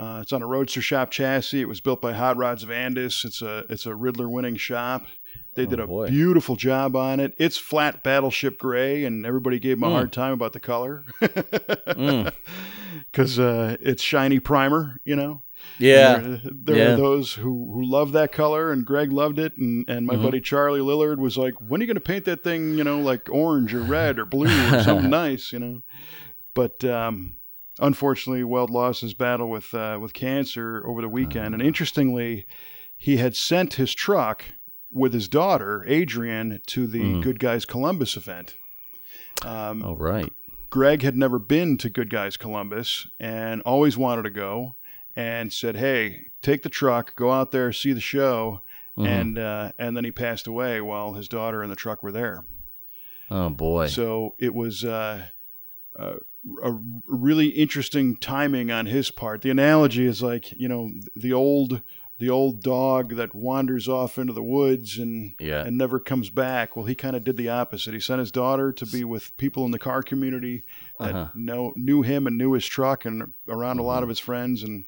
Uh, 0.00 0.20
it's 0.22 0.32
on 0.32 0.40
a 0.42 0.46
Roadster 0.46 0.80
Shop 0.80 1.10
chassis. 1.10 1.60
It 1.60 1.68
was 1.68 1.80
built 1.80 2.00
by 2.00 2.12
Hot 2.12 2.36
Rods 2.36 2.62
of 2.62 2.70
Andis. 2.70 3.24
It's 3.24 3.42
a 3.42 3.64
it's 3.68 3.84
a 3.86 3.90
Ridler 3.90 4.30
winning 4.30 4.56
shop. 4.56 5.06
They 5.56 5.66
did 5.66 5.80
Oh, 5.80 5.84
a 5.84 5.86
boy. 5.86 6.08
beautiful 6.08 6.56
job 6.56 6.94
on 6.96 7.18
it. 7.20 7.34
It's 7.36 7.58
flat 7.58 8.02
battleship 8.04 8.58
gray, 8.58 9.04
and 9.04 9.26
everybody 9.26 9.58
gave 9.58 9.76
him 9.78 9.82
a 9.82 9.88
Mm. 9.88 9.92
hard 9.92 10.12
time 10.12 10.32
about 10.32 10.52
the 10.52 10.60
color. 10.60 11.04
Mm. 11.20 12.32
because 13.10 13.38
uh, 13.38 13.76
it's 13.80 14.02
shiny 14.02 14.38
primer, 14.40 15.00
you 15.04 15.16
know. 15.16 15.42
Yeah. 15.78 16.18
There, 16.18 16.40
there 16.44 16.76
Yeah. 16.76 16.92
are 16.92 16.96
those 16.96 17.34
who, 17.34 17.70
who 17.74 17.84
love 17.84 18.12
that 18.12 18.32
color, 18.32 18.72
and 18.72 18.86
Greg 18.86 19.12
loved 19.12 19.38
it, 19.38 19.56
and, 19.56 19.84
and 19.88 20.06
my 20.06 20.14
Mhm. 20.14 20.22
buddy 20.22 20.40
Charlie 20.40 20.80
Lillard 20.80 21.18
was 21.18 21.36
like, 21.36 21.54
"When 21.60 21.80
are 21.80 21.82
you 21.82 21.86
going 21.88 21.96
to 21.96 22.00
paint 22.00 22.24
that 22.26 22.42
thing, 22.44 22.78
you 22.78 22.84
know, 22.84 23.00
like 23.00 23.28
orange 23.30 23.74
or 23.74 23.80
red 23.82 24.18
or 24.18 24.24
blue 24.24 24.46
or 24.46 24.82
something 24.82 25.10
nice, 25.22 25.52
you 25.52 25.58
know?" 25.58 25.82
But 26.54 26.84
um, 26.84 27.34
unfortunately, 27.80 28.44
Weld 28.44 28.70
lost 28.70 29.00
his 29.00 29.14
battle 29.14 29.48
with 29.50 29.74
uh, 29.74 29.98
with 30.00 30.12
cancer 30.12 30.82
over 30.86 31.00
the 31.00 31.08
weekend, 31.08 31.54
and 31.54 31.62
interestingly, 31.62 32.46
he 32.96 33.16
had 33.16 33.34
sent 33.34 33.74
his 33.74 33.94
truck 33.94 34.44
with 34.92 35.12
his 35.12 35.28
daughter 35.28 35.84
Adrian 35.88 36.60
to 36.66 36.86
the 36.86 37.00
Mhm. 37.00 37.22
Goodguys 37.22 37.66
Columbus 37.66 38.16
event. 38.16 38.56
Um, 39.44 39.82
Oh, 39.84 39.94
right. 39.96 40.32
Greg 40.68 41.02
had 41.02 41.16
never 41.16 41.38
been 41.38 41.76
to 41.78 41.88
Goodguys 41.90 42.38
Columbus 42.38 43.06
and 43.18 43.62
always 43.62 43.96
wanted 43.96 44.22
to 44.22 44.30
go 44.30 44.76
and 45.16 45.52
said, 45.52 45.76
"Hey, 45.76 46.26
take 46.42 46.62
the 46.62 46.68
truck, 46.68 47.16
go 47.16 47.30
out 47.32 47.50
there, 47.50 47.72
see 47.72 47.92
the 47.92 48.00
show." 48.00 48.60
Mhm. 48.98 49.06
And 49.06 49.38
uh, 49.38 49.72
and 49.78 49.96
then 49.96 50.04
he 50.04 50.10
passed 50.10 50.46
away 50.46 50.80
while 50.80 51.14
his 51.14 51.28
daughter 51.28 51.62
and 51.62 51.70
the 51.72 51.76
truck 51.76 52.02
were 52.02 52.12
there. 52.12 52.44
oh, 53.30 53.48
boy. 53.50 53.86
So 53.86 54.34
it 54.38 54.52
was 54.54 54.84
uh, 54.84 55.26
uh, 55.98 56.14
a 56.62 56.72
really 57.06 57.48
interesting 57.48 58.16
timing 58.16 58.70
on 58.70 58.86
his 58.86 59.10
part. 59.10 59.42
The 59.42 59.50
analogy 59.50 60.06
is 60.06 60.22
like 60.22 60.52
you 60.52 60.68
know 60.68 60.90
the 61.14 61.32
old 61.32 61.82
the 62.18 62.28
old 62.30 62.62
dog 62.62 63.16
that 63.16 63.34
wanders 63.34 63.88
off 63.88 64.18
into 64.18 64.32
the 64.34 64.42
woods 64.42 64.98
and 64.98 65.34
yeah. 65.40 65.64
and 65.64 65.78
never 65.78 65.98
comes 65.98 66.28
back. 66.28 66.76
Well, 66.76 66.84
he 66.84 66.94
kind 66.94 67.16
of 67.16 67.24
did 67.24 67.38
the 67.38 67.48
opposite. 67.48 67.94
He 67.94 68.00
sent 68.00 68.20
his 68.20 68.30
daughter 68.30 68.72
to 68.72 68.84
be 68.86 69.04
with 69.04 69.34
people 69.38 69.64
in 69.64 69.70
the 69.70 69.78
car 69.78 70.02
community 70.02 70.64
that 70.98 71.14
Uh-huh. 71.14 71.30
know, 71.34 71.72
knew 71.76 72.02
him 72.02 72.26
and 72.26 72.36
knew 72.36 72.52
his 72.52 72.66
truck 72.66 73.06
and 73.06 73.32
around 73.48 73.78
a 73.78 73.82
lot 73.82 74.02
of 74.02 74.08
his 74.10 74.18
friends, 74.18 74.62
and 74.62 74.84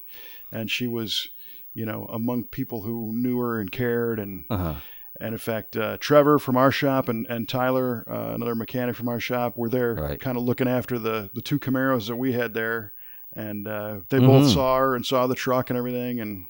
and 0.51 0.69
she 0.69 0.85
was, 0.85 1.29
you 1.73 1.85
know, 1.87 2.05
among 2.11 2.43
people 2.43 2.81
who 2.83 3.11
knew 3.13 3.39
her 3.39 3.59
and 3.59 3.71
cared. 3.71 4.19
And 4.19 4.45
Uh-huh. 4.51 4.75
And 5.23 5.33
in 5.33 5.39
fact, 5.39 5.75
uh, 5.77 5.97
Trevor 5.99 6.37
from 6.37 6.55
our 6.57 6.71
shop 6.71 7.09
and 7.09 7.25
and 7.29 7.47
Tyler, 7.49 8.05
uh, 8.09 8.33
another 8.35 8.55
mechanic 8.55 8.95
from 8.95 9.07
our 9.09 9.19
shop, 9.19 9.57
were 9.57 9.69
there, 9.69 9.95
Right. 9.95 10.19
kind 10.19 10.37
of 10.37 10.43
looking 10.43 10.67
after 10.67 10.99
the 10.99 11.29
the 11.33 11.41
two 11.41 11.59
Camaros 11.59 12.07
that 12.07 12.15
we 12.17 12.33
had 12.33 12.53
there, 12.53 12.93
and 13.33 13.67
uh, 13.67 14.01
they 14.09 14.19
both 14.19 14.43
Mhm. 14.43 14.53
saw 14.53 14.77
her 14.77 14.95
and 14.95 15.05
saw 15.05 15.25
the 15.27 15.35
truck 15.35 15.69
and 15.69 15.77
everything, 15.79 16.19
and. 16.19 16.45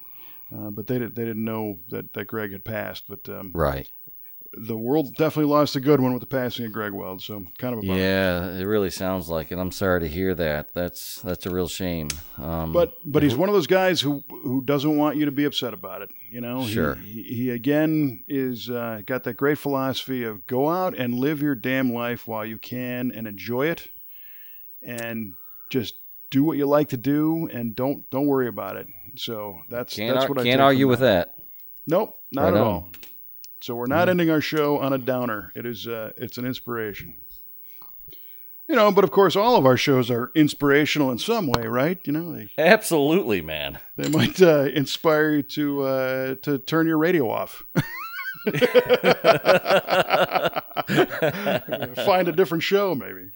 Uh, 0.56 0.70
but 0.70 0.86
they, 0.86 1.00
did, 1.00 1.16
they 1.16 1.26
didn't 1.26 1.44
know 1.44 1.80
that, 1.90 2.14
that 2.14 2.26
Greg 2.28 2.52
had 2.52 2.64
passed. 2.64 3.06
But 3.10 3.28
um, 3.28 3.50
Right. 3.56 3.90
The 4.56 4.78
world 4.78 5.16
definitely 5.16 5.52
lost 5.52 5.76
a 5.76 5.80
good 5.80 6.00
one 6.00 6.14
with 6.14 6.20
the 6.22 6.28
passing 6.28 6.66
of 6.66 6.72
Greg 6.74 6.92
Weld. 6.94 7.22
So 7.22 7.44
kind 7.58 7.74
of 7.74 7.80
a 7.80 7.88
bummer. 7.88 7.98
Yeah, 8.00 8.52
it 8.52 8.66
really 8.66 8.90
sounds 8.92 9.28
like 9.30 9.52
it. 9.52 9.58
I'm 9.58 9.72
sorry 9.72 10.02
to 10.02 10.08
hear 10.08 10.36
that. 10.36 10.74
That's 10.74 11.22
that's 11.22 11.46
a 11.46 11.50
real 11.50 11.68
shame. 11.68 12.10
Um, 12.38 12.72
But 12.72 12.94
but 13.06 13.24
he's 13.24 13.36
one 13.36 13.50
of 13.50 13.56
those 13.56 13.68
guys 13.68 14.00
who 14.02 14.24
who 14.30 14.62
doesn't 14.64 14.96
want 14.98 15.18
you 15.18 15.26
to 15.26 15.32
be 15.32 15.46
upset 15.46 15.74
about 15.74 16.02
it. 16.04 16.12
You 16.30 16.42
know, 16.42 16.62
He- 16.62 16.74
Sure. 16.74 16.96
He, 16.96 17.24
he, 17.24 17.50
again 17.50 18.24
is 18.28 18.70
uh, 18.70 19.02
got 19.06 19.24
that 19.24 19.38
great 19.38 19.58
philosophy 19.58 20.24
of 20.24 20.46
go 20.48 20.70
out 20.70 20.96
and 20.98 21.16
live 21.16 21.42
your 21.42 21.56
damn 21.56 21.92
life 21.94 22.28
while 22.28 22.46
you 22.46 22.58
can 22.60 23.12
and 23.12 23.28
enjoy 23.28 23.68
it, 23.68 23.90
and 24.82 25.34
just 25.70 25.96
do 26.30 26.44
what 26.44 26.58
you 26.58 26.66
like 26.66 26.90
to 26.90 26.98
do 26.98 27.48
and 27.52 27.76
don't 27.76 28.10
don't 28.10 28.28
worry 28.28 28.48
about 28.48 28.76
it. 28.76 28.88
So 29.16 29.60
that's 29.70 29.96
can't 29.96 30.16
that's 30.16 30.30
what 30.30 30.40
I 30.40 30.44
can't 30.44 30.62
argue 30.62 30.88
with 30.88 31.00
that. 31.02 31.36
Nope, 31.86 32.18
not 32.32 32.44
Right 32.46 32.54
at 32.54 32.60
on. 32.62 32.68
all. 32.68 32.88
So 33.64 33.76
we're 33.76 33.86
not 33.86 34.10
ending 34.10 34.30
our 34.30 34.42
show 34.42 34.80
on 34.80 34.92
a 34.92 34.98
downer. 34.98 35.54
It 35.56 35.66
is 35.66 35.88
uh, 35.88 36.12
it's 36.18 36.38
an 36.38 36.46
inspiration. 36.46 37.16
You 38.68 38.76
know, 38.76 38.92
but 38.92 39.06
of 39.06 39.12
course, 39.12 39.38
all 39.38 39.56
of 39.56 39.66
our 39.66 39.78
shows 39.78 40.12
are 40.12 40.34
inspirational 40.36 41.10
in 41.12 41.18
some 41.18 41.48
way, 41.48 41.66
right? 41.66 41.98
You 42.04 42.12
know, 42.12 42.34
they, 42.34 42.50
Absolutely, 42.58 43.40
man. 43.40 43.80
they 43.96 44.10
might 44.10 44.42
uh, 44.42 44.64
inspire 44.74 45.36
you 45.36 45.44
to 45.44 45.84
uh, 45.84 46.36
to 46.42 46.58
turn 46.58 46.88
your 46.88 46.98
radio 46.98 47.30
off, 47.30 47.64
find 52.04 52.28
a 52.28 52.34
different 52.36 52.64
show, 52.64 52.94
maybe. 52.94 53.30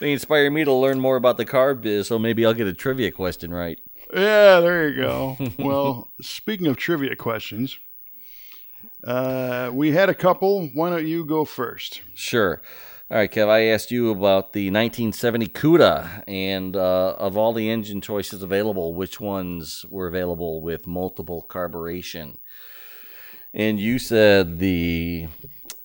They 0.00 0.12
inspire 0.12 0.50
me 0.50 0.64
to 0.64 0.72
learn 0.72 0.98
more 0.98 1.16
about 1.16 1.36
the 1.36 1.44
car 1.44 1.74
biz, 1.74 2.06
so 2.06 2.18
maybe 2.18 2.46
I'll 2.46 2.54
get 2.54 2.68
a 2.68 2.72
trivia 2.72 3.10
question 3.10 3.52
right. 3.52 3.78
Yeah, 4.14 4.60
there 4.60 4.88
you 4.88 4.96
go. 4.96 5.36
well, 5.58 6.08
speaking 6.22 6.68
of 6.68 6.78
trivia 6.78 7.16
questions, 7.16 7.78
uh, 9.04 9.70
we 9.72 9.92
had 9.92 10.08
a 10.08 10.14
couple. 10.14 10.68
Why 10.68 10.90
don't 10.90 11.06
you 11.06 11.24
go 11.24 11.44
first? 11.44 12.02
Sure. 12.14 12.62
All 13.10 13.18
right, 13.18 13.30
Kev, 13.30 13.48
I 13.48 13.64
asked 13.66 13.90
you 13.90 14.10
about 14.10 14.54
the 14.54 14.70
1970 14.70 15.48
CUDA, 15.48 16.24
and 16.26 16.74
uh, 16.74 17.14
of 17.18 17.36
all 17.36 17.52
the 17.52 17.68
engine 17.68 18.00
choices 18.00 18.42
available, 18.42 18.94
which 18.94 19.20
ones 19.20 19.84
were 19.90 20.06
available 20.06 20.62
with 20.62 20.86
multiple 20.86 21.46
carburation? 21.46 22.38
And 23.52 23.78
you 23.78 23.98
said 23.98 24.58
the 24.60 25.28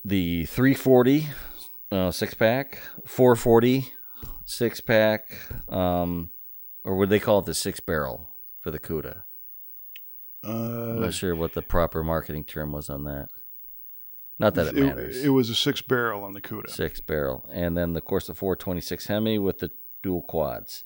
the 0.06 0.46
340 0.46 1.28
uh, 1.92 2.12
six 2.12 2.34
pack, 2.34 2.82
440 3.06 3.92
six 4.46 4.80
pack, 4.80 5.30
um, 5.68 6.30
or 6.84 6.96
would 6.96 7.10
they 7.10 7.20
call 7.20 7.40
it 7.40 7.46
the 7.46 7.54
six 7.54 7.82
barrel 7.82 8.30
for 8.62 8.72
the 8.72 8.80
CUDA? 8.80 9.24
I'm 10.44 10.52
Uh, 10.52 11.00
not 11.06 11.14
sure 11.14 11.36
what 11.36 11.54
the 11.54 11.62
proper 11.62 12.04
marketing 12.04 12.44
term 12.46 12.72
was 12.72 12.90
on 12.90 13.04
that. 13.06 13.30
Not 14.40 14.54
that 14.56 14.68
it 14.68 14.76
matters. 14.76 15.24
It, 15.24 15.30
was 15.30 15.50
a 15.50 15.56
six 15.56 15.82
barrel 15.82 16.24
on 16.24 16.34
the 16.34 16.42
Cuda. 16.42 16.70
Six 16.70 17.00
barrel. 17.00 17.48
And 17.52 17.76
then, 17.76 17.96
of 17.96 18.06
course, 18.06 18.28
the 18.28 18.36
426 18.36 19.08
Hemi 19.08 19.40
with 19.40 19.60
the 19.60 19.72
dual 20.04 20.22
quads. 20.22 20.84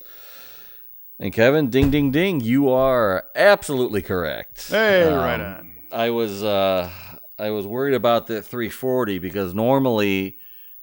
And 1.19 1.33
Kevin, 1.33 1.69
ding, 1.69 1.91
ding, 1.91 2.11
ding, 2.11 2.39
you 2.39 2.69
are 2.69 3.25
absolutely 3.35 4.01
correct. 4.01 4.69
Hey, 4.69 5.03
Um, 5.03 5.15
right 5.19 5.39
on. 5.39 5.77
I 5.91 6.09
was 6.11 6.41
uh, 6.43 6.89
I 7.37 7.49
was 7.49 7.67
worried 7.67 7.93
about 7.93 8.27
the 8.27 8.41
340 8.41 9.19
because 9.19 9.53
normally 9.53 10.37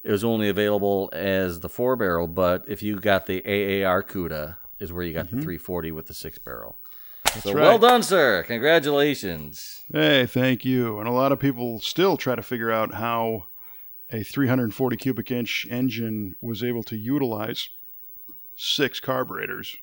it 0.04 0.12
was 0.12 0.22
only 0.22 0.50
available 0.50 1.08
as 1.14 1.60
the 1.60 1.68
four 1.70 1.96
barrel, 1.96 2.28
but 2.28 2.64
if 2.68 2.82
you 2.82 3.00
got 3.00 3.24
the 3.26 3.42
AAR 3.46 4.02
CUDA, 4.02 4.56
is 4.78 4.92
where 4.92 5.02
you 5.04 5.14
got 5.14 5.24
the 5.30 5.36
340 5.40 5.90
with 5.92 6.06
the 6.06 6.14
six 6.14 6.36
barrel. 6.38 6.78
So 7.42 7.52
right. 7.52 7.62
well 7.62 7.78
done, 7.78 8.02
sir! 8.02 8.42
Congratulations. 8.46 9.82
Hey, 9.92 10.26
thank 10.26 10.64
you. 10.64 10.98
And 10.98 11.08
a 11.08 11.12
lot 11.12 11.32
of 11.32 11.38
people 11.38 11.80
still 11.80 12.16
try 12.16 12.34
to 12.34 12.42
figure 12.42 12.70
out 12.70 12.94
how 12.94 13.46
a 14.10 14.22
340 14.22 14.96
cubic 14.96 15.30
inch 15.30 15.66
engine 15.70 16.34
was 16.40 16.62
able 16.64 16.82
to 16.84 16.96
utilize 16.96 17.68
six 18.56 19.00
carburetors. 19.00 19.76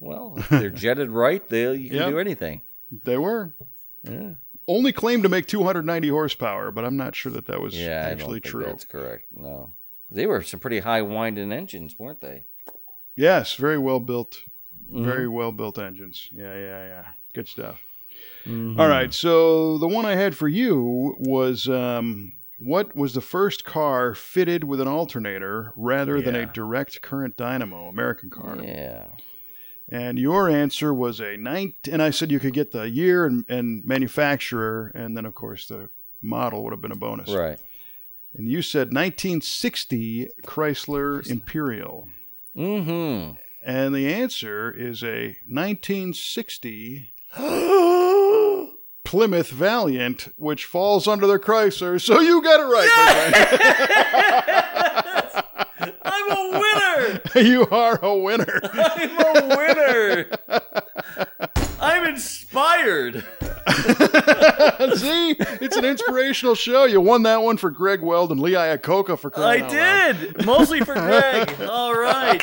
Well, 0.00 0.34
if 0.36 0.48
they're 0.48 0.70
jetted 0.86 1.10
right, 1.10 1.46
they 1.48 1.74
you 1.74 1.88
can 1.90 1.98
Yep. 1.98 2.08
do 2.10 2.18
anything. 2.18 2.60
They 3.04 3.18
were 3.18 3.54
Yeah, 4.02 4.34
only 4.66 4.92
claimed 4.92 5.22
to 5.24 5.28
make 5.28 5.46
290 5.46 6.08
horsepower, 6.08 6.70
but 6.70 6.84
I'm 6.84 6.96
not 6.96 7.14
sure 7.16 7.32
that 7.32 7.46
that 7.46 7.60
was 7.60 7.78
yeah, 7.78 8.06
actually 8.10 8.40
true. 8.40 8.64
That's 8.64 8.84
correct. 8.84 9.24
No, 9.34 9.74
they 10.10 10.26
were 10.26 10.42
some 10.42 10.60
pretty 10.60 10.80
high 10.80 11.02
winding 11.02 11.52
engines, 11.52 11.98
weren't 11.98 12.20
they? 12.20 12.44
Yes, 13.16 13.54
very 13.54 13.78
well 13.78 13.98
built, 14.00 14.44
Mm-hmm. 14.90 15.04
very 15.04 15.28
well 15.28 15.52
built 15.52 15.78
engines. 15.78 16.28
Yeah, 16.32 16.54
yeah, 16.54 16.84
yeah. 16.84 17.04
Good 17.34 17.48
stuff. 17.48 17.78
Mhm. 18.46 18.78
All 18.78 18.88
right, 18.88 19.12
so 19.12 19.78
the 19.78 19.88
one 19.88 20.06
I 20.06 20.16
had 20.16 20.34
for 20.36 20.48
you 20.48 21.14
was 21.18 21.68
um, 21.68 22.32
what 22.58 22.96
was 22.96 23.14
the 23.14 23.20
first 23.20 23.64
car 23.64 24.14
fitted 24.14 24.64
with 24.64 24.80
an 24.80 24.88
alternator 24.88 25.72
rather 25.76 26.20
than 26.20 26.34
a 26.34 26.46
direct 26.46 27.02
current 27.02 27.36
dynamo? 27.36 27.88
American 27.88 28.30
car. 28.30 28.58
Yeah. 28.62 29.08
And 29.90 30.18
your 30.18 30.50
answer 30.50 30.92
was 30.92 31.20
a 31.20 31.36
nine. 31.36 31.74
And 31.90 32.02
I 32.02 32.10
said 32.10 32.30
you 32.30 32.40
could 32.40 32.52
get 32.52 32.72
the 32.72 32.88
year 32.90 33.24
and, 33.26 33.44
and 33.48 33.84
manufacturer, 33.84 34.92
and 34.94 35.16
then 35.16 35.24
of 35.24 35.34
course 35.34 35.66
the 35.68 35.88
model 36.20 36.64
would 36.64 36.72
have 36.72 36.82
been 36.82 36.92
a 36.92 36.96
bonus. 36.96 37.30
Right. 37.30 37.58
And 38.34 38.48
you 38.48 38.60
said 38.60 38.88
1960 38.88 40.30
Chrysler 40.44 41.28
Imperial. 41.30 42.08
Mm-hmm. 42.56 43.36
And 43.68 43.94
the 43.94 44.10
answer 44.10 44.70
is 44.70 45.04
a 45.04 45.36
1960 45.46 47.12
Plymouth 49.04 49.50
Valiant, 49.50 50.28
which 50.36 50.64
falls 50.64 51.06
under 51.06 51.26
the 51.26 51.38
Chrysler. 51.38 52.00
So 52.00 52.18
you 52.18 52.40
got 52.42 52.60
it 52.60 52.64
right, 52.64 52.88
I'm 56.02 56.30
a 56.30 56.50
winner. 56.58 57.20
you 57.46 57.66
are 57.66 58.02
a 58.02 58.16
winner. 58.16 58.58
I'm 58.72 59.20
a 59.20 59.54
winner. 59.54 60.30
I'm 61.78 62.06
inspired. 62.06 63.22
See, 64.96 65.36
it's 65.60 65.76
an 65.76 65.84
inspirational 65.84 66.54
show. 66.54 66.86
You 66.86 67.02
won 67.02 67.22
that 67.24 67.42
one 67.42 67.58
for 67.58 67.70
Greg 67.70 68.00
Weld 68.00 68.32
and 68.32 68.40
Lee 68.40 68.52
Iacocca 68.52 69.18
for 69.18 69.30
Chrysler. 69.30 69.44
I 69.44 69.58
crying 69.58 70.16
loud. 70.16 70.34
did. 70.36 70.46
Mostly 70.46 70.80
for 70.80 70.94
Greg. 70.94 71.54
All 71.68 71.94
right. 71.94 72.42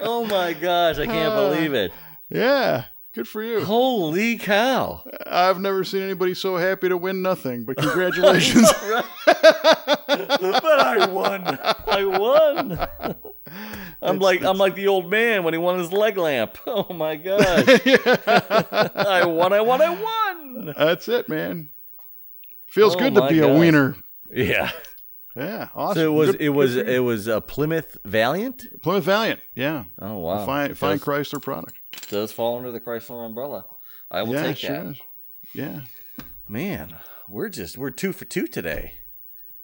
Oh 0.00 0.24
my 0.24 0.52
gosh, 0.54 0.98
I 0.98 1.06
can't 1.06 1.32
uh, 1.34 1.50
believe 1.50 1.74
it. 1.74 1.92
Yeah, 2.30 2.84
good 3.12 3.28
for 3.28 3.42
you. 3.42 3.64
Holy 3.64 4.38
cow. 4.38 5.02
I've 5.26 5.60
never 5.60 5.84
seen 5.84 6.02
anybody 6.02 6.32
so 6.34 6.56
happy 6.56 6.88
to 6.88 6.96
win 6.96 7.20
nothing. 7.22 7.64
But 7.64 7.76
congratulations. 7.78 8.72
but 8.86 10.80
I 10.80 11.06
won. 11.10 11.58
I 11.86 12.04
won. 12.04 12.86
I'm 14.02 14.18
like 14.20 14.42
I'm 14.42 14.56
like 14.58 14.74
the 14.74 14.88
old 14.88 15.10
man 15.10 15.44
when 15.44 15.52
he 15.54 15.58
won 15.58 15.78
his 15.78 15.92
leg 15.92 16.16
lamp. 16.16 16.56
Oh 16.66 16.92
my 16.94 17.16
gosh. 17.16 17.64
I 17.66 19.24
won, 19.26 19.52
I 19.52 19.60
won, 19.60 19.82
I 19.82 19.90
won. 19.90 20.74
That's 20.76 21.08
it, 21.08 21.28
man. 21.28 21.68
Feels 22.66 22.94
Oh 22.94 22.98
good 22.98 23.14
to 23.16 23.20
my 23.22 23.28
be 23.28 23.40
a 23.40 23.46
gosh. 23.48 23.58
wiener. 23.58 23.96
Yeah. 24.32 24.70
Yeah, 25.36 25.68
awesome. 25.74 25.94
So 26.02 26.12
it 26.12 26.14
was 26.16 26.30
Good- 26.32 26.40
it 26.40 26.48
was 26.50 26.74
good 26.74 26.84
for 26.86 26.90
you. 26.90 26.96
it 26.96 27.00
was 27.00 27.26
a 27.28 27.40
Plymouth 27.40 27.96
Valiant? 28.04 28.82
Plymouth 28.82 29.04
Valiant. 29.04 29.40
Yeah, 29.54 29.84
Oh 30.00 30.18
wow. 30.18 30.44
fine, 30.44 30.74
fine 30.74 30.96
does, 30.98 31.04
Chrysler 31.06 31.40
product. 31.40 31.74
does 32.10 32.32
fall 32.32 32.58
under 32.58 32.72
the 32.72 32.80
Chrysler 32.80 33.24
umbrella. 33.24 33.64
I 34.10 34.22
will 34.22 34.34
yeah, 34.34 34.42
take 34.42 34.56
sure 34.56 34.70
that. 34.84 34.90
is. 34.92 35.00
Yeah, 35.54 35.80
Man, 36.48 36.96
we're 37.28 37.48
just 37.48 37.78
we're 37.78 37.90
two 37.90 38.12
for 38.12 38.24
two 38.24 38.46
today. 38.48 38.94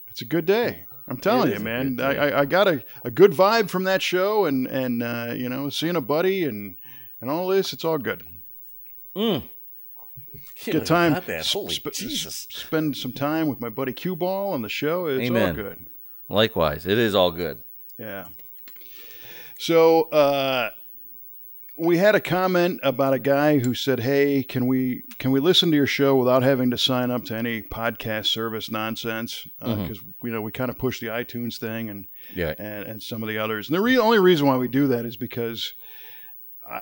it's 0.08 0.22
a 0.22 0.24
good 0.24 0.46
day. 0.46 0.84
I'm 1.08 1.16
telling 1.18 1.50
It 1.50 1.58
you, 1.58 1.64
man. 1.64 2.00
I. 2.00 2.14
I, 2.16 2.40
I 2.40 2.44
got 2.46 2.66
a, 2.68 2.84
a 3.04 3.10
good 3.12 3.30
vibe 3.32 3.68
from 3.70 3.84
that 3.84 4.02
show, 4.02 4.44
and 4.44 4.66
and 4.68 5.02
uh, 5.02 5.34
you 5.36 5.48
know, 5.48 5.68
seeing 5.68 5.94
a 5.96 6.00
buddy 6.00 6.44
and 6.44 6.76
and 7.20 7.28
all 7.30 7.48
this, 7.48 7.72
it's 7.72 7.84
all 7.84 7.98
good. 7.98 8.22
Mm. 9.16 9.42
Good 10.64 10.86
time. 10.86 11.12
Got 11.12 11.26
that. 11.26 11.46
Holy 11.46 11.74
Sp- 11.76 11.92
Jesus. 11.92 12.46
Spend 12.50 12.96
some 12.96 13.12
time 13.12 13.46
with 13.46 13.60
my 13.60 13.68
buddy 13.68 13.92
Q 13.92 14.16
Ball 14.16 14.52
on 14.52 14.62
the 14.62 14.68
show. 14.68 15.06
It's 15.06 15.30
all 15.30 15.52
good. 15.52 15.86
Likewise, 16.28 16.86
it 16.86 16.98
is 16.98 17.14
all 17.14 17.30
good. 17.30 17.62
Yeah. 17.98 18.28
So 19.58 20.02
uh, 20.10 20.70
we 21.78 21.98
had 21.98 22.14
a 22.14 22.20
comment 22.20 22.80
about 22.82 23.14
a 23.14 23.18
guy 23.18 23.58
who 23.58 23.74
said, 23.74 24.00
"Hey, 24.00 24.42
can 24.42 24.66
we 24.66 25.02
can 25.18 25.30
we 25.30 25.40
listen 25.40 25.70
to 25.70 25.76
your 25.76 25.86
show 25.86 26.16
without 26.16 26.42
having 26.42 26.70
to 26.70 26.78
sign 26.78 27.10
up 27.10 27.24
to 27.26 27.34
any 27.36 27.62
podcast 27.62 28.26
service 28.26 28.70
nonsense? 28.70 29.46
Because 29.60 30.00
you 30.22 30.30
know 30.30 30.40
we 30.42 30.52
kind 30.52 30.70
of 30.70 30.78
push 30.78 31.00
the 31.00 31.06
iTunes 31.08 31.58
thing 31.58 31.88
and 31.88 32.06
Yeah. 32.34 32.54
and, 32.58 32.84
and 32.86 33.02
some 33.02 33.22
of 33.22 33.28
the 33.28 33.38
others. 33.38 33.68
And 33.68 33.76
the 33.76 33.80
re- 33.82 33.98
only 33.98 34.18
reason 34.18 34.46
why 34.46 34.56
we 34.56 34.68
do 34.68 34.86
that 34.88 35.04
is 35.06 35.16
because 35.16 35.74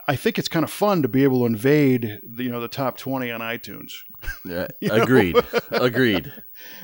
I, 0.08 0.16
think 0.16 0.38
it's 0.38 0.48
kind 0.48 0.64
of 0.64 0.70
fun 0.70 1.02
to 1.02 1.08
be 1.08 1.24
able 1.24 1.40
to 1.40 1.46
invade 1.46 2.20
the, 2.26 2.44
you 2.44 2.50
know 2.50 2.60
the 2.60 2.68
top 2.68 2.96
twenty 2.96 3.30
on 3.30 3.40
iTunes. 3.40 3.92
Yeah, 4.46 4.68
agreed. 4.90 5.36
agreed. 5.70 6.32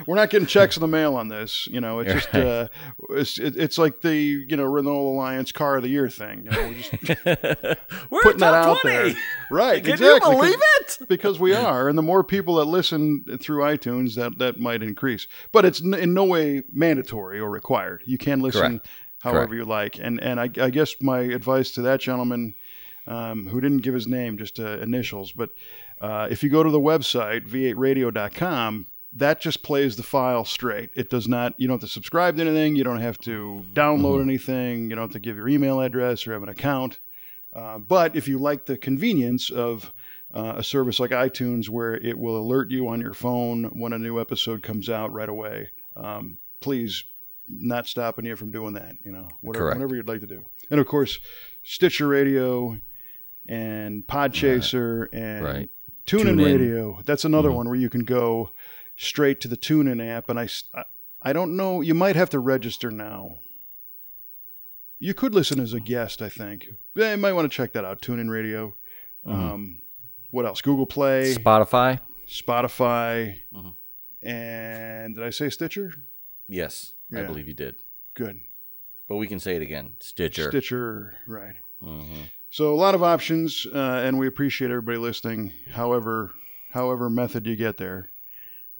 We're 0.07 0.17
not 0.17 0.29
getting 0.29 0.47
checks 0.47 0.77
in 0.77 0.83
the 0.83 0.87
mail 0.89 1.15
on 1.15 1.29
this. 1.29 1.67
You 1.69 1.81
know, 1.81 2.01
it's 2.01 2.13
just 2.13 2.35
Right. 2.35 2.45
uh, 2.45 2.69
it's 3.11 3.39
it, 3.39 3.57
it's 3.57 3.79
like 3.79 4.03
the 4.03 4.15
you 4.15 4.57
know 4.59 4.65
Renault 4.65 5.09
Alliance 5.15 5.51
Car 5.51 5.77
of 5.77 5.83
the 5.83 5.89
Year 5.89 6.11
thing. 6.11 6.45
You 6.45 6.51
know, 6.51 6.69
we're 6.69 6.75
just 6.75 6.91
We're 8.11 8.23
putting 8.23 8.41
that 8.41 8.53
out 8.53 8.81
20. 8.83 8.97
there, 9.13 9.15
right? 9.51 9.83
Can 9.83 9.95
exactly, 9.95 10.31
you 10.33 10.37
believe 10.37 10.59
it? 10.81 10.99
Because 11.09 11.41
we 11.41 11.55
are, 11.55 11.89
and 11.89 11.97
the 11.97 12.03
more 12.03 12.23
people 12.23 12.57
that 12.57 12.67
listen 12.67 13.25
through 13.41 13.63
iTunes, 13.63 14.17
that 14.17 14.39
that 14.39 14.61
might 14.61 14.83
increase. 14.83 15.27
But 15.51 15.65
it's 15.65 15.83
n- 15.83 15.95
in 15.95 16.13
no 16.13 16.25
way 16.25 16.63
mandatory 16.71 17.41
or 17.41 17.49
required. 17.49 18.03
You 18.05 18.19
can 18.19 18.41
listen 18.41 18.81
Correct. 18.81 18.89
however 19.23 19.47
Correct. 19.47 19.55
you 19.55 19.65
like. 19.65 19.99
And 19.99 20.23
and 20.23 20.39
I, 20.39 20.51
I 20.63 20.69
guess 20.69 20.95
my 21.01 21.21
advice 21.21 21.71
to 21.73 21.83
that 21.83 22.01
gentleman, 22.01 22.55
um, 23.11 23.47
who 23.47 23.61
didn't 23.61 23.79
give 23.79 23.93
his 23.93 24.07
name, 24.07 24.39
just 24.39 24.61
uh, 24.61 24.79
initials, 24.79 25.33
but 25.33 25.51
uh, 26.01 26.29
if 26.31 26.43
you 26.43 26.49
go 26.49 26.63
to 26.63 26.71
the 26.71 26.81
website 26.81 27.47
v8radio.com. 27.49 28.87
That 29.15 29.41
just 29.41 29.65
plays 29.65 29.97
the 29.97 30.05
file 30.05 30.45
straight. 30.45 30.91
It 30.95 31.11
does 31.11 31.27
not. 31.27 31.55
You 31.57 31.67
don't 31.67 31.81
have 31.81 31.89
to 31.89 31.93
subscribe 31.93 32.37
to 32.37 32.43
anything. 32.43 32.77
You 32.77 32.85
don't 32.85 33.01
have 33.01 33.19
to 33.23 33.65
download 33.73 34.23
anything. 34.23 34.89
You 34.89 34.91
don't 34.91 35.07
have 35.07 35.11
to 35.15 35.19
give 35.19 35.37
your 35.37 35.49
email 35.49 35.81
address 35.81 36.25
or 36.29 36.33
have 36.33 36.45
an 36.45 36.49
account. 36.49 37.01
Uh, 37.53 37.79
but 37.79 38.15
if 38.15 38.29
you 38.29 38.39
like 38.39 38.67
the 38.67 38.79
convenience 38.79 39.51
of 39.51 39.93
uh, 40.33 40.55
a 40.59 40.63
service 40.63 41.01
like 41.01 41.11
iTunes, 41.11 41.69
where 41.69 41.95
it 41.95 42.17
will 42.17 42.37
alert 42.37 42.71
you 42.71 42.87
on 42.87 43.01
your 43.01 43.13
phone 43.13 43.65
when 43.77 43.93
a 43.93 43.99
new 43.99 44.21
episode 44.21 44.63
comes 44.63 44.89
out 44.89 45.13
right 45.13 45.29
away, 45.29 45.71
um, 45.97 46.39
please 46.61 47.05
not 47.49 47.89
stopping 47.89 48.25
you 48.25 48.37
from 48.37 48.53
doing 48.53 48.75
that. 48.75 48.95
You 49.05 49.11
know, 49.11 49.27
whatever, 49.41 49.71
whatever 49.71 49.97
you'd 49.97 50.07
like 50.07 50.21
to 50.21 50.27
do. 50.29 50.45
And 50.71 50.79
of 50.79 50.87
course, 50.87 51.19
Stitcher 51.65 52.07
Radio 52.07 52.79
and 53.51 54.07
Podchaser 54.07 55.09
and 55.13 55.45
Right. 55.45 55.71
TuneIn 56.07 56.37
TuneIn. 56.37 56.45
Radio. 56.45 57.03
That's 57.05 57.25
another 57.25 57.51
Mhm. 57.51 57.55
one 57.57 57.67
where 57.67 57.77
you 57.77 57.91
can 57.91 58.05
go 58.05 58.53
straight 58.97 59.41
to 59.41 59.49
the 59.49 59.57
TuneIn 59.57 60.01
app. 60.07 60.29
And 60.31 60.39
I, 60.39 60.49
I 61.21 61.33
don't 61.33 61.57
know. 61.57 61.81
You 61.81 61.95
might 61.95 62.17
have 62.17 62.31
to 62.31 62.39
register 62.39 62.91
now. 62.91 63.39
You 64.99 65.15
could 65.15 65.35
listen 65.35 65.59
as 65.61 65.73
a 65.73 65.81
guest, 65.81 66.21
I 66.23 66.29
think. 66.29 66.69
Yeah, 66.95 67.13
you 67.13 67.17
might 67.17 67.33
want 67.33 67.51
to 67.51 67.55
check 67.57 67.73
that 67.73 67.85
out. 67.85 68.01
TuneIn 68.03 68.31
Radio. 68.31 68.75
Mhm. 69.27 69.33
Um, 69.33 69.83
what 70.31 70.47
else? 70.47 70.61
Google 70.61 70.87
Play, 70.87 71.35
Spotify? 71.35 72.01
Spotify, 72.29 73.39
Mhm. 73.53 73.75
and 74.23 75.15
did 75.17 75.25
I 75.25 75.31
say 75.31 75.49
Stitcher? 75.51 75.93
Yes, 76.47 76.93
I 77.13 77.23
believe 77.23 77.49
you 77.49 77.55
did. 77.55 77.77
Good. 78.15 78.41
But 79.09 79.17
we 79.17 79.27
can 79.27 79.41
say 79.41 79.57
it 79.57 79.63
again. 79.63 79.97
Stitcher. 80.01 80.51
Stitcher, 80.51 81.15
right. 81.27 81.57
Mhm. 81.83 82.29
So 82.51 82.73
a 82.73 82.77
lot 82.77 82.95
of 82.97 83.03
options, 83.03 83.65
uh, 83.73 84.03
and 84.05 84.19
we 84.19 84.27
appreciate 84.27 84.71
everybody 84.71 84.99
listening. 84.99 85.53
However, 85.73 86.33
however 86.71 87.09
method 87.09 87.47
you 87.47 87.55
get 87.55 87.77
there, 87.77 88.11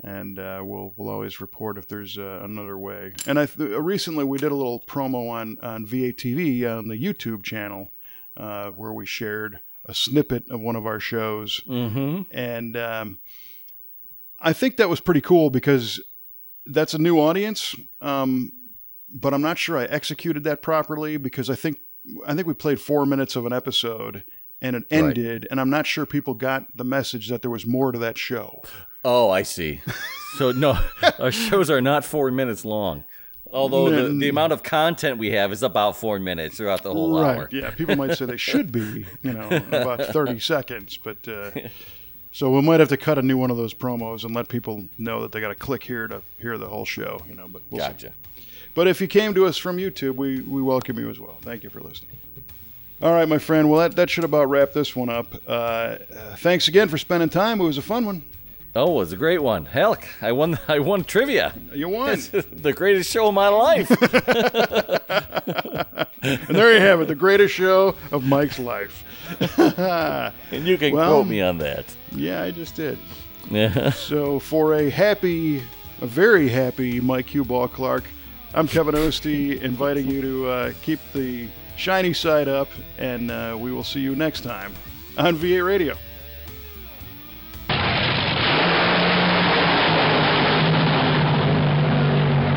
and 0.03 0.39
uh, 0.41 0.61
we'll 0.65 0.93
we'll 0.97 1.09
always 1.09 1.41
report 1.41 1.79
if 1.79 1.87
there's 1.87 2.19
uh, 2.19 2.41
another 2.43 2.77
way. 2.77 3.13
And 3.27 3.39
I 3.39 3.47
th- 3.47 3.71
recently 3.79 4.25
we 4.25 4.39
did 4.39 4.51
a 4.51 4.57
little 4.57 4.81
promo 4.81 5.31
on 5.31 5.57
on 5.63 5.87
V8TV 5.87 6.67
on 6.79 6.89
the 6.89 6.97
YouTube 7.01 7.45
channel 7.45 7.93
uh, 8.37 8.71
where 8.71 8.93
we 8.93 9.07
shared 9.07 9.61
a 9.85 9.95
snippet 9.95 10.51
of 10.51 10.61
one 10.61 10.75
of 10.77 10.85
our 10.87 10.99
shows, 11.01 11.61
Mm-hmm. 11.69 12.23
and 12.37 12.77
um, 12.77 13.19
I 14.41 14.53
think 14.53 14.79
that 14.79 14.89
was 14.89 14.99
pretty 15.01 15.21
cool 15.21 15.49
because 15.49 16.01
that's 16.67 16.95
a 16.95 16.99
new 16.99 17.19
audience. 17.21 17.77
Um, 18.01 18.53
but 19.09 19.33
I'm 19.33 19.43
not 19.43 19.59
sure 19.59 19.79
I 19.79 19.85
executed 19.85 20.43
that 20.45 20.61
properly 20.61 21.17
because 21.19 21.49
I 21.51 21.55
think 21.55 21.81
I 22.27 22.35
think 22.35 22.47
we 22.47 22.55
played 22.55 22.81
four 22.81 23.05
minutes 23.07 23.37
of 23.37 23.47
an 23.47 23.53
episode 23.53 24.25
and 24.63 24.77
it 24.77 24.85
Right. 24.91 24.99
ended, 25.05 25.47
and 25.51 25.61
I'm 25.61 25.71
not 25.71 25.87
sure 25.87 26.05
people 26.07 26.35
got 26.35 26.77
the 26.77 26.85
message 26.85 27.29
that 27.29 27.41
there 27.43 27.51
was 27.51 27.67
more 27.67 27.93
to 27.93 27.99
that 27.99 28.19
show. 28.19 28.63
Oh, 29.05 29.31
I 29.31 29.43
see. 29.43 29.81
So 30.37 30.53
no, 30.53 30.79
our 31.19 31.33
shows 31.33 31.71
are 31.71 31.81
not 31.81 32.05
four 32.05 32.31
minutes 32.31 32.65
long. 32.65 33.05
Although 33.53 33.91
the, 34.09 34.15
the 34.15 34.29
amount 34.29 34.53
of 34.53 34.63
content 34.63 35.19
we 35.19 35.31
have 35.33 35.51
is 35.53 35.63
about 35.65 35.97
four 35.97 36.19
minutes 36.21 36.57
throughout 36.59 36.83
the 36.85 36.93
whole 36.93 37.19
hour. 37.19 37.49
Yeah, 37.51 37.71
people 37.71 37.97
might 37.97 38.17
say 38.17 38.27
they 38.27 38.37
should 38.37 38.71
be, 38.71 39.07
you 39.23 39.33
know, 39.33 39.49
about 39.73 40.05
30 40.13 40.39
seconds, 40.39 40.97
but 41.03 41.27
uh, 41.27 41.51
so 42.31 42.51
we 42.55 42.63
might 42.63 42.79
have 42.79 42.91
to 42.91 42.97
cut 42.97 43.19
a 43.19 43.23
new 43.23 43.37
one 43.37 43.51
of 43.51 43.57
those 43.57 43.75
promos 43.75 44.23
and 44.25 44.37
let 44.37 44.47
people 44.49 44.87
know 44.99 45.23
that 45.23 45.33
they 45.33 45.41
got 45.41 45.49
to 45.49 45.57
click 45.57 45.83
here 45.83 46.07
to 46.07 46.23
hear 46.39 46.59
the 46.59 46.69
whole 46.69 46.85
show, 46.85 47.21
you 47.29 47.35
know. 47.35 47.49
But 47.49 47.63
we'll 47.71 47.85
see. 47.99 48.09
But 48.75 48.87
if 48.89 49.01
you 49.01 49.07
came 49.09 49.35
to 49.35 49.47
us 49.47 49.57
from 49.57 49.77
YouTube, 49.79 50.17
we, 50.17 50.41
we 50.41 50.63
welcome 50.63 50.99
you 50.99 51.11
as 51.11 51.19
well. 51.19 51.39
Thank 51.43 51.65
you 51.65 51.71
for 51.71 51.81
listening. 51.81 52.11
All 53.03 53.13
right, 53.13 53.29
my 53.29 53.39
friend. 53.39 53.71
Well, 53.71 53.81
that, 53.81 53.97
that 53.97 54.11
should 54.11 54.25
about 54.25 54.49
wrap 54.51 54.73
this 54.73 54.95
one 54.95 55.09
up. 55.09 55.35
Uh, 55.47 55.97
thanks 56.37 56.69
again 56.69 56.89
for 56.89 56.99
spending 56.99 57.29
time. 57.31 57.61
It 57.61 57.65
was 57.65 57.79
a 57.79 57.83
fun 57.83 58.05
one. 58.07 58.23
Oh, 58.77 58.93
it 58.93 58.97
was 58.99 59.13
a 59.13 59.17
great 59.17 59.43
one. 59.43 59.65
Heck, 59.65 60.07
I 60.23 60.33
won. 60.33 60.59
I 60.69 60.79
won 60.79 61.03
trivia. 61.05 61.55
You 61.75 61.89
won. 61.89 62.19
the 62.53 62.73
greatest 62.77 63.11
show 63.11 63.29
of 63.29 63.35
my 63.35 63.49
life. 63.49 63.91
and 66.23 66.57
there 66.57 66.73
you 66.75 66.81
have 66.81 67.01
it, 67.01 67.09
the 67.09 67.15
greatest 67.15 67.55
show 67.55 67.95
of 68.13 68.25
Mike's 68.25 68.59
life. 68.59 69.05
and 69.59 70.67
you 70.67 70.77
can 70.79 70.95
Well- 70.95 71.11
quote 71.11 71.27
me 71.27 71.41
on 71.41 71.59
that. 71.59 71.85
yeah, 72.13 72.43
I 72.43 72.51
just 72.51 72.77
did. 72.77 72.99
Yeah. 73.51 73.91
So 73.91 74.39
for 74.39 74.75
a 74.75 74.91
happy, 74.91 75.63
a 76.03 76.07
very 76.07 76.49
happy 76.49 77.01
Mike 77.01 77.29
Q 77.29 77.45
Ball 77.45 77.67
Clark, 77.67 78.05
I'm 78.53 78.67
Kevin 78.67 78.97
Oeste, 78.97 79.63
inviting 79.63 80.09
you 80.09 80.21
to 80.23 80.49
uh, 80.49 80.73
keep 80.83 80.99
the 81.13 81.47
shiny 81.77 82.13
side 82.13 82.49
up, 82.49 82.69
and 82.99 83.31
uh, 83.31 83.57
we 83.57 83.71
will 83.71 83.85
see 83.85 84.01
you 84.01 84.17
next 84.17 84.41
time 84.41 84.75
on 85.17 85.37
V8 85.37 85.65
Radio. 85.65 85.97